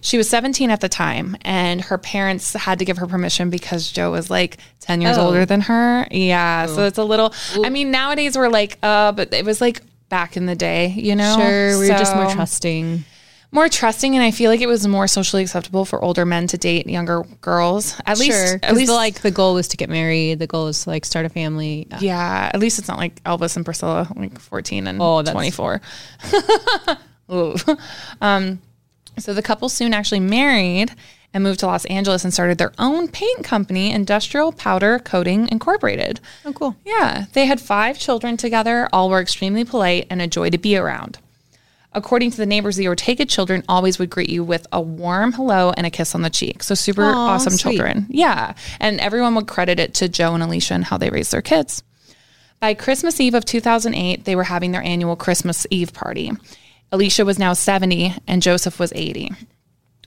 She 0.00 0.16
was 0.18 0.28
17 0.28 0.70
at 0.70 0.80
the 0.80 0.88
time, 0.88 1.36
and 1.42 1.80
her 1.80 1.98
parents 1.98 2.52
had 2.52 2.78
to 2.78 2.84
give 2.84 2.98
her 2.98 3.06
permission 3.06 3.50
because 3.50 3.90
Joe 3.90 4.10
was 4.12 4.30
like 4.30 4.58
10 4.80 5.00
years 5.00 5.18
Oh. 5.18 5.26
older 5.26 5.44
than 5.46 5.62
her. 5.62 6.06
Yeah, 6.10 6.66
so 6.66 6.84
it's 6.86 6.98
a 6.98 7.04
little. 7.04 7.32
I 7.64 7.70
mean, 7.70 7.90
nowadays 7.90 8.36
we're 8.36 8.48
like, 8.48 8.78
uh, 8.82 9.12
but 9.12 9.32
it 9.34 9.44
was 9.44 9.60
like 9.60 9.80
back 10.08 10.36
in 10.36 10.46
the 10.46 10.54
day, 10.54 10.88
you 10.88 11.16
know. 11.16 11.36
Sure, 11.36 11.78
we 11.80 11.90
were 11.90 11.98
just 11.98 12.14
more 12.14 12.30
trusting. 12.30 13.04
more 13.50 13.68
trusting, 13.68 14.14
and 14.14 14.22
I 14.22 14.30
feel 14.30 14.50
like 14.50 14.60
it 14.60 14.66
was 14.68 14.86
more 14.86 15.08
socially 15.08 15.42
acceptable 15.42 15.84
for 15.84 16.00
older 16.04 16.24
men 16.26 16.46
to 16.48 16.58
date 16.58 16.86
younger 16.88 17.22
girls. 17.40 17.98
At 18.06 18.18
least, 18.18 18.36
Sure, 18.36 18.54
at 18.56 18.64
at 18.64 18.74
least, 18.74 18.90
least 18.90 18.92
like 18.92 19.20
the 19.22 19.30
goal 19.32 19.54
was 19.54 19.66
to 19.68 19.76
get 19.76 19.88
married. 19.88 20.38
The 20.38 20.46
goal 20.46 20.66
was 20.66 20.84
to 20.84 20.90
like 20.90 21.04
start 21.04 21.26
a 21.26 21.30
family. 21.30 21.86
Yeah. 21.90 21.98
yeah. 22.00 22.50
At 22.54 22.60
least 22.60 22.78
it's 22.78 22.86
not 22.88 22.98
like 22.98 23.22
Elvis 23.24 23.56
and 23.56 23.64
Priscilla, 23.64 24.08
like 24.14 24.38
14 24.38 24.86
and 24.86 25.00
Oh, 25.00 25.22
that's- 25.22 25.32
24. 25.32 25.80
Um, 28.20 28.60
so 29.18 29.32
the 29.34 29.42
couple 29.42 29.68
soon 29.68 29.94
actually 29.94 30.20
married 30.20 30.92
and 31.34 31.42
moved 31.42 31.60
to 31.60 31.66
Los 31.66 31.84
Angeles 31.86 32.24
and 32.24 32.32
started 32.32 32.58
their 32.58 32.72
own 32.78 33.08
paint 33.08 33.44
company, 33.44 33.90
Industrial 33.90 34.52
Powder 34.52 34.98
Coating 34.98 35.48
Incorporated. 35.48 36.20
Oh, 36.44 36.52
cool. 36.52 36.76
Yeah, 36.84 37.26
they 37.32 37.46
had 37.46 37.60
five 37.60 37.98
children 37.98 38.36
together. 38.36 38.88
All 38.92 39.10
were 39.10 39.20
extremely 39.20 39.64
polite 39.64 40.06
and 40.08 40.22
a 40.22 40.26
joy 40.26 40.50
to 40.50 40.58
be 40.58 40.76
around. 40.76 41.18
According 41.92 42.30
to 42.32 42.36
the 42.36 42.46
neighbors, 42.46 42.76
the 42.76 42.88
Ortega 42.88 43.24
children 43.24 43.64
always 43.68 43.98
would 43.98 44.10
greet 44.10 44.28
you 44.28 44.44
with 44.44 44.66
a 44.70 44.80
warm 44.80 45.32
hello 45.32 45.72
and 45.76 45.86
a 45.86 45.90
kiss 45.90 46.14
on 46.14 46.20
the 46.22 46.28
cheek. 46.30 46.62
So 46.62 46.74
super 46.74 47.04
Aw, 47.04 47.14
awesome 47.14 47.54
sweet. 47.54 47.76
children. 47.76 48.06
Yeah, 48.10 48.52
and 48.80 49.00
everyone 49.00 49.34
would 49.34 49.46
credit 49.46 49.80
it 49.80 49.94
to 49.94 50.08
Joe 50.08 50.34
and 50.34 50.42
Alicia 50.42 50.74
and 50.74 50.84
how 50.84 50.98
they 50.98 51.08
raised 51.08 51.32
their 51.32 51.42
kids. 51.42 51.82
By 52.60 52.74
Christmas 52.74 53.18
Eve 53.20 53.34
of 53.34 53.44
2008, 53.46 54.24
they 54.24 54.36
were 54.36 54.44
having 54.44 54.72
their 54.72 54.82
annual 54.82 55.16
Christmas 55.16 55.66
Eve 55.70 55.92
party. 55.92 56.32
Alicia 56.96 57.26
was 57.26 57.38
now 57.38 57.52
70 57.52 58.14
and 58.26 58.40
Joseph 58.40 58.78
was 58.78 58.90
80. 58.94 59.30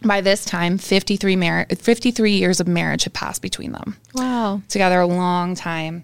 By 0.04 0.21
this 0.21 0.43
time, 0.43 0.80
53, 0.80 1.36
mar- 1.36 1.67
53 1.69 2.32
years 2.32 2.60
of 2.60 2.67
marriage 2.67 3.04
had 3.04 3.13
passed 3.13 3.43
between 3.43 3.73
them 3.73 3.97
Wow. 4.15 4.63
together 4.69 4.99
a 4.99 5.06
long 5.06 5.54
time. 5.54 6.02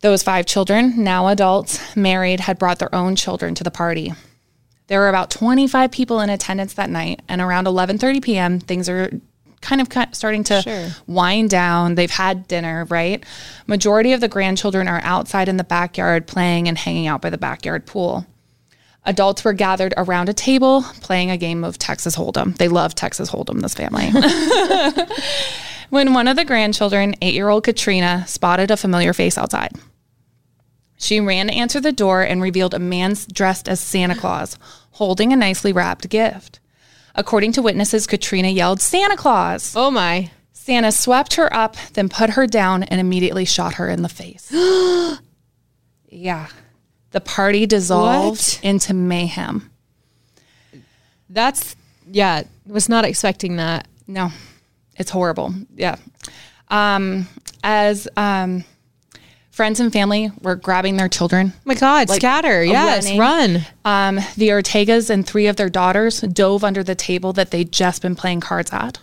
Those 0.00 0.24
five 0.24 0.44
children, 0.46 1.04
now 1.04 1.28
adults, 1.28 1.78
married, 1.94 2.40
had 2.40 2.58
brought 2.58 2.80
their 2.80 2.92
own 2.92 3.14
children 3.14 3.54
to 3.54 3.62
the 3.62 3.70
party. 3.70 4.12
There 4.88 4.98
were 4.98 5.08
about 5.08 5.30
25 5.30 5.92
people 5.92 6.18
in 6.20 6.30
attendance 6.30 6.74
that 6.74 6.90
night, 6.90 7.20
and 7.28 7.40
around 7.40 7.66
11:30 7.68 8.20
p.m., 8.20 8.58
things 8.58 8.88
are 8.88 9.08
kind 9.60 9.80
of 9.80 9.86
starting 10.12 10.42
to 10.42 10.60
Sure. 10.62 10.88
wind 11.06 11.50
down. 11.50 11.94
They've 11.94 12.10
had 12.10 12.48
dinner, 12.48 12.86
right? 12.90 13.22
Majority 13.68 14.12
of 14.12 14.20
the 14.20 14.26
grandchildren 14.26 14.88
are 14.88 15.00
outside 15.04 15.48
in 15.48 15.58
the 15.58 15.62
backyard 15.64 16.26
playing 16.26 16.66
and 16.66 16.76
hanging 16.76 17.06
out 17.06 17.20
by 17.22 17.30
the 17.30 17.38
backyard 17.38 17.86
pool. 17.86 18.26
Adults 19.04 19.44
were 19.44 19.52
gathered 19.52 19.94
around 19.96 20.28
a 20.28 20.34
table 20.34 20.82
playing 21.00 21.30
a 21.30 21.36
game 21.36 21.64
of 21.64 21.76
Texas 21.76 22.16
Hold'em. 22.16 22.56
They 22.56 22.68
love 22.68 22.94
Texas 22.94 23.30
Hold'em, 23.30 23.60
this 23.60 23.74
family. 23.74 24.10
when 25.90 26.14
one 26.14 26.28
of 26.28 26.36
the 26.36 26.44
grandchildren, 26.44 27.14
eight 27.20 27.34
year 27.34 27.48
old 27.48 27.64
Katrina, 27.64 28.24
spotted 28.28 28.70
a 28.70 28.76
familiar 28.76 29.12
face 29.12 29.36
outside. 29.36 29.72
She 30.98 31.18
ran 31.18 31.48
to 31.48 31.54
answer 31.54 31.80
the 31.80 31.90
door 31.90 32.22
and 32.22 32.40
revealed 32.40 32.74
a 32.74 32.78
man 32.78 33.16
dressed 33.32 33.68
as 33.68 33.80
Santa 33.80 34.14
Claus 34.14 34.56
holding 34.92 35.32
a 35.32 35.36
nicely 35.36 35.72
wrapped 35.72 36.08
gift. 36.08 36.60
According 37.14 37.52
to 37.52 37.62
witnesses, 37.62 38.06
Katrina 38.06 38.48
yelled, 38.48 38.80
Santa 38.80 39.16
Claus! 39.16 39.74
Oh 39.76 39.90
my. 39.90 40.30
Santa 40.52 40.92
swept 40.92 41.34
her 41.34 41.52
up, 41.52 41.76
then 41.94 42.08
put 42.08 42.30
her 42.30 42.46
down 42.46 42.84
and 42.84 43.00
immediately 43.00 43.44
shot 43.44 43.74
her 43.74 43.88
in 43.88 44.02
the 44.02 44.08
face. 44.08 44.52
yeah. 46.08 46.46
The 47.12 47.20
party 47.20 47.66
dissolved 47.66 48.38
What? 48.40 48.60
into 48.62 48.94
mayhem. 48.94 49.70
That's 51.28 51.76
yeah. 52.06 52.42
Was 52.66 52.88
not 52.88 53.04
expecting 53.04 53.56
that. 53.56 53.86
No, 54.06 54.30
it's 54.96 55.10
horrible. 55.10 55.54
Yeah. 55.74 55.96
Um, 56.68 57.28
as 57.62 58.08
um, 58.16 58.64
friends 59.50 59.78
and 59.80 59.92
family 59.92 60.30
were 60.42 60.56
grabbing 60.56 60.96
their 60.96 61.08
children, 61.08 61.52
Oh 61.54 61.60
my 61.64 61.74
God, 61.74 62.08
scatter. 62.10 62.64
Yes, 62.64 63.04
running. 63.16 63.18
run. 63.20 63.66
um, 63.84 64.16
the 64.36 64.48
Ortegas 64.48 65.10
and 65.10 65.26
three 65.26 65.46
of 65.46 65.56
their 65.56 65.68
daughters 65.68 66.20
dove 66.22 66.64
under 66.64 66.82
the 66.82 66.94
table 66.94 67.32
that 67.34 67.50
they'd 67.50 67.72
just 67.72 68.00
been 68.02 68.14
playing 68.16 68.40
cards 68.40 68.72
at. 68.72 69.00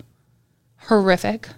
Horrific. 0.87 1.49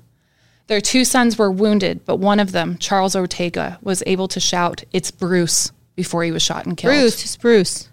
Their 0.68 0.82
two 0.82 1.04
sons 1.06 1.38
were 1.38 1.52
wounded, 1.52 2.06
but 2.06 2.18
one 2.18 2.40
of 2.40 2.52
them, 2.52 2.78
Charles 2.78 3.16
Ortega, 3.16 3.80
was 3.82 4.04
able 4.06 4.28
to 4.30 4.40
shout, 4.40 4.84
It's 4.94 5.12
Bruce, 5.12 5.72
before 5.96 6.24
he 6.24 6.32
was 6.32 6.42
shot 6.42 6.66
and 6.66 6.78
killed. 6.78 6.94
Bruce. 6.94 7.36
Bruce. 7.38 7.90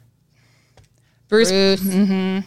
Bruce, 1.29 1.51
Bruce. 1.51 2.45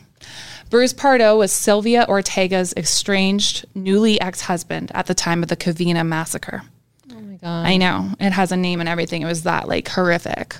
Bruce 0.69 0.93
Pardo 0.93 1.37
was 1.37 1.51
Sylvia 1.51 2.05
Ortega's 2.07 2.73
estranged, 2.77 3.65
newly 3.75 4.19
ex 4.21 4.41
husband 4.41 4.91
at 4.95 5.05
the 5.05 5.13
time 5.13 5.43
of 5.43 5.49
the 5.49 5.57
Covina 5.57 6.07
massacre. 6.07 6.63
Oh 7.11 7.19
my 7.19 7.35
God. 7.35 7.67
I 7.67 7.77
know 7.77 8.11
it 8.19 8.31
has 8.31 8.51
a 8.51 8.57
name 8.57 8.79
and 8.79 8.87
everything. 8.87 9.21
It 9.21 9.25
was 9.25 9.43
that 9.43 9.67
like 9.67 9.89
horrific. 9.89 10.55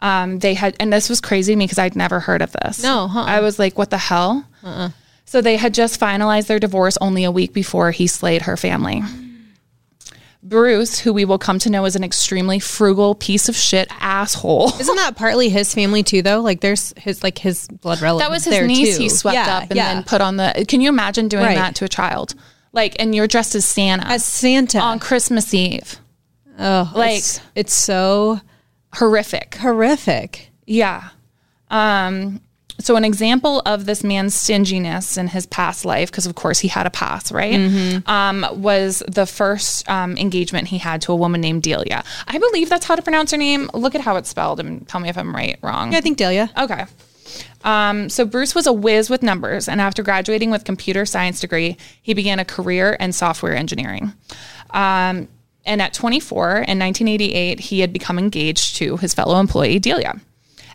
Um, 0.00 0.38
they 0.38 0.54
had, 0.54 0.76
and 0.80 0.92
this 0.92 1.08
was 1.08 1.20
crazy 1.20 1.52
to 1.52 1.56
me 1.56 1.64
because 1.64 1.78
I'd 1.78 1.96
never 1.96 2.20
heard 2.20 2.42
of 2.42 2.52
this. 2.52 2.82
No, 2.82 3.08
huh. 3.08 3.22
I 3.22 3.40
was 3.40 3.58
like, 3.58 3.76
what 3.78 3.90
the 3.90 3.98
hell? 3.98 4.46
So 5.24 5.40
they 5.40 5.56
had 5.56 5.74
just 5.74 6.00
finalized 6.00 6.46
their 6.46 6.58
divorce 6.58 6.98
only 7.00 7.24
a 7.24 7.30
week 7.30 7.52
before 7.52 7.90
he 7.90 8.06
slayed 8.06 8.42
her 8.42 8.56
family. 8.56 9.02
Bruce, 10.44 10.98
who 10.98 11.12
we 11.12 11.24
will 11.24 11.38
come 11.38 11.58
to 11.60 11.70
know 11.70 11.84
as 11.84 11.94
an 11.94 12.02
extremely 12.02 12.58
frugal 12.58 13.14
piece 13.14 13.48
of 13.48 13.54
shit 13.54 13.86
asshole. 14.00 14.72
Isn't 14.80 14.96
that 14.96 15.14
partly 15.16 15.48
his 15.48 15.72
family 15.72 16.02
too, 16.02 16.20
though? 16.22 16.40
Like, 16.40 16.60
there's 16.60 16.92
his 16.96 17.22
like 17.22 17.38
his 17.38 17.68
blood 17.68 18.00
relative. 18.00 18.26
That 18.28 18.30
was 18.32 18.44
his 18.44 18.66
niece 18.66 18.96
too. 18.96 19.02
he 19.04 19.08
swept 19.08 19.34
Yeah, 19.34 19.58
up 19.58 19.62
and 19.70 19.76
yeah. 19.76 19.94
then 19.94 20.02
put 20.02 20.20
on 20.20 20.36
the. 20.38 20.64
Can 20.66 20.80
you 20.80 20.88
imagine 20.88 21.28
doing 21.28 21.44
Right. 21.44 21.56
that 21.56 21.76
to 21.76 21.84
a 21.84 21.88
child? 21.88 22.34
Like, 22.72 22.96
and 22.98 23.14
you're 23.14 23.28
dressed 23.28 23.54
as 23.54 23.64
Santa 23.64 24.06
as 24.08 24.24
Santa. 24.24 24.78
on 24.80 24.98
Christmas 24.98 25.52
Eve. 25.54 25.98
oh, 26.58 26.90
like- 26.94 27.18
it's, 27.18 27.40
it's 27.54 27.72
so 27.74 28.40
Horrific. 28.94 29.54
horrific. 29.56 30.50
Yeah. 30.66 31.08
Um, 31.70 32.40
so 32.84 32.96
an 32.96 33.04
example 33.04 33.62
of 33.66 33.86
this 33.86 34.02
man's 34.04 34.34
stinginess 34.34 35.16
in 35.16 35.28
his 35.28 35.46
past 35.46 35.84
life, 35.84 36.10
because 36.10 36.26
of 36.26 36.34
course 36.34 36.58
he 36.58 36.68
had 36.68 36.86
a 36.86 36.90
past, 36.90 37.30
right? 37.30 37.54
Mm-hmm. 37.54 38.08
Um, 38.10 38.46
was 38.62 39.02
the 39.08 39.26
first 39.26 39.88
um, 39.88 40.16
engagement 40.16 40.68
he 40.68 40.78
had 40.78 41.02
to 41.02 41.12
a 41.12 41.16
woman 41.16 41.40
named 41.40 41.62
Delia. 41.62 42.04
I 42.26 42.38
believe 42.38 42.68
that's 42.68 42.86
how 42.86 42.96
to 42.96 43.02
pronounce 43.02 43.30
her 43.30 43.36
name. 43.36 43.70
Look 43.74 43.94
at 43.94 44.00
how 44.00 44.16
it's 44.16 44.28
spelled 44.28 44.60
and 44.60 44.86
tell 44.88 45.00
me 45.00 45.08
if 45.08 45.18
I'm 45.18 45.34
right, 45.34 45.58
or 45.62 45.68
wrong. 45.68 45.92
Yeah, 45.92 45.98
I 45.98 46.00
think 46.00 46.18
Delia. 46.18 46.50
Okay. 46.58 46.84
Um, 47.64 48.08
so 48.08 48.24
Bruce 48.24 48.54
was 48.54 48.66
a 48.66 48.72
whiz 48.72 49.08
with 49.08 49.22
numbers, 49.22 49.68
and 49.68 49.80
after 49.80 50.02
graduating 50.02 50.50
with 50.50 50.64
computer 50.64 51.06
science 51.06 51.40
degree, 51.40 51.76
he 52.02 52.14
began 52.14 52.38
a 52.38 52.44
career 52.44 52.94
in 52.94 53.12
software 53.12 53.54
engineering. 53.54 54.12
Um, 54.70 55.28
and 55.64 55.80
at 55.80 55.94
24 55.94 56.48
in 56.48 56.78
1988, 56.78 57.60
he 57.60 57.80
had 57.80 57.92
become 57.92 58.18
engaged 58.18 58.76
to 58.76 58.96
his 58.96 59.14
fellow 59.14 59.38
employee 59.38 59.78
Delia. 59.78 60.20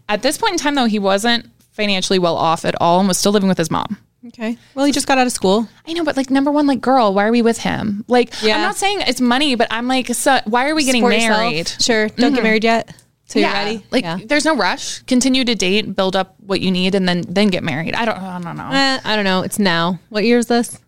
At 0.07 0.21
this 0.21 0.37
point 0.37 0.53
in 0.53 0.59
time, 0.59 0.75
though, 0.75 0.85
he 0.85 0.99
wasn't 0.99 1.49
financially 1.77 2.19
well 2.19 2.35
off 2.35 2.65
at 2.65 2.75
all 2.81 2.99
and 2.99 3.07
was 3.07 3.17
still 3.17 3.31
living 3.31 3.47
with 3.47 3.57
his 3.57 3.71
mom. 3.71 3.97
Okay. 4.27 4.57
Well, 4.75 4.83
he 4.85 4.91
just 4.91 5.07
got 5.07 5.17
out 5.17 5.27
of 5.27 5.31
school. 5.31 5.69
I 5.87 5.93
know, 5.93 6.03
but 6.03 6.17
like 6.17 6.29
number 6.29 6.51
one, 6.51 6.67
like 6.67 6.81
girl, 6.81 7.13
why 7.13 7.25
are 7.25 7.31
we 7.31 7.41
with 7.43 7.59
him? 7.59 8.03
Like, 8.07 8.33
yeah. 8.41 8.55
I'm 8.55 8.61
not 8.61 8.75
saying 8.75 9.01
it's 9.07 9.21
money, 9.21 9.55
but 9.55 9.67
I'm 9.71 9.87
like, 9.87 10.07
so 10.07 10.39
why 10.45 10.67
are 10.69 10.75
we 10.75 10.83
getting 10.83 11.01
Support 11.01 11.13
yourself. 11.13 11.39
married? 11.39 11.67
Sure. 11.79 12.09
Don't 12.09 12.33
get 12.33 12.43
married 12.43 12.63
yet. 12.63 12.93
So 13.25 13.39
you're 13.39 13.51
ready. 13.51 13.85
Like, 13.91 14.03
yeah. 14.03 14.17
there's 14.25 14.45
no 14.45 14.55
rush. 14.55 15.01
Continue 15.03 15.43
to 15.45 15.53
date, 15.53 15.95
build 15.95 16.15
up 16.15 16.35
what 16.39 16.61
you 16.61 16.71
need, 16.71 16.95
and 16.95 17.07
then 17.07 17.23
then 17.27 17.49
get 17.49 17.63
married. 17.63 17.93
I 17.93 18.05
don't, 18.05 18.17
I 18.17 18.39
don't 18.39 18.57
know. 18.57 18.69
Eh, 18.71 18.99
I 19.03 19.15
don't 19.15 19.25
know. 19.25 19.43
It's 19.43 19.59
now. 19.59 19.99
What 20.09 20.23
year 20.23 20.37
is 20.39 20.47
this? 20.47 20.79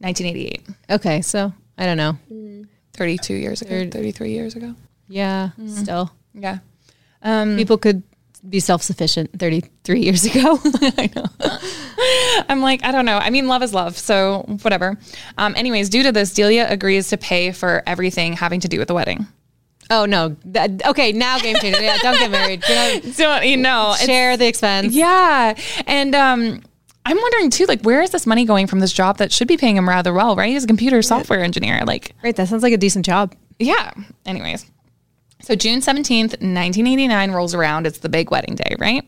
1988, 0.00 0.68
Okay, 0.90 1.22
so 1.22 1.52
I 1.76 1.86
don't 1.86 1.96
know. 1.96 2.16
32 2.94 3.34
years 3.34 3.62
ago, 3.62 3.88
33 3.90 4.30
years 4.30 4.54
ago. 4.56 4.74
Yeah, 5.08 5.50
still 5.66 6.12
Yeah. 6.34 6.58
Um, 7.22 7.56
people 7.56 7.78
could 7.78 8.02
be 8.48 8.60
self 8.60 8.82
sufficient 8.82 9.38
33 9.38 10.00
years 10.00 10.24
ago. 10.24 10.58
I 10.82 11.10
know. 11.14 11.24
I'm 12.48 12.60
like, 12.60 12.84
I 12.84 12.92
don't 12.92 13.04
know. 13.04 13.18
I 13.18 13.30
mean, 13.30 13.48
love 13.48 13.62
is 13.62 13.74
love. 13.74 13.96
So 13.98 14.44
whatever. 14.62 14.98
Um, 15.36 15.54
anyways, 15.56 15.88
due 15.88 16.02
to 16.04 16.12
this, 16.12 16.32
Delia 16.34 16.66
agrees 16.68 17.08
to 17.08 17.16
pay 17.16 17.52
for 17.52 17.82
everything 17.86 18.34
having 18.34 18.60
to 18.60 18.68
do 18.68 18.78
with 18.78 18.88
the 18.88 18.94
wedding. 18.94 19.26
oh 19.90 20.04
no. 20.06 20.36
That- 20.46 20.86
okay, 20.86 21.12
now 21.12 21.38
game 21.38 21.56
changer. 21.56 21.80
Yeah, 21.80 21.96
don't 21.98 22.18
get 22.18 22.30
married. 22.30 22.62
Know, 22.68 23.00
So, 23.12 23.40
you 23.40 23.56
know, 23.56 23.94
share 24.04 24.36
the 24.36 24.46
expense. 24.46 24.94
Yeah. 24.94 25.54
And 25.86 26.14
um, 26.14 26.62
I'm 27.06 27.16
wondering 27.16 27.50
too, 27.50 27.64
like, 27.66 27.82
where 27.82 28.02
is 28.02 28.10
this 28.10 28.26
money 28.26 28.44
going 28.44 28.66
from 28.66 28.80
this 28.80 28.92
job 28.92 29.16
that 29.18 29.32
should 29.32 29.48
be 29.48 29.56
paying 29.56 29.76
him 29.76 29.88
rather 29.88 30.12
well, 30.12 30.36
right? 30.36 30.50
He's 30.50 30.64
a 30.64 30.66
computer 30.66 31.00
software 31.02 31.42
engineer. 31.42 31.82
Like, 31.86 32.14
Right, 32.22 32.36
that 32.36 32.48
sounds 32.48 32.62
like 32.62 32.72
a 32.74 32.76
decent 32.78 33.04
job. 33.06 33.34
yeah. 33.58 33.90
Anyways. 34.26 34.66
So 35.48 35.54
June 35.54 35.80
17th, 35.80 36.42
1989 36.42 37.30
rolls 37.30 37.54
around. 37.54 37.86
It's 37.86 38.00
the 38.00 38.10
big 38.10 38.30
wedding 38.30 38.54
day, 38.54 38.76
right? 38.78 39.02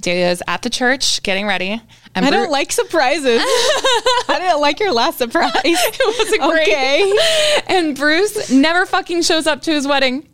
Delia's 0.00 0.42
at 0.48 0.62
the 0.62 0.70
church 0.70 1.22
getting 1.22 1.46
ready. 1.46 1.82
I 2.14 2.30
don't 2.30 2.50
like 2.50 2.72
surprises. 2.72 3.42
I 3.44 4.38
didn't 4.40 4.62
like 4.62 4.80
your 4.80 4.90
last 4.90 5.18
surprise. 5.18 5.50
it 5.54 6.18
wasn't 6.18 6.50
great. 6.50 6.68
Okay. 6.68 7.12
And 7.76 7.94
Bruce 7.94 8.50
never 8.50 8.86
fucking 8.86 9.20
shows 9.20 9.46
up 9.46 9.60
to 9.62 9.70
his 9.70 9.86
wedding. 9.86 10.26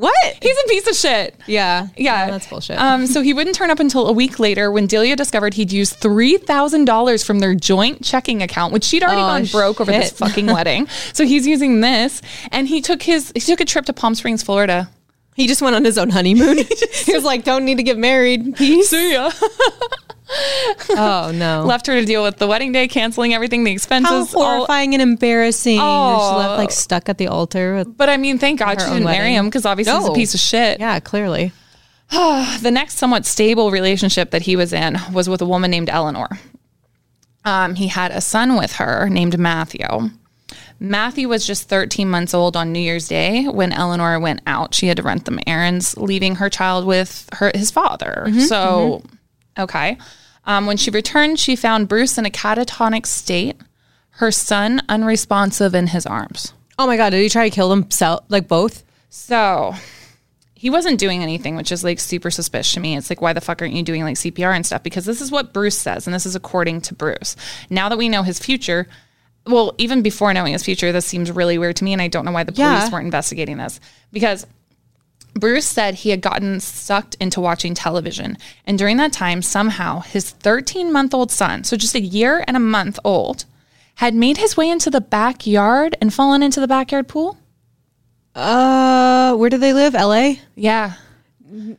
What? 0.00 0.38
He's 0.40 0.56
a 0.64 0.68
piece 0.68 0.88
of 0.88 0.96
shit. 0.96 1.34
Yeah. 1.46 1.88
Yeah, 1.96 2.26
No, 2.26 2.32
that's 2.32 2.46
bullshit. 2.46 2.78
Um, 2.78 3.06
so 3.06 3.20
he 3.20 3.34
wouldn't 3.34 3.54
turn 3.54 3.70
up 3.70 3.80
until 3.80 4.06
a 4.08 4.12
week 4.12 4.38
later 4.38 4.72
when 4.72 4.86
Delia 4.86 5.14
discovered 5.14 5.54
he'd 5.54 5.70
used 5.72 5.96
three 5.96 6.38
thousand 6.38 6.86
dollars 6.86 7.22
from 7.22 7.40
their 7.40 7.54
joint 7.54 8.02
checking 8.02 8.42
account, 8.42 8.72
which 8.72 8.84
she'd 8.84 9.02
already 9.02 9.20
Oh, 9.20 9.26
gone 9.26 9.44
broke 9.44 9.80
over 9.80 9.92
this 9.92 10.10
fucking 10.18 10.46
wedding. 10.46 10.88
So 11.12 11.26
he's 11.26 11.46
using 11.46 11.80
this, 11.82 12.22
and 12.50 12.66
he 12.66 12.80
took 12.80 13.02
his 13.02 13.30
he 13.34 13.40
took 13.40 13.60
a 13.60 13.64
trip 13.66 13.84
to 13.86 13.92
Palm 13.92 14.14
Springs, 14.14 14.42
Florida. 14.42 14.88
he 15.36 15.46
just 15.46 15.60
went 15.60 15.76
on 15.76 15.84
his 15.84 15.98
own 15.98 16.08
honeymoon. 16.10 16.56
he 17.04 17.12
was 17.12 17.24
like, 17.24 17.44
don't 17.44 17.64
need 17.66 17.76
to 17.76 17.82
get 17.82 17.98
married. 17.98 18.56
Peace. 18.56 18.88
See 18.88 19.12
ya. 19.12 19.30
Oh 20.90 21.32
no. 21.34 21.64
Left 21.64 21.86
her 21.86 21.94
to 21.94 22.04
deal 22.04 22.22
with 22.22 22.36
the 22.36 22.46
wedding 22.46 22.72
day, 22.72 22.88
canceling 22.88 23.34
everything, 23.34 23.64
the 23.64 23.70
How 23.70 23.74
expenses. 23.74 24.34
all- 24.34 24.44
horrifying 24.56 24.94
and 24.94 25.02
embarrassing. 25.02 25.78
Oh. 25.80 26.30
She 26.32 26.36
left 26.38 26.58
like 26.58 26.70
stuck 26.70 27.08
at 27.08 27.18
the 27.18 27.26
altar. 27.28 27.84
But 27.84 28.08
I 28.08 28.16
mean, 28.16 28.38
thank 28.38 28.58
God 28.60 28.80
she 28.80 28.86
didn't 28.86 29.04
marry 29.04 29.34
him 29.34 29.46
because 29.46 29.66
obviously 29.66 29.94
he's 29.94 30.08
a 30.08 30.12
piece 30.12 30.34
of 30.34 30.40
shit. 30.40 30.80
yeah, 30.80 31.00
clearly. 31.00 31.52
the 32.10 32.70
next 32.72 32.96
somewhat 32.98 33.24
stable 33.26 33.70
relationship 33.70 34.30
that 34.32 34.42
he 34.42 34.56
was 34.56 34.72
in 34.72 34.96
was 35.12 35.28
with 35.28 35.40
a 35.42 35.46
woman 35.46 35.70
named 35.70 35.88
Eleanor. 35.88 36.28
Um, 37.44 37.74
he 37.74 37.86
had 37.88 38.10
a 38.10 38.20
son 38.20 38.56
with 38.56 38.74
her 38.74 39.08
named 39.08 39.38
Matthew. 39.38 39.86
Matthew 40.78 41.28
was 41.28 41.46
just 41.46 41.68
13 41.68 42.08
months 42.08 42.32
old 42.34 42.56
on 42.56 42.72
New 42.72 42.80
Year's 42.80 43.06
Day 43.06 43.44
when 43.44 43.72
Eleanor 43.72 44.18
went 44.18 44.40
out. 44.46 44.74
She 44.74 44.86
had 44.88 44.96
to 44.96 45.02
rent 45.02 45.26
them 45.26 45.38
errands, 45.46 45.96
leaving 45.96 46.36
her 46.36 46.48
child 46.48 46.86
with 46.86 47.28
her 47.34 47.52
his 47.54 47.70
father. 47.70 48.26
so, 48.46 49.02
okay. 49.58 49.98
Um, 50.44 50.66
when 50.66 50.76
she 50.76 50.90
returned, 50.90 51.38
she 51.38 51.54
found 51.56 51.88
Bruce 51.88 52.16
in 52.18 52.26
a 52.26 52.30
catatonic 52.30 53.06
state, 53.06 53.56
her 54.12 54.30
son 54.30 54.80
unresponsive 54.88 55.74
in 55.74 55.88
his 55.88 56.06
arms. 56.06 56.54
Oh 56.78 56.86
my 56.86 56.96
god, 56.96 57.10
did 57.10 57.22
he 57.22 57.28
try 57.28 57.48
to 57.48 57.54
kill 57.54 57.70
himself? 57.70 58.24
Like 58.28 58.48
both? 58.48 58.82
So 59.10 59.74
he 60.54 60.70
wasn't 60.70 60.98
doing 60.98 61.22
anything, 61.22 61.56
which 61.56 61.72
is 61.72 61.84
like 61.84 62.00
super 62.00 62.30
suspicious 62.30 62.74
to 62.74 62.80
me. 62.80 62.96
It's 62.96 63.10
like, 63.10 63.20
why 63.20 63.32
the 63.32 63.40
fuck 63.40 63.60
aren't 63.62 63.74
you 63.74 63.82
doing 63.82 64.02
like 64.02 64.16
CPR 64.16 64.54
and 64.54 64.64
stuff? 64.64 64.82
Because 64.82 65.04
this 65.04 65.20
is 65.20 65.30
what 65.30 65.52
Bruce 65.52 65.76
says, 65.78 66.06
and 66.06 66.14
this 66.14 66.26
is 66.26 66.34
according 66.36 66.80
to 66.82 66.94
Bruce. 66.94 67.36
Now 67.68 67.88
that 67.88 67.98
we 67.98 68.08
know 68.08 68.22
his 68.22 68.38
future, 68.38 68.86
well, 69.46 69.74
even 69.78 70.02
before 70.02 70.32
knowing 70.34 70.52
his 70.52 70.62
future, 70.64 70.92
this 70.92 71.06
seems 71.06 71.30
really 71.30 71.58
weird 71.58 71.76
to 71.76 71.84
me, 71.84 71.92
and 71.92 72.02
I 72.02 72.08
don't 72.08 72.24
know 72.24 72.32
why 72.32 72.44
the 72.44 72.52
police 72.52 72.58
Yeah. 72.66 72.90
weren't 72.90 73.06
investigating 73.06 73.56
this. 73.58 73.80
Because 74.12 74.46
Bruce 75.34 75.66
said 75.66 75.94
he 75.94 76.10
had 76.10 76.20
gotten 76.20 76.60
sucked 76.60 77.14
into 77.20 77.40
watching 77.40 77.74
television. 77.74 78.36
And 78.66 78.78
during 78.78 78.96
that 78.98 79.12
time, 79.12 79.42
somehow 79.42 80.00
his 80.00 80.30
13 80.30 80.92
month 80.92 81.14
old 81.14 81.30
son, 81.30 81.64
so 81.64 81.76
just 81.76 81.94
a 81.94 82.00
year 82.00 82.44
and 82.46 82.56
a 82.56 82.60
month 82.60 82.98
old, 83.04 83.44
had 83.96 84.14
made 84.14 84.38
his 84.38 84.56
way 84.56 84.68
into 84.68 84.90
the 84.90 85.00
backyard 85.00 85.96
and 86.00 86.12
fallen 86.12 86.42
into 86.42 86.60
the 86.60 86.68
backyard 86.68 87.06
pool. 87.08 87.38
Uh, 88.34 89.34
where 89.34 89.50
do 89.50 89.58
they 89.58 89.72
live? 89.72 89.94
LA? 89.94 90.34
Yeah. 90.54 90.94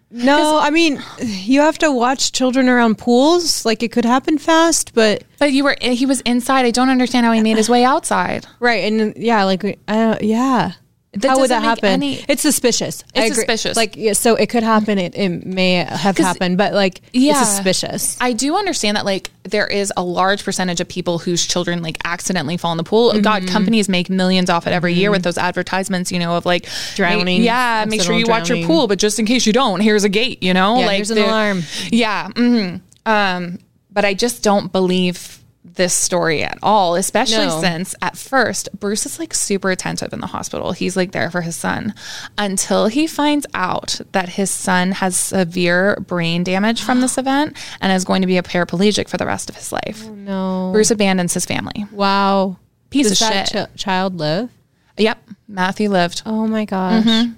No, 0.10 0.60
I 0.62 0.70
mean, 0.70 1.02
you 1.22 1.62
have 1.62 1.78
to 1.78 1.92
watch 1.92 2.34
children 2.34 2.68
around 2.68 2.98
pools. 2.98 3.66
Like 3.66 3.82
it 3.84 3.92
could 3.92 4.04
happen 4.04 4.38
fast, 4.38 4.94
but 4.94 5.24
But 5.40 5.54
you 5.54 5.64
were 5.64 5.78
he 5.82 6.06
was 6.06 6.20
inside. 6.22 6.66
I 6.66 6.72
don't 6.72 6.90
understand 6.90 7.26
how 7.26 7.32
he 7.32 7.42
made 7.42 7.56
his 7.56 7.70
way 7.70 7.86
outside. 7.86 8.46
right 8.60 8.84
and 8.84 9.16
yeah, 9.16 9.46
like 9.46 9.80
uh, 9.88 10.18
yeah. 10.20 10.74
That 11.14 11.28
How 11.32 11.40
would 11.40 11.50
that 11.50 11.62
happen? 11.62 11.90
any- 11.90 12.24
it's 12.30 12.42
suspicious. 12.42 13.04
It's 13.14 13.36
suspicious. 13.36 13.76
Like 13.76 13.98
yeah, 13.98 14.14
so, 14.14 14.36
it 14.36 14.48
could 14.48 14.64
happen. 14.64 14.98
It, 14.98 15.14
it 15.14 15.46
may 15.46 15.74
have 15.84 16.18
happened, 16.18 16.58
but 16.58 16.72
like 16.74 17.02
Yeah. 17.12 17.42
it's 17.42 17.50
suspicious. 17.50 18.16
I 18.22 18.32
do 18.32 18.56
understand 18.56 18.96
that 18.96 19.04
like 19.04 19.30
there 19.44 19.68
is 19.68 19.92
a 19.98 20.04
large 20.04 20.46
percentage 20.46 20.80
of 20.80 20.88
people 20.88 21.20
whose 21.20 21.46
children 21.46 21.82
like 21.82 21.98
accidentally 22.06 22.56
fall 22.56 22.72
in 22.72 22.78
the 22.78 22.86
pool. 22.86 23.12
Mm-hmm. 23.12 23.22
God, 23.24 23.46
companies 23.48 23.90
make 23.90 24.10
millions 24.10 24.50
off 24.50 24.68
it 24.68 24.72
every 24.72 24.94
year 24.94 25.12
with 25.12 25.24
those 25.24 25.38
advertisements, 25.38 26.14
you 26.14 26.20
know, 26.20 26.38
of 26.38 26.46
like 26.46 26.66
Drowning, 26.96 27.44
yeah, 27.44 27.84
make 27.90 28.02
sure 28.02 28.16
you 28.16 28.28
watch 28.28 28.48
your 28.48 28.66
pool, 28.66 28.88
but 28.88 28.98
just 28.98 29.20
in 29.20 29.26
case 29.26 29.46
you 29.46 29.52
don't, 29.52 29.82
here's 29.82 30.06
a 30.06 30.10
gate, 30.10 30.42
you 30.42 30.54
know, 30.54 30.80
Yeah, 30.80 30.86
like 30.86 30.96
here's 30.96 31.12
an 31.12 31.18
alarm. 31.18 31.64
Yeah, 31.92 32.30
hmm 32.30 32.76
um, 33.06 33.60
but 33.92 34.06
I 34.06 34.14
just 34.14 34.44
don't 34.44 34.72
believe 34.72 35.41
this 35.76 35.94
story 35.94 36.44
at 36.44 36.58
all, 36.62 36.96
especially 36.96 37.46
No. 37.46 37.62
since 37.62 37.96
at 38.02 38.18
first 38.18 38.70
Bruce 38.80 39.06
is 39.06 39.20
like 39.20 39.34
super 39.34 39.72
attentive 39.72 40.12
in 40.14 40.20
the 40.20 40.28
hospital. 40.28 40.72
He's 40.74 40.98
like 40.98 41.12
there 41.12 41.32
for 41.32 41.42
his 41.42 41.56
son 41.56 41.94
until 42.38 42.88
he 42.88 43.08
finds 43.08 43.46
out 43.54 44.00
that 44.12 44.30
his 44.30 44.50
son 44.52 44.92
has 44.94 45.16
severe 45.20 45.96
brain 46.08 46.44
damage 46.44 46.82
from 46.82 47.02
this 47.02 47.18
event 47.18 47.56
and 47.80 47.92
is 47.94 48.04
going 48.06 48.22
to 48.22 48.28
be 48.28 48.38
a 48.38 48.44
paraplegic 48.44 49.08
for 49.10 49.18
the 49.18 49.26
rest 49.26 49.50
of 49.50 49.56
his 49.56 49.72
life. 49.72 50.04
Oh, 50.06 50.14
no. 50.16 50.70
Bruce 50.74 50.92
abandons 50.92 51.34
his 51.34 51.46
family. 51.46 51.86
Wow. 51.92 52.58
Piece 52.90 53.10
Does 53.10 53.22
of 53.22 53.28
shit. 53.30 53.50
chi- 53.52 53.68
child 53.78 54.18
live? 54.20 54.50
Yep, 54.98 55.18
Matthew 55.48 55.90
lived. 55.90 56.22
Oh 56.26 56.46
my 56.48 56.66
gosh. 56.66 57.06
Mm-hmm. 57.06 57.32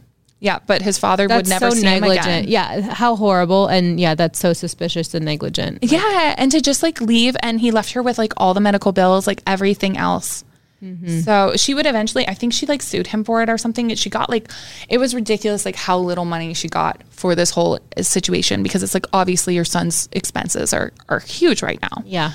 Yeah, 0.44 0.60
but 0.68 0.82
his 0.82 0.98
father 0.98 1.26
That's 1.26 1.48
would 1.48 1.50
never 1.50 1.72
so 1.72 1.78
see 1.78 1.88
him 1.88 2.02
negligent. 2.02 2.28
again. 2.28 2.48
Yeah, 2.50 2.82
how 2.82 3.16
horrible. 3.16 3.68
And 3.68 3.98
yeah, 3.98 4.14
that's 4.14 4.38
so 4.38 4.52
suspicious 4.52 5.14
and 5.14 5.24
negligent. 5.24 5.80
Yeah, 5.82 6.36
and 6.38 6.52
to 6.52 6.60
just 6.60 6.84
like 6.84 7.00
leave, 7.00 7.38
and 7.42 7.62
he 7.62 7.72
left 7.72 7.94
her 7.94 8.04
with 8.04 8.18
like 8.18 8.34
all 8.36 8.54
the 8.54 8.60
medical 8.60 8.92
bills, 8.92 9.26
like 9.26 9.42
everything 9.48 9.96
else. 9.98 10.44
Mm-hmm. 10.84 11.22
So 11.22 11.54
she 11.56 11.74
would 11.74 11.86
eventually, 11.86 12.28
I 12.28 12.34
think 12.34 12.52
she 12.52 12.66
like 12.66 12.82
sued 12.82 13.08
him 13.08 13.24
for 13.24 13.42
it 13.42 13.50
or 13.50 13.58
something. 13.58 13.96
She 13.96 14.10
got 14.10 14.30
like, 14.30 14.52
it 14.90 14.98
was 14.98 15.16
ridiculous, 15.16 15.64
like 15.64 15.78
how 15.78 15.98
little 15.98 16.26
money 16.26 16.54
she 16.54 16.68
got 16.68 17.02
for 17.10 17.36
this 17.36 17.50
whole 17.50 17.80
situation 18.02 18.64
because 18.64 18.84
it's 18.84 18.94
like 18.94 19.06
obviously 19.14 19.56
your 19.56 19.64
son's 19.64 20.10
expenses 20.12 20.74
are 20.74 20.92
are 21.08 21.20
huge 21.22 21.64
right 21.64 21.80
now. 21.82 22.04
Yeah. 22.06 22.34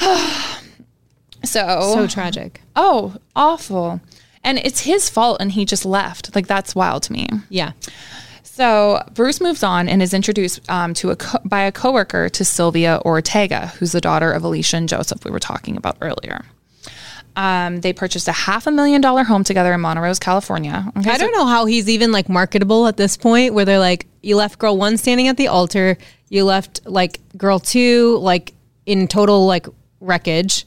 So, 1.44 1.92
So 1.94 2.06
tragic. 2.08 2.60
oh, 2.74 3.14
awful, 3.36 4.00
and 4.44 4.58
it's 4.58 4.80
his 4.80 5.08
fault, 5.10 5.38
and 5.40 5.52
he 5.52 5.64
just 5.64 5.84
left. 5.84 6.34
Like 6.34 6.46
that's 6.46 6.74
wild 6.74 7.02
to 7.04 7.12
me. 7.12 7.28
Yeah. 7.48 7.72
So 8.42 9.02
Bruce 9.14 9.40
moves 9.40 9.62
on 9.62 9.88
and 9.88 10.02
is 10.02 10.12
introduced 10.12 10.68
um, 10.68 10.92
to 10.94 11.10
a 11.10 11.16
co- 11.16 11.38
by 11.44 11.60
a 11.60 11.70
coworker 11.72 12.28
to 12.30 12.44
Sylvia 12.44 13.00
Ortega, 13.04 13.68
who's 13.78 13.92
the 13.92 14.00
daughter 14.00 14.32
of 14.32 14.42
Alicia 14.42 14.76
and 14.78 14.88
Joseph 14.88 15.24
we 15.24 15.30
were 15.30 15.38
talking 15.38 15.76
about 15.76 15.96
earlier. 16.00 16.44
Um, 17.36 17.82
they 17.82 17.92
purchased 17.92 18.26
a 18.26 18.32
half 18.32 18.66
a 18.66 18.72
million 18.72 19.00
dollar 19.00 19.22
home 19.22 19.44
together 19.44 19.72
in 19.72 19.80
Montrose, 19.80 20.18
California. 20.18 20.90
Okay, 20.98 21.10
I 21.10 21.18
so- 21.18 21.20
don't 21.26 21.32
know 21.32 21.46
how 21.46 21.66
he's 21.66 21.88
even 21.88 22.10
like 22.10 22.28
marketable 22.28 22.88
at 22.88 22.96
this 22.96 23.16
point 23.16 23.54
where 23.54 23.64
they're 23.64 23.78
like, 23.78 24.06
you 24.22 24.34
left 24.34 24.58
girl 24.58 24.76
one 24.76 24.96
standing 24.96 25.28
at 25.28 25.36
the 25.36 25.46
altar, 25.46 25.96
you 26.28 26.44
left 26.44 26.80
like 26.84 27.20
girl 27.36 27.60
two, 27.60 28.18
like 28.18 28.54
in 28.86 29.06
total 29.06 29.46
like 29.46 29.66
wreckage. 30.00 30.64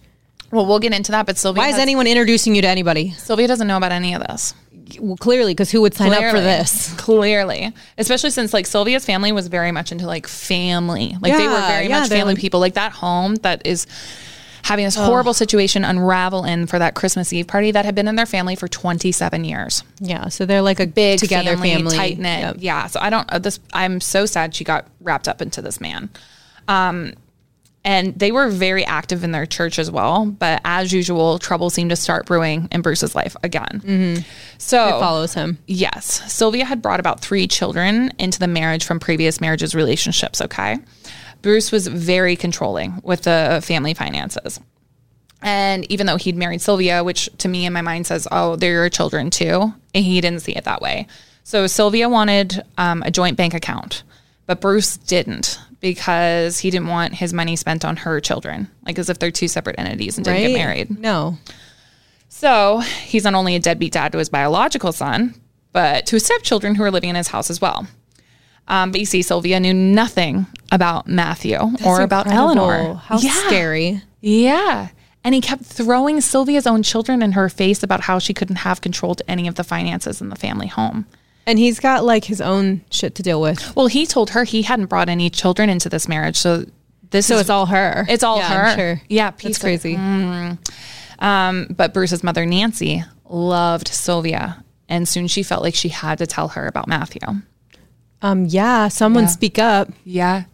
Well, 0.52 0.66
we'll 0.66 0.80
get 0.80 0.94
into 0.94 1.12
that, 1.14 1.26
but 1.26 1.38
Sylvia 1.38 1.62
Why 1.64 1.68
is 1.70 1.76
has- 1.76 1.82
anyone 1.82 2.08
introducing 2.08 2.56
you 2.56 2.62
to 2.62 2.68
anybody? 2.68 3.12
Sylvia 3.12 3.48
doesn't 3.48 3.68
know 3.68 3.78
about 3.78 3.92
any 3.92 4.14
of 4.14 4.22
this. 4.22 4.54
Well, 5.00 5.16
clearly, 5.16 5.54
because 5.54 5.72
who 5.72 5.80
would 5.82 5.94
sign 5.94 6.12
up 6.12 6.32
for 6.32 6.42
this? 6.42 6.94
Clearly, 6.98 7.74
especially 7.98 8.30
since 8.30 8.54
like 8.54 8.66
Sylvia's 8.66 9.06
family 9.06 9.32
was 9.32 9.48
very 9.48 9.72
much 9.72 9.94
into 9.94 10.06
like 10.06 10.28
family. 10.28 11.16
Like 11.22 11.38
they 11.38 11.48
were 11.48 11.54
very 11.62 11.88
yeah, 11.88 12.02
much 12.02 12.10
family 12.10 12.34
like- 12.34 12.42
people. 12.42 12.60
Like 12.60 12.74
that 12.74 12.92
home 12.92 13.36
that 13.36 13.66
is 13.66 13.88
having 14.64 14.84
this 14.86 14.96
horrible 14.96 15.34
situation 15.34 15.84
unravel 15.86 16.44
in 16.44 16.68
for 16.68 16.78
that 16.78 16.94
Christmas 16.94 17.32
Eve 17.34 17.48
party 17.48 17.72
that 17.72 17.84
had 17.86 17.96
been 17.96 18.08
in 18.08 18.16
their 18.16 18.26
family 18.28 18.56
for 18.56 18.68
27 18.68 19.44
years. 19.46 19.84
Yeah. 20.00 20.28
So 20.28 20.46
they're 20.46 20.62
like 20.62 20.80
a 20.80 20.86
Big 20.88 21.20
together 21.20 21.52
family, 21.52 21.72
family. 21.72 21.96
tight 21.98 22.20
knit. 22.20 22.40
Yep. 22.42 22.56
Yeah. 22.60 22.88
So 22.88 23.00
I 23.00 23.10
don't. 23.10 23.32
Uh, 23.32 23.40
this. 23.40 23.60
I'm 23.72 24.02
so 24.02 24.26
sad 24.26 24.54
she 24.54 24.66
got 24.66 24.88
wrapped 25.00 25.28
up 25.30 25.42
into 25.42 25.62
this 25.62 25.80
man. 25.80 26.10
Um, 26.68 27.14
and 27.84 28.17
they 28.17 28.32
were 28.32 28.48
very 28.50 28.86
active 28.86 29.24
in 29.24 29.32
their 29.32 29.46
church 29.46 29.80
as 29.80 29.89
well. 29.89 30.26
But 30.26 30.62
as 30.63 30.94
usual, 30.94 31.39
trouble 31.39 31.70
seemed 31.70 31.89
to 31.89 31.96
start 31.96 32.26
brewing 32.26 32.67
in 32.72 32.82
Bruce's 32.82 33.15
life 33.15 33.36
again. 33.44 34.24
So 34.58 34.98
It 34.98 35.00
follows 35.00 35.34
him. 35.34 35.58
Yes. 35.65 36.32
Sylvia 36.32 36.65
had 36.65 36.82
brought 36.82 37.00
about 37.00 37.22
three 37.22 37.48
children 37.48 38.12
into 38.20 38.38
the 38.39 38.48
marriage 38.48 38.86
from 38.86 39.00
previous 39.00 39.41
marriages 39.41 39.74
relationships, 39.74 40.41
okay? 40.41 40.78
Bruce 41.41 41.72
was 41.72 41.88
very 41.88 42.36
controlling 42.36 43.02
with 43.04 43.24
the 43.24 43.62
family 43.63 43.96
finances. 43.96 44.60
And 45.41 45.91
even 45.91 46.06
though 46.06 46.17
he'd 46.17 46.36
married 46.36 46.62
Sylvia, 46.62 47.04
which 47.04 47.28
to 47.39 47.48
me 47.48 47.65
in 47.65 47.74
my 47.74 47.82
mind 47.82 48.06
says, 48.06 48.28
oh, 48.32 48.58
they're 48.58 48.74
your 48.74 48.89
children 48.89 49.32
too, 49.32 49.74
and 49.96 50.06
he 50.06 50.22
didn't 50.22 50.41
see 50.41 50.56
it 50.56 50.65
that 50.65 50.82
way. 50.84 51.08
So 51.44 51.65
Sylvia 51.65 52.08
wanted 52.10 52.62
um, 52.78 53.02
a 53.02 53.10
joint 53.10 53.38
bank 53.38 53.56
account, 53.56 54.04
but 54.46 54.62
Bruce 54.62 54.98
didn't 54.98 55.60
because 55.82 56.60
he 56.60 56.70
didn't 56.70 56.88
want 56.88 57.15
his 57.15 57.34
money 57.34 57.56
spent 57.56 57.84
on 57.84 57.98
her 57.98 58.20
children, 58.22 58.70
like 58.86 58.98
as 59.00 59.10
if 59.10 59.20
they're 59.20 59.32
two 59.32 59.48
separate 59.48 59.78
entities 59.80 60.17
and 60.17 60.24
didn't 60.24 60.41
Right? 60.41 60.48
get 60.50 60.58
married. 60.58 61.00
No. 61.00 61.38
So 62.30 62.80
he's 62.80 63.24
not 63.26 63.34
only 63.34 63.56
a 63.56 63.60
deadbeat 63.60 63.91
dad 63.94 64.12
to 64.13 64.17
his 64.17 64.30
biological 64.30 64.91
son, 64.91 65.36
but 65.74 66.06
to 66.08 66.15
his 66.15 66.26
stepchildren 66.26 66.76
who 66.76 66.84
are 66.84 66.91
living 66.91 67.10
in 67.10 67.15
his 67.15 67.28
house 67.30 67.50
as 67.50 67.60
well. 67.60 67.88
Um, 68.67 68.91
but 68.91 69.00
you 69.00 69.06
see, 69.06 69.22
Sylvia 69.22 69.60
knew 69.60 69.74
nothing 69.74 70.46
about 70.72 71.08
Matthew 71.08 71.58
or 71.86 72.02
about 72.02 72.28
Incredible. 72.28 72.70
Eleanor. 72.72 72.96
How 72.96 73.17
yeah. 73.20 73.32
scary. 73.48 74.02
Yeah. 74.22 74.89
And 75.24 75.36
he 75.36 75.41
kept 75.41 75.63
throwing 75.65 76.22
Sylvia's 76.22 76.65
own 76.65 76.84
children 76.84 77.22
in 77.22 77.34
her 77.34 77.50
face 77.50 77.84
about 77.84 78.02
how 78.02 78.17
she 78.20 78.34
couldn't 78.34 78.58
have 78.58 78.82
control 78.82 79.13
to 79.15 79.30
any 79.30 79.48
of 79.48 79.56
the 79.56 79.63
finances 79.63 80.22
in 80.22 80.30
the 80.30 80.36
family 80.36 80.67
home. 80.67 81.06
And 81.52 81.60
he's 81.60 81.82
got 81.82 82.06
like 82.06 82.24
his 82.24 82.40
own 82.40 82.80
shit 82.92 83.16
to 83.16 83.24
deal 83.24 83.42
with. 83.42 83.76
Well, 83.76 83.88
he 83.88 84.06
told 84.06 84.30
her 84.30 84.46
he 84.46 84.62
hadn't 84.62 84.86
brought 84.86 85.10
any 85.10 85.30
children 85.30 85.70
into 85.70 85.90
this 85.90 86.08
marriage. 86.08 86.38
So 86.38 86.64
this 87.10 87.26
So 87.28 87.36
is 87.36 87.42
it's 87.42 87.50
all 87.50 87.66
her. 87.66 88.06
It's 88.08 88.24
all 88.24 88.38
Yeah, 88.38 88.48
her. 88.54 88.64
I'm 88.70 88.78
sure. 88.78 89.02
Yeah, 89.10 89.32
That's 89.32 89.58
crazy. 89.58 89.98
Um, 91.20 91.68
but 91.76 91.94
Bruce's 91.94 92.24
mother, 92.24 92.46
Nancy, 92.46 93.04
loved 93.30 93.90
Sylvia. 93.90 94.64
And 94.88 95.06
soon 95.10 95.28
she 95.28 95.44
felt 95.44 95.62
like 95.62 95.76
she 95.76 95.90
had 95.90 96.20
to 96.20 96.26
tell 96.26 96.48
her 96.50 96.68
about 96.68 96.88
Matthew. 96.88 97.20
Um, 98.22 98.46
yeah, 98.46 98.88
someone 98.88 99.28
speak 99.28 99.60
up. 99.60 99.90
Yeah. 100.06 100.46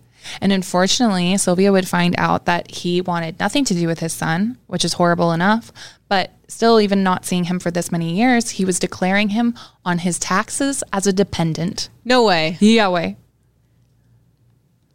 And 0.42 0.52
unfortunately, 0.52 1.38
Sylvia 1.38 1.72
would 1.72 1.88
find 1.88 2.16
out 2.18 2.46
that 2.46 2.72
he 2.72 3.02
wanted 3.02 3.40
nothing 3.40 3.64
to 3.66 3.74
do 3.76 3.86
with 3.86 4.00
his 4.00 4.14
son, 4.14 4.58
which 4.66 4.84
is 4.84 4.94
horrible 4.94 5.32
enough. 5.32 5.72
But 6.10 6.32
still, 6.48 6.80
even 6.80 7.04
not 7.04 7.26
seeing 7.26 7.46
him 7.46 7.60
for 7.60 7.72
this 7.72 7.92
many 7.92 8.16
years, 8.16 8.52
he 8.52 8.66
was 8.66 8.80
declaring 8.80 9.30
him 9.30 9.56
on 9.86 10.00
his 10.00 10.20
taxes 10.20 10.84
as 10.94 11.08
a 11.08 11.14
dependent. 11.14 11.90
No 12.06 12.24
way. 12.24 12.58
Yeah, 12.60 12.90
way. 12.90 13.18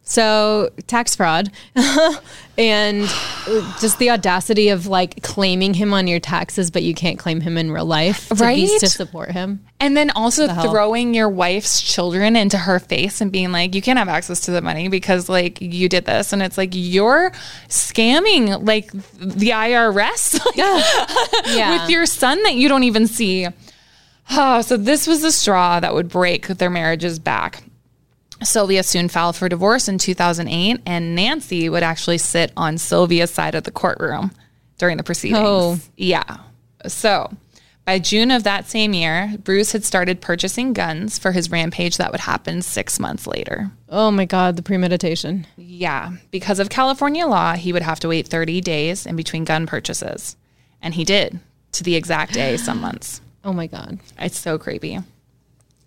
So 0.05 0.69
tax 0.87 1.15
fraud 1.15 1.49
and 2.57 3.03
just 3.79 3.99
the 3.99 4.09
audacity 4.09 4.67
of 4.67 4.85
like 4.85 5.23
claiming 5.23 5.73
him 5.73 5.93
on 5.93 6.07
your 6.07 6.19
taxes, 6.19 6.71
but 6.71 6.83
you 6.83 6.93
can't 6.93 7.17
claim 7.17 7.39
him 7.39 7.57
in 7.57 7.71
real 7.71 7.85
life 7.85 8.27
to, 8.27 8.35
be- 8.35 8.41
Right? 8.41 8.79
to 8.81 8.89
support 8.89 9.31
him. 9.31 9.63
And 9.79 9.95
then 9.95 10.09
also 10.11 10.47
hell? 10.47 10.69
throwing 10.71 11.13
your 11.13 11.29
wife's 11.29 11.81
children 11.81 12.35
into 12.35 12.57
her 12.57 12.79
face 12.79 13.21
and 13.21 13.31
being 13.31 13.53
like, 13.53 13.73
you 13.75 13.81
can't 13.81 13.97
have 13.97 14.09
access 14.09 14.41
to 14.41 14.51
the 14.51 14.61
money 14.61 14.89
because 14.89 15.29
like 15.29 15.61
you 15.61 15.87
did 15.87 16.03
this. 16.05 16.33
And 16.33 16.41
it's 16.41 16.57
like, 16.57 16.71
you're 16.73 17.31
scamming 17.69 18.65
like 18.65 18.91
the 18.91 19.49
IRS 19.51 20.39
Yeah. 20.55 21.79
with 21.81 21.89
your 21.89 22.05
son 22.05 22.43
that 22.43 22.55
you 22.55 22.67
don't 22.67 22.83
even 22.83 23.07
see. 23.07 23.47
Oh, 24.31 24.61
so 24.63 24.75
this 24.75 25.07
was 25.07 25.21
the 25.21 25.31
straw 25.31 25.79
that 25.79 25.93
would 25.93 26.09
break 26.09 26.47
their 26.47 26.69
marriage's 26.69 27.19
back. 27.19 27.63
Sylvia 28.41 28.83
soon 28.83 29.09
filed 29.09 29.35
for 29.35 29.47
divorce 29.49 29.87
in 29.87 29.97
2008, 29.97 30.81
and 30.85 31.15
Nancy 31.15 31.69
would 31.69 31.83
actually 31.83 32.17
sit 32.17 32.51
on 32.57 32.77
Sylvia's 32.77 33.31
side 33.31 33.55
of 33.55 33.63
the 33.63 33.71
courtroom 33.71 34.31
during 34.77 34.97
the 34.97 35.03
proceedings. 35.03 35.39
Oh. 35.41 35.79
Yeah. 35.95 36.37
So 36.87 37.31
by 37.85 37.99
June 37.99 38.31
of 38.31 38.43
that 38.43 38.67
same 38.67 38.93
year, 38.93 39.35
Bruce 39.43 39.71
had 39.71 39.83
started 39.85 40.19
purchasing 40.21 40.73
guns 40.73 41.17
for 41.19 41.31
his 41.31 41.51
rampage 41.51 41.97
that 41.97 42.11
would 42.11 42.21
happen 42.21 42.61
six 42.61 42.99
months 42.99 43.27
later. 43.27 43.71
oh 43.89 44.09
my 44.11 44.25
God, 44.25 44.55
the 44.55 44.61
premeditation. 44.63 45.45
Yeah. 45.55 46.13
Because 46.31 46.59
of 46.59 46.69
California 46.69 47.25
law, 47.27 47.53
he 47.53 47.71
would 47.71 47.81
have 47.83 47.99
to 48.01 48.07
wait 48.07 48.27
30 48.27 48.61
days 48.61 49.05
in 49.05 49.15
between 49.15 49.43
gun 49.45 49.67
purchases. 49.67 50.35
And 50.81 50.93
he 50.95 51.03
did 51.05 51.39
to 51.73 51.83
the 51.83 51.95
exact 51.95 52.33
day, 52.33 52.57
some 52.57 52.81
months. 52.81 53.21
Oh 53.45 53.51
my 53.51 53.67
God. 53.67 53.99
It's 54.17 54.39
so 54.39 54.57
creepy. 54.57 54.99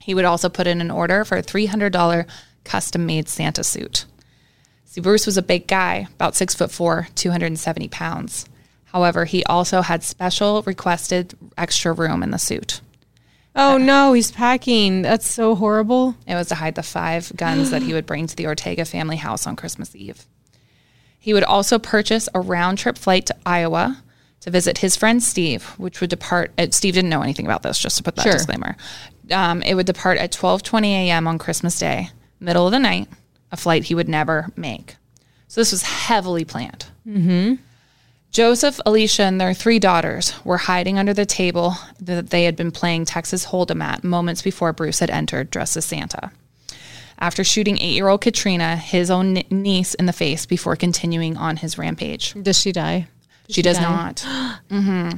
He 0.06 0.14
would 0.14 0.24
also 0.24 0.48
put 0.48 0.68
in 0.68 0.80
an 0.80 0.92
order 0.92 1.24
for 1.24 1.36
a 1.36 1.42
$300 1.42 2.28
custom 2.62 3.06
made 3.06 3.28
Santa 3.28 3.64
suit. 3.64 4.04
See, 4.84 5.00
Bruce 5.00 5.26
was 5.26 5.36
a 5.36 5.42
big 5.42 5.66
guy, 5.66 6.06
about 6.14 6.36
six 6.36 6.54
foot 6.54 6.70
four, 6.70 7.08
270 7.16 7.88
pounds. 7.88 8.46
However, 8.84 9.24
he 9.24 9.42
also 9.46 9.80
had 9.82 10.04
special 10.04 10.62
requested 10.62 11.34
extra 11.58 11.92
room 11.92 12.22
in 12.22 12.30
the 12.30 12.38
suit. 12.38 12.80
Oh 13.56 13.78
no, 13.78 14.12
he's 14.12 14.30
packing. 14.30 15.02
That's 15.02 15.26
so 15.26 15.56
horrible. 15.56 16.14
It 16.24 16.36
was 16.36 16.46
to 16.50 16.54
hide 16.54 16.76
the 16.76 16.84
five 16.84 17.32
guns 17.34 17.70
that 17.72 17.82
he 17.82 17.92
would 17.92 18.06
bring 18.06 18.28
to 18.28 18.36
the 18.36 18.46
Ortega 18.46 18.84
family 18.84 19.16
house 19.16 19.44
on 19.44 19.56
Christmas 19.56 19.96
Eve. 19.96 20.24
He 21.18 21.34
would 21.34 21.42
also 21.42 21.80
purchase 21.80 22.28
a 22.32 22.38
round 22.38 22.78
trip 22.78 22.96
flight 22.96 23.26
to 23.26 23.36
Iowa 23.44 24.04
to 24.46 24.50
visit 24.50 24.78
his 24.78 24.96
friend 24.96 25.22
Steve, 25.22 25.64
which 25.76 26.00
would 26.00 26.08
depart. 26.08 26.52
Uh, 26.56 26.68
Steve 26.70 26.94
didn't 26.94 27.10
know 27.10 27.20
anything 27.22 27.44
about 27.46 27.62
this, 27.62 27.78
just 27.78 27.96
to 27.98 28.02
put 28.02 28.16
that 28.16 28.22
Sure. 28.22 28.32
disclaimer. 28.32 28.76
Um, 29.30 29.60
it 29.62 29.74
would 29.74 29.86
depart 29.86 30.16
at 30.18 30.32
12:20 30.32 30.86
a.m. 30.94 31.26
on 31.26 31.36
Christmas 31.38 31.78
Day, 31.78 32.10
middle 32.40 32.64
of 32.64 32.72
the 32.72 32.78
night, 32.78 33.08
a 33.52 33.56
flight 33.56 33.84
he 33.84 33.94
would 33.94 34.08
never 34.08 34.48
make. 34.56 34.96
So 35.48 35.60
this 35.60 35.72
was 35.72 35.82
heavily 35.82 36.44
planned. 36.44 36.86
Mm-hmm. 37.06 37.54
Joseph, 38.30 38.80
Alicia, 38.84 39.22
and 39.22 39.40
their 39.40 39.54
three 39.54 39.78
daughters 39.78 40.34
were 40.44 40.58
hiding 40.58 40.98
under 40.98 41.14
the 41.14 41.24
table 41.26 41.74
that 42.00 42.30
they 42.30 42.44
had 42.44 42.54
been 42.56 42.70
playing 42.70 43.04
Texas 43.06 43.46
Hold'em 43.46 43.82
at 43.82 44.04
moments 44.04 44.42
before 44.42 44.72
Bruce 44.72 44.98
had 44.98 45.10
entered 45.10 45.50
dressed 45.50 45.76
as 45.76 45.86
Santa. 45.86 46.30
After 47.18 47.42
shooting 47.44 47.78
eight 47.80 47.94
year 47.94 48.08
old 48.08 48.20
Katrina, 48.20 48.76
his 48.76 49.10
own 49.10 49.42
niece, 49.50 49.94
in 49.94 50.06
the 50.06 50.12
face 50.12 50.44
before 50.46 50.76
continuing 50.76 51.36
on 51.36 51.56
his 51.56 51.78
rampage. 51.78 52.34
Does 52.40 52.60
she 52.60 52.72
die? 52.72 53.08
She 53.48 53.62
does 53.62 53.78
die? 53.78 53.82
not. 53.82 54.20
hmm 54.70 55.10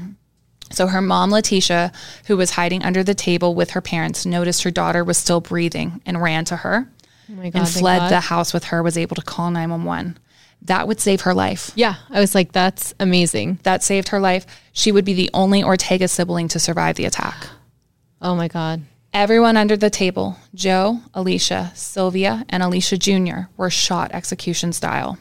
So 0.70 0.86
her 0.86 1.00
mom, 1.00 1.30
Letitia, 1.30 1.92
who 2.26 2.36
was 2.36 2.50
hiding 2.52 2.82
under 2.84 3.02
the 3.02 3.14
table 3.14 3.54
with 3.54 3.70
her 3.70 3.80
parents, 3.80 4.26
noticed 4.26 4.62
her 4.64 4.70
daughter 4.70 5.02
was 5.04 5.16
still 5.18 5.40
breathing 5.40 6.00
and 6.06 6.20
ran 6.22 6.44
to 6.46 6.56
her 6.56 6.90
Oh 7.30 7.34
God. 7.42 7.54
and 7.54 7.68
fled 7.68 8.00
God. 8.00 8.10
the 8.10 8.20
house 8.20 8.52
with 8.52 8.64
her, 8.64 8.82
was 8.82 8.96
able 8.98 9.16
to 9.16 9.22
call 9.22 9.50
911. 9.50 10.18
That 10.62 10.88
would 10.88 10.98
save 11.00 11.20
her 11.22 11.34
life. 11.34 11.70
Yeah, 11.76 11.94
I 12.10 12.18
was 12.20 12.34
like, 12.34 12.50
that's 12.52 12.92
amazing. 12.98 13.60
That 13.62 13.84
saved 13.84 14.08
her 14.08 14.18
life. 14.18 14.44
She 14.72 14.90
would 14.90 15.04
be 15.04 15.14
the 15.14 15.30
only 15.32 15.62
Ortega 15.62 16.08
sibling 16.08 16.48
to 16.48 16.58
survive 16.58 16.96
the 16.96 17.04
attack. 17.06 17.36
Oh 18.20 18.34
my 18.34 18.48
God. 18.48 18.82
Everyone 19.12 19.56
under 19.56 19.76
the 19.76 19.90
table, 19.90 20.36
Joe, 20.52 20.98
Alicia, 21.14 21.70
Sylvia, 21.76 22.44
and 22.48 22.64
Alicia 22.64 22.98
Jr., 22.98 23.42
were 23.56 23.70
shot 23.70 24.10
execution 24.12 24.72
style. 24.72 25.18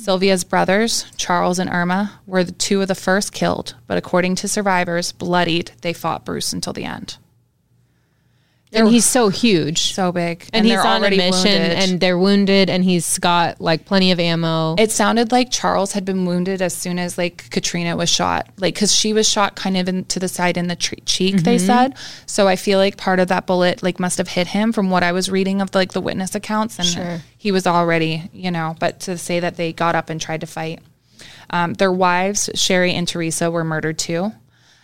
Sylvia's 0.00 0.44
brothers, 0.44 1.04
Charles 1.18 1.58
and 1.58 1.68
Irma, 1.68 2.20
were 2.26 2.42
the 2.42 2.52
two 2.52 2.80
of 2.80 2.88
the 2.88 2.94
first 2.94 3.34
killed, 3.34 3.74
but 3.86 3.98
according 3.98 4.34
to 4.36 4.48
survivors, 4.48 5.12
bloodied, 5.12 5.72
they 5.82 5.92
fought 5.92 6.24
Bruce 6.24 6.54
until 6.54 6.72
the 6.72 6.84
end. 6.84 7.18
And 8.72 8.88
he's 8.88 9.04
so 9.04 9.30
huge. 9.30 9.92
So 9.94 10.12
big. 10.12 10.44
and, 10.52 10.64
he's 10.64 10.74
they're 10.74 10.80
on 10.86 10.86
a 10.86 11.00
already 11.00 11.16
mission 11.16 11.60
wounded. 11.60 11.72
and 11.78 12.00
they're 12.00 12.16
wounded 12.18 12.70
and 12.70 12.84
he's 12.84 13.18
got 13.18 13.60
like 13.60 13.84
plenty 13.84 14.12
of 14.12 14.20
ammo. 14.20 14.76
it 14.78 14.92
sounded 14.92 15.32
like 15.32 15.50
Charles 15.50 15.90
had 15.92 16.04
been 16.04 16.24
wounded 16.24 16.62
as 16.62 16.72
soon 16.72 16.98
as 16.98 17.18
like 17.18 17.50
Katrina 17.50 17.96
was 17.96 18.08
shot, 18.08 18.48
like 18.58 18.74
because 18.74 18.94
she 18.94 19.12
was 19.12 19.28
shot 19.28 19.56
kind 19.56 19.76
of 19.76 19.88
into 19.88 20.20
the 20.20 20.28
side 20.28 20.56
in 20.56 20.68
the 20.68 20.76
tre- 20.76 21.02
cheek. 21.04 21.38
They 21.42 21.56
Mm-hmm. 21.56 21.66
said 21.66 21.94
so. 22.26 22.46
I 22.46 22.54
feel 22.54 22.78
like 22.78 22.96
part 22.96 23.18
of 23.18 23.26
that 23.28 23.46
bullet 23.46 23.82
like 23.82 23.98
must 23.98 24.18
have 24.18 24.28
hit 24.28 24.46
him 24.46 24.72
from 24.72 24.88
what 24.88 25.02
I 25.02 25.10
was 25.10 25.28
reading 25.28 25.60
of 25.60 25.74
like 25.74 25.92
the 25.92 26.00
witness 26.00 26.36
accounts, 26.36 26.78
and 26.78 26.86
Sure. 26.86 27.18
he 27.36 27.50
was 27.50 27.66
already 27.66 28.30
you 28.32 28.52
know. 28.52 28.76
But 28.78 29.00
to 29.00 29.18
say 29.18 29.40
that 29.40 29.56
they 29.56 29.72
got 29.72 29.96
up 29.96 30.10
and 30.10 30.20
tried 30.20 30.42
to 30.42 30.46
fight, 30.46 30.78
um, 31.50 31.74
their 31.74 31.90
wives 31.92 32.48
Sherry 32.54 32.92
and 32.94 33.08
Teresa 33.08 33.50
were 33.50 33.64
murdered 33.64 33.98
too. 33.98 34.32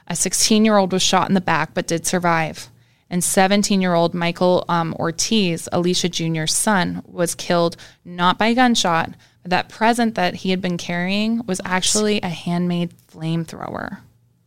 A 0.08 0.16
16 0.16 0.64
year 0.64 0.76
old 0.76 0.92
was 0.92 1.02
shot 1.02 1.28
in 1.28 1.34
the 1.34 1.40
back 1.40 1.70
but 1.72 1.86
did 1.86 2.04
survive. 2.04 2.68
And 3.08 3.22
17 3.22 3.80
year 3.80 3.94
old 3.94 4.14
Michael 4.14 4.64
um, 4.68 4.94
Ortiz, 4.98 5.68
Alicia 5.72 6.08
Jr.'s 6.08 6.54
son, 6.54 7.02
was 7.06 7.34
killed 7.36 7.76
not 8.04 8.36
by 8.38 8.52
gunshot, 8.52 9.10
but 9.42 9.50
that 9.50 9.68
present 9.68 10.16
that 10.16 10.34
he 10.36 10.50
had 10.50 10.60
been 10.60 10.76
carrying 10.76 11.44
was 11.46 11.60
actually 11.64 12.20
a 12.20 12.28
handmade 12.28 12.92
flamethrower. 13.12 13.98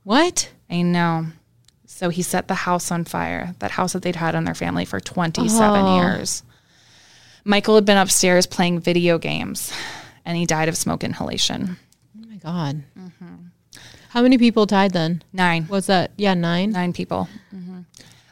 what? 0.04 0.52
I 0.70 0.82
know. 0.82 1.28
So 1.86 2.10
he 2.10 2.22
set 2.22 2.48
the 2.48 2.54
house 2.54 2.92
on 2.92 3.04
fire, 3.06 3.56
that 3.60 3.72
house 3.72 3.94
that 3.94 4.04
they'd 4.04 4.16
had 4.16 4.36
in 4.36 4.44
their 4.44 4.54
family 4.56 4.86
for 4.86 5.00
27 5.00 5.86
Oh. 5.86 5.96
years. 6.02 6.44
Michael 7.46 7.76
had 7.76 7.86
been 7.86 7.98
upstairs 7.98 8.46
playing 8.46 8.80
video 8.82 9.18
games 9.18 9.72
and 10.26 10.38
he 10.38 10.46
died 10.46 10.70
of 10.70 10.78
smoke 10.78 11.04
inhalation. 11.04 11.78
Oh 12.22 12.26
my 12.30 12.36
God. 12.36 12.84
How 14.10 14.22
many 14.22 14.38
people 14.38 14.66
died 14.66 14.92
then? 14.92 15.24
Nine. 15.34 15.68
Was 15.70 15.86
that 15.88 16.12
yeah 16.18 16.34
nine? 16.34 16.72
nine 16.72 16.94
people. 16.94 17.30
hmm 17.52 17.69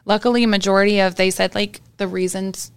Luckily, 0.08 0.46
majority 0.46 1.00
of 1.02 1.16
they 1.16 1.30
said 1.30 1.54
like 1.54 1.82
the 1.98 2.08
reasons 2.08 2.72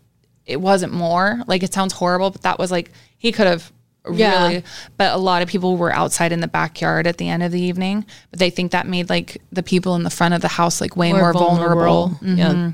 it 0.44 0.60
wasn't 0.60 0.92
more. 0.92 1.42
Like 1.46 1.62
it 1.62 1.72
sounds 1.72 1.92
horrible, 1.94 2.30
but 2.30 2.42
that 2.42 2.58
was 2.58 2.70
like 2.70 2.90
he 3.16 3.30
could 3.32 3.46
have 3.46 3.72
Yeah. 4.12 4.48
really. 4.48 4.64
But 4.96 5.14
a 5.14 5.18
lot 5.18 5.40
of 5.42 5.48
people 5.48 5.76
were 5.76 5.92
outside 5.92 6.32
in 6.32 6.40
the 6.40 6.48
backyard 6.48 7.06
at 7.06 7.18
the 7.18 7.28
end 7.28 7.42
of 7.42 7.52
the 7.52 7.60
evening. 7.60 8.04
But 8.30 8.40
they 8.40 8.50
think 8.50 8.72
that 8.72 8.86
made 8.86 9.08
like 9.08 9.40
the 9.52 9.62
people 9.62 9.94
in 9.94 10.02
the 10.02 10.10
front 10.10 10.34
of 10.34 10.40
the 10.42 10.48
house 10.48 10.80
like 10.80 10.96
way 10.96 11.12
more, 11.12 11.32
vulnerable. 11.32 12.18
Yeah. 12.22 12.72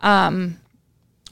um 0.00 0.58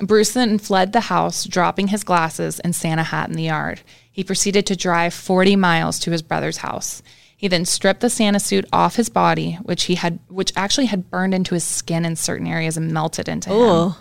Bruce 0.01 0.33
then 0.33 0.59
fled 0.59 0.92
the 0.92 1.01
house, 1.01 1.44
dropping 1.44 1.88
his 1.88 2.03
glasses 2.03 2.59
and 2.61 2.75
Santa 2.75 3.05
hat 3.05 3.29
in 3.29 3.37
the 3.37 3.44
yard. 3.44 3.83
He 4.11 4.25
proceeded 4.25 4.66
to 4.66 4.77
drive 4.77 5.14
40 5.14 5.55
miles 5.57 5.98
to 6.01 6.11
his 6.11 6.22
brother's 6.22 6.57
house. 6.59 7.03
He 7.42 7.48
then 7.48 7.64
stripped 7.64 8.02
the 8.02 8.09
Santa 8.09 8.38
suit 8.38 8.66
off 8.72 8.94
his 8.94 9.09
body, 9.09 9.59
which 9.64 9.87
he 9.87 9.96
had, 9.96 10.20
which 10.28 10.52
actually 10.55 10.87
had 10.87 11.11
burned 11.11 11.35
into 11.35 11.55
his 11.55 11.64
skin 11.64 12.05
in 12.05 12.14
certain 12.14 12.46
areas 12.46 12.76
and 12.76 12.92
melted 12.92 13.28
into 13.28 13.50
him. 13.50 13.57
Oh, 13.59 13.98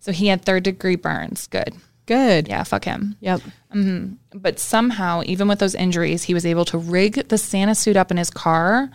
So 0.00 0.12
he 0.12 0.28
had 0.28 0.42
third 0.46 0.62
degree 0.62 0.96
burns. 0.96 1.46
Good. 1.46 1.74
good. 2.06 2.48
Yeah, 2.48 2.62
fuck 2.62 2.86
him. 2.86 3.16
Yep. 3.20 3.42
Mm-hmm. 3.74 4.38
But 4.38 4.58
somehow, 4.58 5.20
even 5.26 5.46
with 5.46 5.58
those 5.58 5.74
injuries, 5.74 6.22
he 6.22 6.32
was 6.32 6.46
able 6.46 6.64
to 6.64 6.78
rig 6.78 7.28
the 7.28 7.36
Santa 7.36 7.74
suit 7.74 7.96
up 7.98 8.10
in 8.10 8.16
his 8.16 8.30
car 8.30 8.88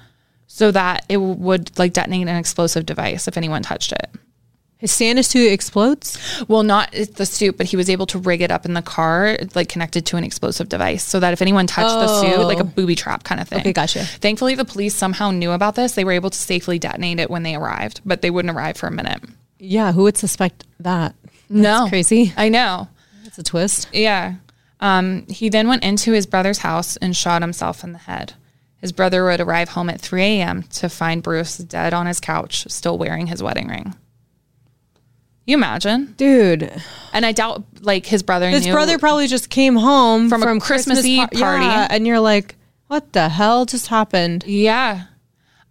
so 0.48 0.72
that 0.72 1.06
it 1.08 1.18
would 1.18 1.78
like 1.78 1.94
detonate 1.94 2.28
an 2.28 2.36
explosive 2.38 2.88
device 2.88 3.28
if 3.28 3.38
anyone 3.38 3.62
touched 3.62 3.92
it. 3.92 4.10
His 4.80 4.94
Santa 4.94 5.24
suit 5.24 5.52
explodes. 5.52 6.18
Well, 6.48 6.64
not 6.64 6.94
the 6.94 7.26
suit, 7.26 7.58
but 7.58 7.66
he 7.66 7.76
was 7.76 7.90
able 7.90 8.06
to 8.08 8.18
rig 8.18 8.42
it 8.42 8.50
up 8.50 8.66
in 8.66 8.74
the 8.74 8.82
car, 8.82 9.38
like 9.54 9.68
connected 9.68 10.06
to 10.08 10.18
an 10.18 10.24
explosive 10.24 10.70
device, 10.70 11.04
so 11.04 11.20
that 11.20 11.34
if 11.34 11.42
anyone 11.42 11.68
touched 11.68 11.90
the 11.90 12.08
suit, 12.22 12.40
like 12.40 12.62
a 12.62 12.64
booby 12.64 12.96
trap 12.96 13.24
kind 13.24 13.42
of 13.42 13.50
thing. 13.50 13.60
Okay, 13.60 13.74
gotcha. 13.74 14.06
Thankfully, 14.06 14.56
the 14.56 14.64
police 14.64 14.96
somehow 14.96 15.32
knew 15.32 15.52
about 15.52 15.76
this. 15.76 15.96
They 15.96 16.06
were 16.06 16.14
able 16.14 16.30
to 16.30 16.38
safely 16.38 16.80
detonate 16.80 17.20
it 17.20 17.30
when 17.30 17.44
they 17.44 17.56
arrived, 17.56 18.00
but 18.06 18.22
they 18.22 18.30
wouldn't 18.30 18.56
arrive 18.56 18.78
for 18.78 18.88
a 18.88 18.92
minute. 18.92 19.22
Yeah, 19.60 19.92
who 19.92 20.04
would 20.04 20.18
suspect 20.18 20.66
that? 20.80 21.14
no, 21.50 21.88
crazy. 21.90 22.34
I 22.38 22.48
know. 22.48 22.88
That's 23.26 23.38
a 23.38 23.44
twist. 23.44 23.90
Yeah. 23.92 24.36
Um, 24.80 25.26
he 25.28 25.50
then 25.50 25.68
went 25.68 25.84
into 25.84 26.14
his 26.14 26.26
brother's 26.26 26.60
house 26.60 26.96
and 26.98 27.14
shot 27.14 27.42
himself 27.42 27.84
in 27.84 27.92
the 27.92 27.98
head. 28.00 28.34
His 28.78 28.94
brother 28.94 29.26
would 29.26 29.42
arrive 29.42 29.68
home 29.70 29.90
at 29.90 30.00
3 30.00 30.24
a.m. 30.24 30.64
to 30.64 30.88
find 30.88 31.22
Bruce 31.22 31.58
dead 31.58 31.94
on 31.94 32.06
his 32.06 32.22
couch, 32.22 32.66
still 32.70 32.98
wearing 32.98 33.28
his 33.28 33.44
wedding 33.44 33.68
ring. 33.68 33.94
You 35.50 35.58
imagine? 35.58 36.14
Dude, 36.16 36.72
And 37.12 37.26
I 37.26 37.32
doubt, 37.32 37.64
like, 37.82 38.06
his 38.06 38.22
brother 38.22 38.48
his 38.50 38.68
brother 38.68 39.00
probably 39.00 39.26
just 39.26 39.50
came 39.50 39.76
home 39.76 40.30
From 40.30 40.44
from, 40.44 40.58
a 40.58 40.62
Christmas 40.62 41.04
Eve 41.04 41.28
par- 41.32 41.42
party. 41.42 41.66
Yeah, 41.66 41.88
and 41.90 42.06
you're 42.06 42.20
like, 42.20 42.56
what 42.86 43.14
the 43.14 43.30
hell 43.30 43.66
just 43.66 43.88
happened? 43.88 44.44
Yeah. 44.46 45.06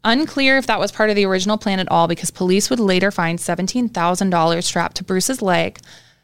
Unclear 0.03 0.59
if 0.59 0.67
that 0.67 0.81
was 0.81 0.91
part 0.91 1.11
of 1.11 1.17
the 1.17 1.27
original 1.27 1.59
plan 1.59 1.79
at 1.79 1.89
all 1.93 2.09
because 2.09 2.33
police 2.33 2.71
would 2.71 2.81
later 2.81 3.13
find 3.13 3.39
$17,000 3.39 4.65
strapped 4.65 4.97
to 4.97 5.05
Bruce's 5.05 5.41
leg, 5.41 5.79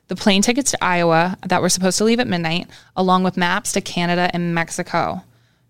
the 0.09 0.17
plane 0.17 0.43
tickets 0.43 0.73
to 0.73 0.85
Iowa 0.85 1.39
that 1.47 1.63
were 1.63 1.69
supposed 1.69 1.99
to 1.99 2.05
leave 2.05 2.19
at 2.19 2.27
midnight, 2.27 2.67
along 2.97 3.23
with 3.23 3.37
maps 3.37 3.71
to 3.75 3.81
Canada 3.81 4.31
and 4.35 4.53
Mexico. 4.53 5.23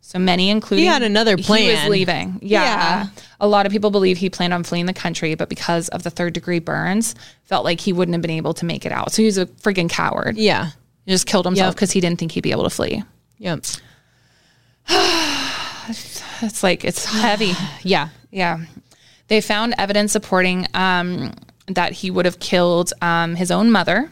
So 0.06 0.18
many, 0.18 0.50
including 0.50 0.82
He 0.84 0.86
had 0.86 1.02
another 1.02 1.36
plan. 1.38 1.62
He 1.62 1.70
was 1.70 1.88
leaving. 1.88 2.38
Yeah. 2.42 2.62
Yeah. 2.62 3.06
A 3.40 3.48
lot 3.48 3.64
of 3.64 3.72
people 3.72 3.90
believe 3.90 4.18
he 4.18 4.28
planned 4.28 4.52
on 4.52 4.62
fleeing 4.62 4.84
the 4.84 4.92
country, 4.92 5.34
but 5.34 5.48
because 5.48 5.88
of 5.88 6.02
the 6.02 6.10
third 6.10 6.34
degree 6.34 6.58
burns, 6.58 7.14
felt 7.44 7.64
like 7.64 7.80
he 7.80 7.92
wouldn't 7.94 8.12
have 8.14 8.20
been 8.20 8.30
able 8.30 8.52
to 8.54 8.66
make 8.66 8.84
it 8.84 8.92
out. 8.92 9.12
So 9.12 9.22
he 9.22 9.26
was 9.26 9.38
a 9.38 9.46
freaking 9.46 9.88
coward. 9.88 10.36
Yeah. 10.36 10.72
He 11.06 11.10
just 11.10 11.26
killed 11.26 11.46
himself 11.46 11.68
Yep. 11.70 11.74
because 11.76 11.90
he 11.90 12.00
didn't 12.02 12.18
think 12.18 12.32
he'd 12.32 12.42
be 12.42 12.50
able 12.50 12.64
to 12.64 12.70
flee. 12.70 13.02
Yep. 13.38 13.64
It's 16.42 16.62
like, 16.62 16.84
it's 16.84 17.04
heavy. 17.06 17.52
Yeah. 17.82 18.08
Yeah. 18.30 18.60
They 19.28 19.40
found 19.40 19.74
evidence 19.78 20.12
supporting 20.12 20.66
um, 20.74 21.32
that 21.66 21.92
he 21.92 22.10
would 22.10 22.26
have 22.26 22.38
killed 22.40 22.92
um, 23.00 23.34
his 23.36 23.50
own 23.50 23.70
mother 23.70 24.10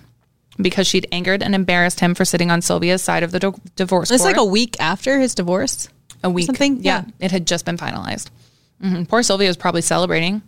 because 0.59 0.87
she'd 0.87 1.07
angered 1.13 1.43
and 1.43 1.55
embarrassed 1.55 2.01
him 2.01 2.15
for 2.15 2.25
sitting 2.25 2.51
on 2.51 2.61
Sylvia's 2.63 3.03
side 3.03 3.23
of 3.23 3.31
the 3.31 3.39
di- 3.41 3.53
divorce 3.77 4.11
It's 4.11 4.23
court. 4.23 4.37
like 4.37 4.41
a 4.41 4.45
week 4.45 4.77
after 4.81 5.19
his 5.19 5.35
divorce. 5.35 5.89
a 6.25 6.31
week. 6.31 6.47
something? 6.47 6.83
Yeah. 6.83 7.05
Yeah. 7.19 7.27
It 7.27 7.31
had 7.33 7.47
just 7.47 7.65
been 7.65 7.77
finalized. 7.79 8.29
hmm 8.81 9.05
Poor 9.05 9.23
Sylvia 9.23 9.49
was 9.49 9.57
probably 9.57 9.83
celebrating. 9.83 10.43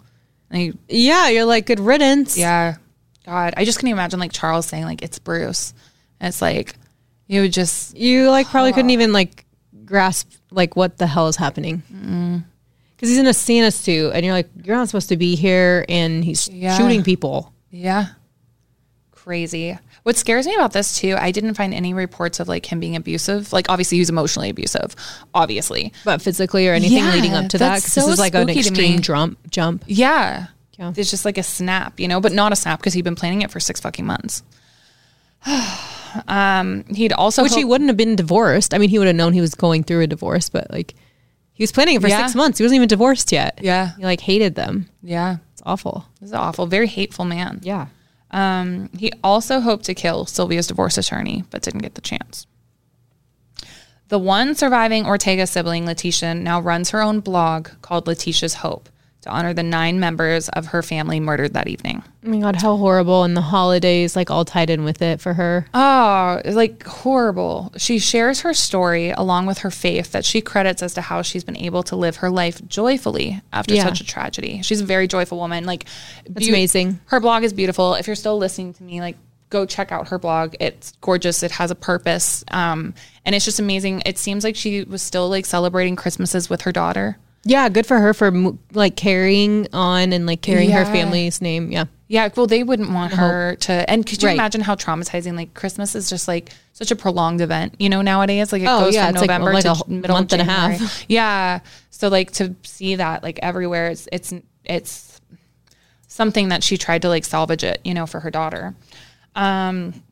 And 0.51 0.61
he- 0.89 1.07
Yeah, 1.07 1.29
you're 1.31 1.45
like 1.47 1.67
good 1.67 1.81
riddance. 1.81 2.37
yeah. 2.39 2.77
God, 3.27 3.55
I 3.57 3.65
just 3.65 3.79
can't 3.81 3.91
imagine 3.91 4.21
like 4.21 4.33
Charles 4.33 4.67
saying 4.67 4.85
like, 4.85 5.03
it's 5.03 5.19
Bruce. 5.19 5.73
And 6.21 6.29
it's 6.29 6.43
like, 6.43 6.75
you 7.27 7.41
would 7.41 7.53
just, 7.55 7.97
You 7.97 8.29
like 8.31 8.47
probably 8.49 8.73
couldn't 8.73 8.91
even 8.99 9.13
like 9.13 9.47
grasp 9.87 10.31
like 10.51 10.77
what 10.77 10.99
the 10.99 11.07
hell 11.07 11.29
is 11.29 11.37
happening. 11.37 11.83
Because 12.97 13.09
he's 13.09 13.19
in 13.19 13.27
a 13.27 13.35
Santa 13.35 13.71
suit, 13.71 14.13
and 14.15 14.25
you're 14.25 14.35
like, 14.35 14.49
you're 14.63 14.77
not 14.77 14.89
supposed 14.89 15.09
to 15.09 15.17
be 15.17 15.35
here, 15.35 15.85
and 15.89 16.23
he's 16.25 16.49
Yeah. 16.49 16.77
shooting 16.79 17.03
people. 17.03 17.53
yeah. 17.71 18.09
Crazy. 19.11 19.79
What 20.05 20.17
scares 20.17 20.47
me 20.47 20.55
about 20.55 20.73
this 20.73 20.97
too, 20.99 21.17
I 21.19 21.31
didn't 21.33 21.55
find 21.55 21.75
any 21.75 21.93
reports 21.95 22.39
of 22.39 22.47
like 22.47 22.67
him 22.71 22.79
being 22.79 22.95
abusive. 22.95 23.53
Like 23.53 23.67
obviously 23.71 23.97
he 23.97 24.01
was 24.01 24.11
emotionally 24.11 24.51
abusive, 24.51 24.95
obviously. 25.35 25.93
But 26.05 26.21
physically 26.23 26.69
or 26.69 26.75
anything 26.75 26.99
Yeah, 26.99 27.13
leading 27.15 27.33
up 27.33 27.49
to 27.49 27.59
that, 27.59 27.83
'cause 27.83 27.95
this 27.95 28.05
so 28.05 28.11
is 28.11 28.19
like 28.19 28.35
an 28.35 28.43
spooky 28.49 28.63
to 28.63 28.71
me. 28.71 28.79
extreme 28.79 29.01
jump. 29.01 29.39
Jump. 29.51 29.83
Yeah. 29.87 30.47
Yeah. 30.79 30.93
It's 30.97 31.11
just 31.11 31.25
like 31.25 31.39
a 31.39 31.43
snap, 31.43 31.99
you 32.01 32.07
know, 32.09 32.21
but 32.21 32.33
not 32.33 32.53
a 32.53 32.57
snap 32.57 32.81
because 32.81 32.93
he'd 32.95 33.03
been 33.03 33.15
planning 33.15 33.43
it 33.43 33.51
for 33.51 33.61
six 33.61 33.81
fucking 33.81 34.05
months. 34.05 34.43
um, 36.29 36.85
he'd 36.95 37.13
also 37.13 37.43
Which 37.43 37.55
he 37.55 37.65
wouldn't 37.65 37.89
have 37.89 37.97
been 37.97 38.17
divorced. 38.17 38.75
I 38.75 38.79
mean, 38.79 38.89
he 38.91 38.99
would 38.99 39.07
have 39.07 39.17
known 39.17 39.33
he 39.33 39.41
was 39.41 39.55
going 39.55 39.85
through 39.85 40.01
a 40.03 40.07
divorce, 40.07 40.49
but 40.49 40.71
like 40.71 40.95
he 41.53 41.63
was 41.63 41.73
planning 41.73 41.97
it 41.97 42.03
for 42.03 42.09
Yeah. 42.09 42.19
six 42.27 42.35
months. 42.35 42.59
He 42.59 42.65
wasn't 42.65 42.77
even 42.77 42.89
divorced 42.89 43.33
yet. 43.33 43.59
Yeah. 43.63 43.93
He 43.97 44.05
like 44.05 44.21
hated 44.21 44.55
them. 44.55 44.89
yeah, 45.03 45.37
It's 45.53 45.63
awful. 45.65 46.07
this 46.21 46.29
is 46.31 46.35
awful. 46.35 46.67
Very 46.67 46.89
hateful 46.89 47.25
man. 47.25 47.61
Yeah. 47.63 47.87
Um, 48.35 48.91
he 48.99 49.13
also 49.23 49.61
hoped 49.61 49.85
to 49.85 49.95
kill 49.95 50.27
Sylvia's 50.27 50.67
divorce 50.67 50.99
attorney, 50.99 51.45
but 51.51 51.63
didn't 51.63 51.83
get 51.83 51.95
the 51.95 52.01
chance. 52.01 52.49
The 54.09 54.19
one 54.19 54.57
surviving 54.57 55.07
Ortega 55.07 55.47
sibling, 55.47 55.87
Letitia, 55.87 56.35
now 56.35 56.61
runs 56.61 56.91
her 56.91 57.01
own 57.01 57.21
blog 57.21 57.69
called 57.81 58.09
Letitia's 58.09 58.55
Hope 58.55 58.89
to 59.25 59.31
honor 59.31 59.53
the 59.53 59.63
nine 59.63 59.99
members 60.01 60.49
of 60.51 60.67
her 60.67 60.83
family 60.83 61.19
murdered 61.21 61.53
that 61.55 61.67
evening. 61.69 62.03
Oh 62.25 62.31
my 62.31 62.39
god, 62.39 62.57
how 62.57 62.77
horrible! 62.77 63.25
And 63.25 63.37
the 63.37 63.41
holidays 63.43 64.15
like 64.17 64.31
all 64.31 64.45
tied 64.45 64.71
in 64.71 64.85
with 64.85 65.03
it 65.03 65.21
for 65.21 65.35
her. 65.35 65.67
Oh, 65.75 66.41
like 66.47 66.83
horrible. 66.87 67.73
She 67.77 67.99
shares 67.99 68.41
her 68.41 68.55
story 68.55 69.11
along 69.11 69.47
with 69.47 69.59
her 69.59 69.71
faith 69.71 70.13
that 70.13 70.25
she 70.25 70.41
credits 70.41 70.83
as 70.83 70.95
to 70.95 71.01
how 71.01 71.23
she's 71.23 71.45
been 71.45 71.57
able 71.57 71.83
to 71.85 71.97
live 71.97 72.17
her 72.17 72.31
life 72.31 72.67
joyfully 72.69 73.41
after 73.53 73.75
Yeah. 73.75 73.85
such 73.85 74.01
a 74.01 74.05
tragedy. 74.07 74.63
She's 74.63 74.81
a 74.81 74.85
very 74.87 75.07
joyful 75.09 75.39
woman. 75.39 75.65
Like 75.65 75.85
That's 76.29 76.49
amazing. 76.49 77.01
Her 77.07 77.21
blog 77.21 77.43
is 77.45 77.53
beautiful. 77.53 77.95
If 77.95 78.07
you're 78.07 78.17
still 78.17 78.39
listening 78.39 78.73
to 78.75 78.83
me, 78.83 79.01
like 79.01 79.17
go 79.51 79.67
check 79.67 79.93
out 79.93 80.09
her 80.09 80.19
blog. 80.19 80.55
It's 80.59 80.93
gorgeous. 81.01 81.43
It 81.43 81.53
has 81.53 81.71
a 81.71 81.75
purpose. 81.77 82.45
Um, 82.51 82.95
and 83.25 83.35
it's 83.35 83.45
just 83.45 83.61
amazing. 83.61 84.03
It 84.05 84.19
seems 84.19 84.43
like 84.45 84.57
she 84.57 84.83
was 84.85 85.01
still 85.03 85.29
like 85.29 85.47
celebrating 85.47 85.95
Christmases 85.97 86.51
with 86.51 86.63
her 86.63 86.73
daughter. 86.73 87.19
Yeah, 87.45 87.69
good 87.69 87.87
for 87.87 87.99
her 87.99 88.15
for 88.15 88.33
like 88.73 88.97
carrying 88.97 89.69
on 89.73 90.13
and 90.13 90.27
like 90.27 90.41
carrying 90.41 90.71
her 90.71 90.85
family's 90.87 91.41
name. 91.43 91.71
Yeah. 91.71 91.85
Yeah, 92.07 92.29
well, 92.37 92.47
they 92.47 92.63
wouldn't 92.63 92.91
want 92.91 93.15
her 93.15 93.57
to. 93.61 93.91
And 93.91 94.07
could 94.07 94.23
you 94.23 94.29
Right. 94.29 94.35
imagine 94.35 94.61
how 94.61 94.75
traumatizing? 94.77 95.37
Like 95.37 95.55
Christmas 95.55 95.95
is 95.95 96.09
just 96.09 96.29
like 96.29 96.51
such 96.73 96.91
a 96.91 96.97
prolonged 96.97 97.41
event, 97.41 97.75
you 97.79 97.89
know. 97.89 98.03
Nowadays, 98.03 98.53
like 98.53 98.63
it 98.63 98.69
Oh, 98.69 98.81
goes 98.85 98.95
yeah, 98.95 99.07
from 99.07 99.17
it's 99.17 99.21
like- 99.23 99.29
November 99.29 99.53
like 99.55 99.65
to 99.65 99.91
middle 99.91 100.17
month 100.17 100.33
and 100.33 100.43
a 100.43 100.45
half. 100.45 101.05
Yeah, 101.09 101.61
so 101.91 102.09
like 102.09 102.31
to 102.33 102.55
see 102.63 102.97
that 102.97 103.23
like 103.23 103.39
everywhere, 103.43 103.89
it's 103.89 104.07
it's 104.13 104.33
it's 104.65 105.21
something 106.07 106.51
that 106.51 106.63
she 106.63 106.77
tried 106.77 107.03
to 107.03 107.09
like 107.09 107.25
salvage 107.25 107.65
it, 107.65 107.81
you 107.85 107.95
know, 107.95 108.07
for 108.07 108.21
her 108.21 108.31
daughter. 108.31 108.75
Um, 109.35 110.03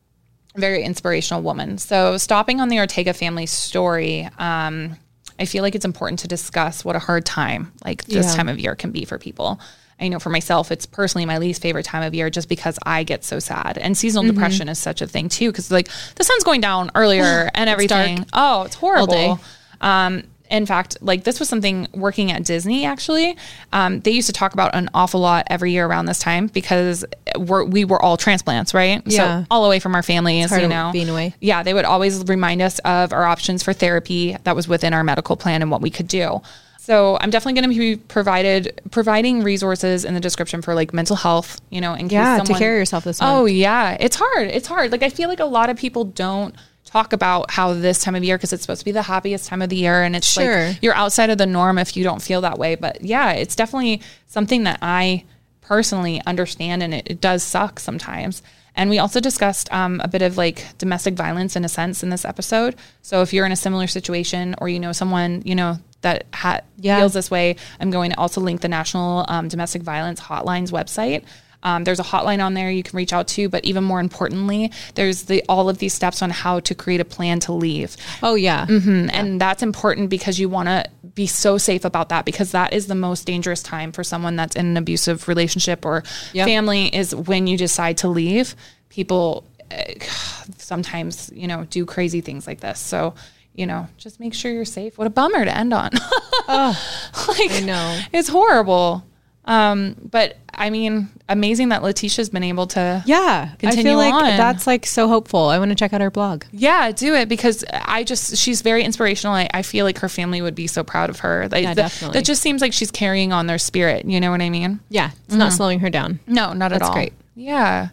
very 0.55 0.83
inspirational 0.83 1.41
woman. 1.41 1.77
So 1.77 2.17
stopping 2.17 2.59
on 2.59 2.69
the 2.69 2.79
Ortega 2.79 3.13
family 3.13 3.45
story, 3.45 4.29
um, 4.37 4.97
I 5.39 5.45
feel 5.45 5.63
like 5.63 5.75
it's 5.75 5.85
important 5.85 6.19
to 6.19 6.27
discuss 6.27 6.85
what 6.85 6.95
a 6.95 6.99
hard 6.99 7.25
time 7.25 7.71
like 7.85 8.03
this 8.05 8.27
Yeah. 8.27 8.35
time 8.35 8.49
of 8.49 8.59
year 8.59 8.75
can 8.75 8.91
be 8.91 9.05
for 9.05 9.17
people. 9.17 9.59
I 9.99 10.07
know 10.07 10.19
for 10.19 10.29
myself, 10.29 10.71
it's 10.71 10.85
personally 10.85 11.25
my 11.25 11.37
least 11.37 11.61
favorite 11.61 11.85
time 11.85 12.03
of 12.03 12.13
year 12.13 12.29
just 12.29 12.49
because 12.49 12.77
I 12.85 13.03
get 13.03 13.23
so 13.23 13.39
sad. 13.39 13.77
And 13.77 13.97
seasonal 13.97 14.23
Mm-hmm. 14.23 14.33
depression 14.33 14.69
is 14.69 14.79
such 14.79 15.01
a 15.01 15.07
thing 15.07 15.29
too, 15.29 15.51
because 15.51 15.71
like 15.71 15.87
the 16.15 16.23
sun's 16.23 16.43
going 16.43 16.61
down 16.61 16.91
earlier 16.95 17.49
and 17.55 17.69
everything. 17.69 18.17
dark. 18.17 18.27
Oh, 18.33 18.63
it's 18.63 18.75
horrible. 18.75 19.39
Um, 19.81 20.23
in 20.53 20.65
fact, 20.65 20.97
like 21.01 21.25
this 21.25 21.39
was 21.39 21.49
something 21.49 21.87
working 21.93 22.31
at 22.31 22.45
Disney 22.45 22.85
actually. 22.85 23.35
Um, 23.73 23.99
they 24.01 24.11
used 24.11 24.27
to 24.27 24.33
talk 24.33 24.53
about 24.53 24.73
an 24.75 24.89
awful 24.93 25.19
lot 25.19 25.45
every 25.49 25.71
year 25.71 25.85
around 25.85 26.05
this 26.05 26.19
time 26.19 26.47
because 26.47 27.03
we're, 27.37 27.65
we 27.65 27.83
were 27.83 28.01
all 28.01 28.15
transplants, 28.15 28.73
right? 28.73 29.01
Yeah. 29.05 29.41
So 29.41 29.47
all 29.51 29.65
away 29.65 29.79
from 29.79 29.95
our 29.95 30.03
families, 30.03 30.51
you 30.51 30.67
know. 30.67 30.91
being 30.93 31.09
away. 31.09 31.33
Yeah, 31.41 31.63
they 31.63 31.73
would 31.73 31.85
always 31.85 32.23
remind 32.25 32.61
us 32.61 32.79
of 32.79 33.11
our 33.11 33.25
options 33.25 33.63
for 33.63 33.73
therapy 33.73 34.37
that 34.45 34.55
was 34.55 34.67
within 34.67 34.93
our 34.93 35.03
medical 35.03 35.35
plan 35.35 35.61
and 35.61 35.69
what 35.71 35.81
we 35.81 35.89
could 35.89 36.07
do. 36.07 36.41
So 36.77 37.17
I'm 37.21 37.29
definitely 37.29 37.61
going 37.61 37.73
to 37.73 37.79
be 37.79 37.95
provided 37.95 38.81
providing 38.91 39.41
resources 39.41 40.03
in 40.03 40.13
the 40.13 40.19
description 40.19 40.61
for 40.61 40.75
like 40.75 40.93
mental 40.93 41.15
health, 41.15 41.61
you 41.69 41.79
know, 41.81 41.93
in 41.93 42.09
case 42.09 42.11
Yeah, 42.17 42.39
to 42.39 42.45
someone, 42.45 42.59
carry 42.59 42.77
yourself 42.77 43.05
this 43.05 43.21
Oh 43.21 43.43
month. 43.43 43.51
yeah, 43.51 43.95
it's 43.99 44.17
hard. 44.17 44.49
It's 44.49 44.67
hard. 44.67 44.91
Like 44.91 45.01
I 45.01 45.09
feel 45.09 45.29
like 45.29 45.39
a 45.39 45.45
lot 45.45 45.69
of 45.69 45.77
people 45.77 46.03
don't 46.03 46.53
talk 46.93 47.11
about 47.11 47.49
how 47.49 47.73
this 47.73 47.99
time 48.03 48.13
of 48.13 48.23
year 48.23 48.37
because 48.37 48.53
it's 48.53 48.61
supposed 48.61 48.79
to 48.81 48.85
be 48.85 48.91
the 48.91 49.01
happiest 49.01 49.47
time 49.49 49.61
of 49.63 49.69
the 49.69 49.75
year 49.75 50.03
and 50.03 50.15
it's 50.15 50.27
Sure. 50.31 50.67
like 50.67 50.77
you're 50.83 50.93
outside 50.93 51.29
of 51.31 51.39
the 51.39 51.47
norm 51.47 51.79
if 51.79 51.97
you 51.97 52.03
don't 52.03 52.21
feel 52.21 52.41
that 52.41 52.59
way 52.59 52.75
but 52.75 53.03
yeah 53.03 53.31
it's 53.31 53.55
definitely 53.55 53.99
something 54.27 54.63
that 54.65 54.77
i 54.83 55.23
personally 55.61 56.21
understand 56.27 56.83
and 56.83 56.93
it, 56.93 57.07
it 57.09 57.19
does 57.19 57.41
suck 57.41 57.79
sometimes 57.79 58.43
and 58.75 58.89
we 58.89 58.97
also 58.99 59.19
discussed 59.19 59.71
um, 59.71 60.01
a 60.03 60.07
bit 60.07 60.21
of 60.23 60.35
like 60.37 60.65
domestic 60.77 61.13
violence 61.13 61.55
in 61.55 61.63
a 61.65 61.69
sense 61.69 62.03
in 62.03 62.09
this 62.09 62.25
episode 62.25 62.75
so 63.01 63.21
if 63.23 63.33
you're 63.33 63.45
in 63.45 63.51
a 63.51 63.55
similar 63.55 63.87
situation 63.87 64.53
or 64.59 64.69
you 64.69 64.79
know 64.79 64.91
someone 64.91 65.41
you 65.45 65.55
know 65.55 65.77
that 66.01 66.25
ha- 66.33 66.59
Yeah. 66.77 66.99
feels 66.99 67.13
this 67.13 67.31
way 67.31 67.55
i'm 67.79 67.89
going 67.91 68.11
to 68.11 68.19
also 68.19 68.39
link 68.41 68.61
the 68.61 68.67
national 68.67 69.25
um, 69.29 69.47
domestic 69.47 69.81
violence 69.81 70.19
hotlines 70.19 70.69
website 70.71 71.23
um, 71.63 71.83
there's 71.85 71.99
a 71.99 72.03
hotline 72.03 72.43
on 72.43 72.53
there 72.53 72.69
you 72.69 72.83
can 72.83 72.95
reach 72.97 73.13
out 73.13 73.27
to, 73.29 73.49
but 73.49 73.63
even 73.65 73.83
more 73.83 73.99
importantly, 73.99 74.71
there's 74.95 75.23
the 75.23 75.43
all 75.49 75.69
of 75.69 75.79
these 75.79 75.93
steps 75.93 76.21
on 76.21 76.29
how 76.29 76.59
to 76.59 76.75
create 76.75 76.99
a 77.01 77.05
plan 77.05 77.39
to 77.41 77.53
leave. 77.53 77.95
Oh 78.21 78.35
yeah. 78.35 78.65
Mm, 78.67 79.09
And 79.13 79.41
that's 79.41 79.63
important 79.63 80.09
because 80.09 80.39
you 80.39 80.49
want 80.49 80.67
to 80.67 80.85
be 81.15 81.25
so 81.27 81.57
safe 81.57 81.85
about 81.85 82.09
that 82.09 82.25
because 82.25 82.51
that 82.51 82.73
is 82.73 82.87
the 82.87 82.95
most 82.95 83.25
dangerous 83.25 83.63
time 83.63 83.91
for 83.91 84.03
someone 84.03 84.35
that's 84.35 84.55
in 84.55 84.65
an 84.67 84.77
abusive 84.77 85.27
relationship 85.27 85.85
or 85.85 86.03
Yep. 86.33 86.47
family 86.47 86.87
is 86.95 87.15
when 87.15 87.47
you 87.47 87.57
decide 87.57 87.97
to 87.99 88.07
leave. 88.07 88.55
People 88.89 89.45
uh, 89.71 89.75
sometimes, 90.57 91.31
you 91.33 91.47
know, 91.47 91.65
do 91.69 91.85
crazy 91.85 92.21
things 92.21 92.45
like 92.47 92.59
this. 92.59 92.79
So, 92.79 93.13
you 93.55 93.65
know, 93.67 93.87
just 93.97 94.19
make 94.19 94.33
sure 94.33 94.51
you're 94.51 94.65
safe. 94.65 94.97
What 94.97 95.07
a 95.07 95.11
bummer 95.11 95.45
to 95.45 95.55
end 95.57 95.73
on. 95.73 95.91
like, 96.47 97.51
I 97.51 97.61
know. 97.63 97.99
It's 98.11 98.27
horrible. 98.29 99.03
Um, 99.45 99.95
but 100.09 100.37
I 100.53 100.69
mean, 100.69 101.09
amazing 101.27 101.69
that 101.69 101.81
Letitia's 101.83 102.29
been 102.29 102.43
able 102.43 102.67
to 102.67 103.03
Yeah. 103.05 103.49
I 103.63 103.75
feel 103.75 103.97
like 103.97 104.13
on. 104.13 104.23
that's 104.37 104.65
like 104.65 104.85
so 104.85 105.07
hopeful. 105.09 105.47
I 105.49 105.59
want 105.59 105.69
to 105.69 105.75
check 105.75 105.91
out 105.91 105.99
her 105.99 106.11
blog. 106.11 106.45
Yeah, 106.53 106.91
do 106.91 107.13
it 107.15 107.27
because 107.27 107.65
I 107.71 108.03
just 108.05 108.37
she's 108.37 108.61
very 108.61 108.83
inspirational. 108.83 109.35
I, 109.35 109.49
I 109.53 109.61
feel 109.63 109.83
like 109.85 109.97
her 109.99 110.07
family 110.09 110.41
would 110.41 110.55
be 110.55 110.67
so 110.67 110.83
proud 110.83 111.09
of 111.09 111.19
her. 111.19 111.49
Like, 111.51 111.63
Yeah, 111.63 111.73
that- 111.73 111.81
definitely. 111.81 112.19
That 112.19 112.25
just 112.25 112.41
seems 112.41 112.61
like 112.61 112.71
she's 112.71 112.91
carrying 112.91 113.33
on 113.33 113.47
their 113.47 113.57
spirit. 113.57 114.05
You 114.05 114.21
know 114.21 114.31
what 114.31 114.41
I 114.41 114.49
mean? 114.49 114.79
Yeah. 114.89 115.11
It's 115.25 115.35
not 115.35 115.51
slowing 115.51 115.79
her 115.81 115.89
down. 115.89 116.19
No, 116.25 116.53
not 116.53 116.71
at 116.71 116.81
all. 116.81 116.87
That's 116.87 116.89
all. 116.89 116.93
great. 116.95 117.13
Yeah. 117.35 117.89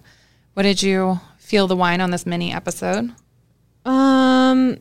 What 0.55 0.63
did 0.65 0.83
you 0.83 1.21
feel 1.39 1.67
the 1.67 1.77
wine 1.77 2.01
on 2.01 2.11
this 2.13 2.27
mini 2.27 2.53
episode? 2.53 3.13
Um, 3.85 4.77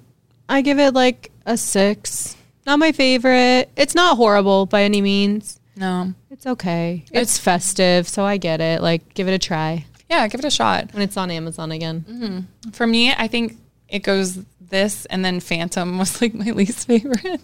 I 0.47 0.61
give 0.61 0.77
it 0.79 0.93
like 0.93 1.31
a 1.45 1.57
six. 1.57 2.35
Not 2.65 2.77
my 2.79 2.91
favorite. 2.91 3.69
It's 3.75 3.95
not 3.95 4.17
horrible 4.17 4.65
by 4.65 4.83
any 4.83 5.01
means. 5.01 5.58
No. 5.79 6.13
It's 6.29 6.45
okay. 6.45 7.05
It's 7.11 7.37
festive, 7.37 8.07
so 8.07 8.25
I 8.25 8.37
get 8.37 8.59
it. 8.59 8.81
Like, 8.81 9.13
give 9.13 9.27
it 9.29 9.33
a 9.33 9.39
try 9.39 9.85
Yeah, 10.09 10.27
give 10.27 10.39
it 10.39 10.45
a 10.45 10.51
shot. 10.51 10.93
when 10.93 11.01
it's 11.01 11.15
on 11.15 11.31
Amazon 11.31 11.71
again. 11.71 12.47
For 12.73 12.85
me, 12.85 13.13
I 13.13 13.27
think 13.27 13.55
it 13.87 13.99
goes 14.03 14.39
this 14.59 15.05
and 15.05 15.23
then 15.23 15.39
Phantom 15.39 15.97
was 15.97 16.21
like 16.21 16.33
my 16.33 16.51
least 16.51 16.85
favorite. 16.87 17.41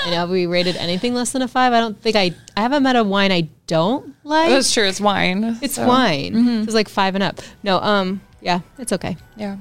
I 0.00 0.10
know 0.10 0.16
have 0.16 0.30
we 0.30 0.46
rated 0.46 0.76
anything 0.76 1.14
less 1.14 1.32
than 1.32 1.42
a 1.42 1.48
five. 1.48 1.72
I 1.72 1.80
don't 1.80 2.00
think 2.00 2.14
I. 2.14 2.32
I 2.56 2.60
haven't 2.60 2.82
met 2.84 2.94
a 2.96 3.02
wine 3.02 3.32
I 3.32 3.48
don't 3.66 4.14
like. 4.22 4.48
That's 4.48 4.72
true. 4.72 4.84
It's 4.84 5.00
wine. 5.00 5.58
it's 5.60 5.74
so, 5.74 5.86
wine. 5.88 6.36
It's 6.62 6.74
like 6.74 6.88
five 6.88 7.14
and 7.16 7.24
up. 7.24 7.40
No. 7.64 7.78
Um. 7.80 8.20
Yeah. 8.40 8.60
It's 8.78 8.92
okay. 8.92 9.16
Yeah. 9.36 9.56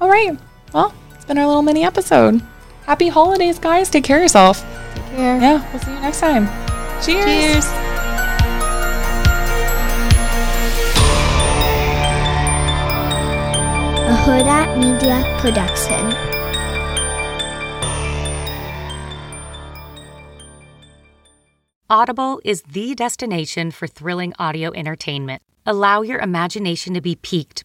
All 0.00 0.08
right. 0.08 0.36
Well, 0.72 0.94
it's 1.14 1.26
been 1.26 1.36
our 1.36 1.46
little 1.46 1.62
mini 1.62 1.84
episode. 1.84 2.40
Happy 2.86 3.08
holidays, 3.08 3.58
guys. 3.58 3.90
Take 3.90 4.04
care 4.04 4.16
of 4.16 4.22
yourself. 4.22 4.64
Take 4.94 5.04
care. 5.16 5.40
Yeah. 5.40 5.70
We'll 5.72 5.82
see 5.82 5.90
you 5.92 6.00
next 6.00 6.20
time. 6.20 6.65
Cheers. 7.02 7.64
Cheers. 7.64 7.66
a 14.06 14.14
Huda 14.24 14.78
Media 14.78 15.36
production. 15.40 16.14
Audible 21.90 22.40
is 22.44 22.62
the 22.62 22.94
destination 22.94 23.70
for 23.70 23.86
thrilling 23.86 24.32
audio 24.38 24.72
entertainment. 24.74 25.42
Allow 25.66 26.02
your 26.02 26.20
imagination 26.20 26.94
to 26.94 27.00
be 27.00 27.16
piqued 27.16 27.64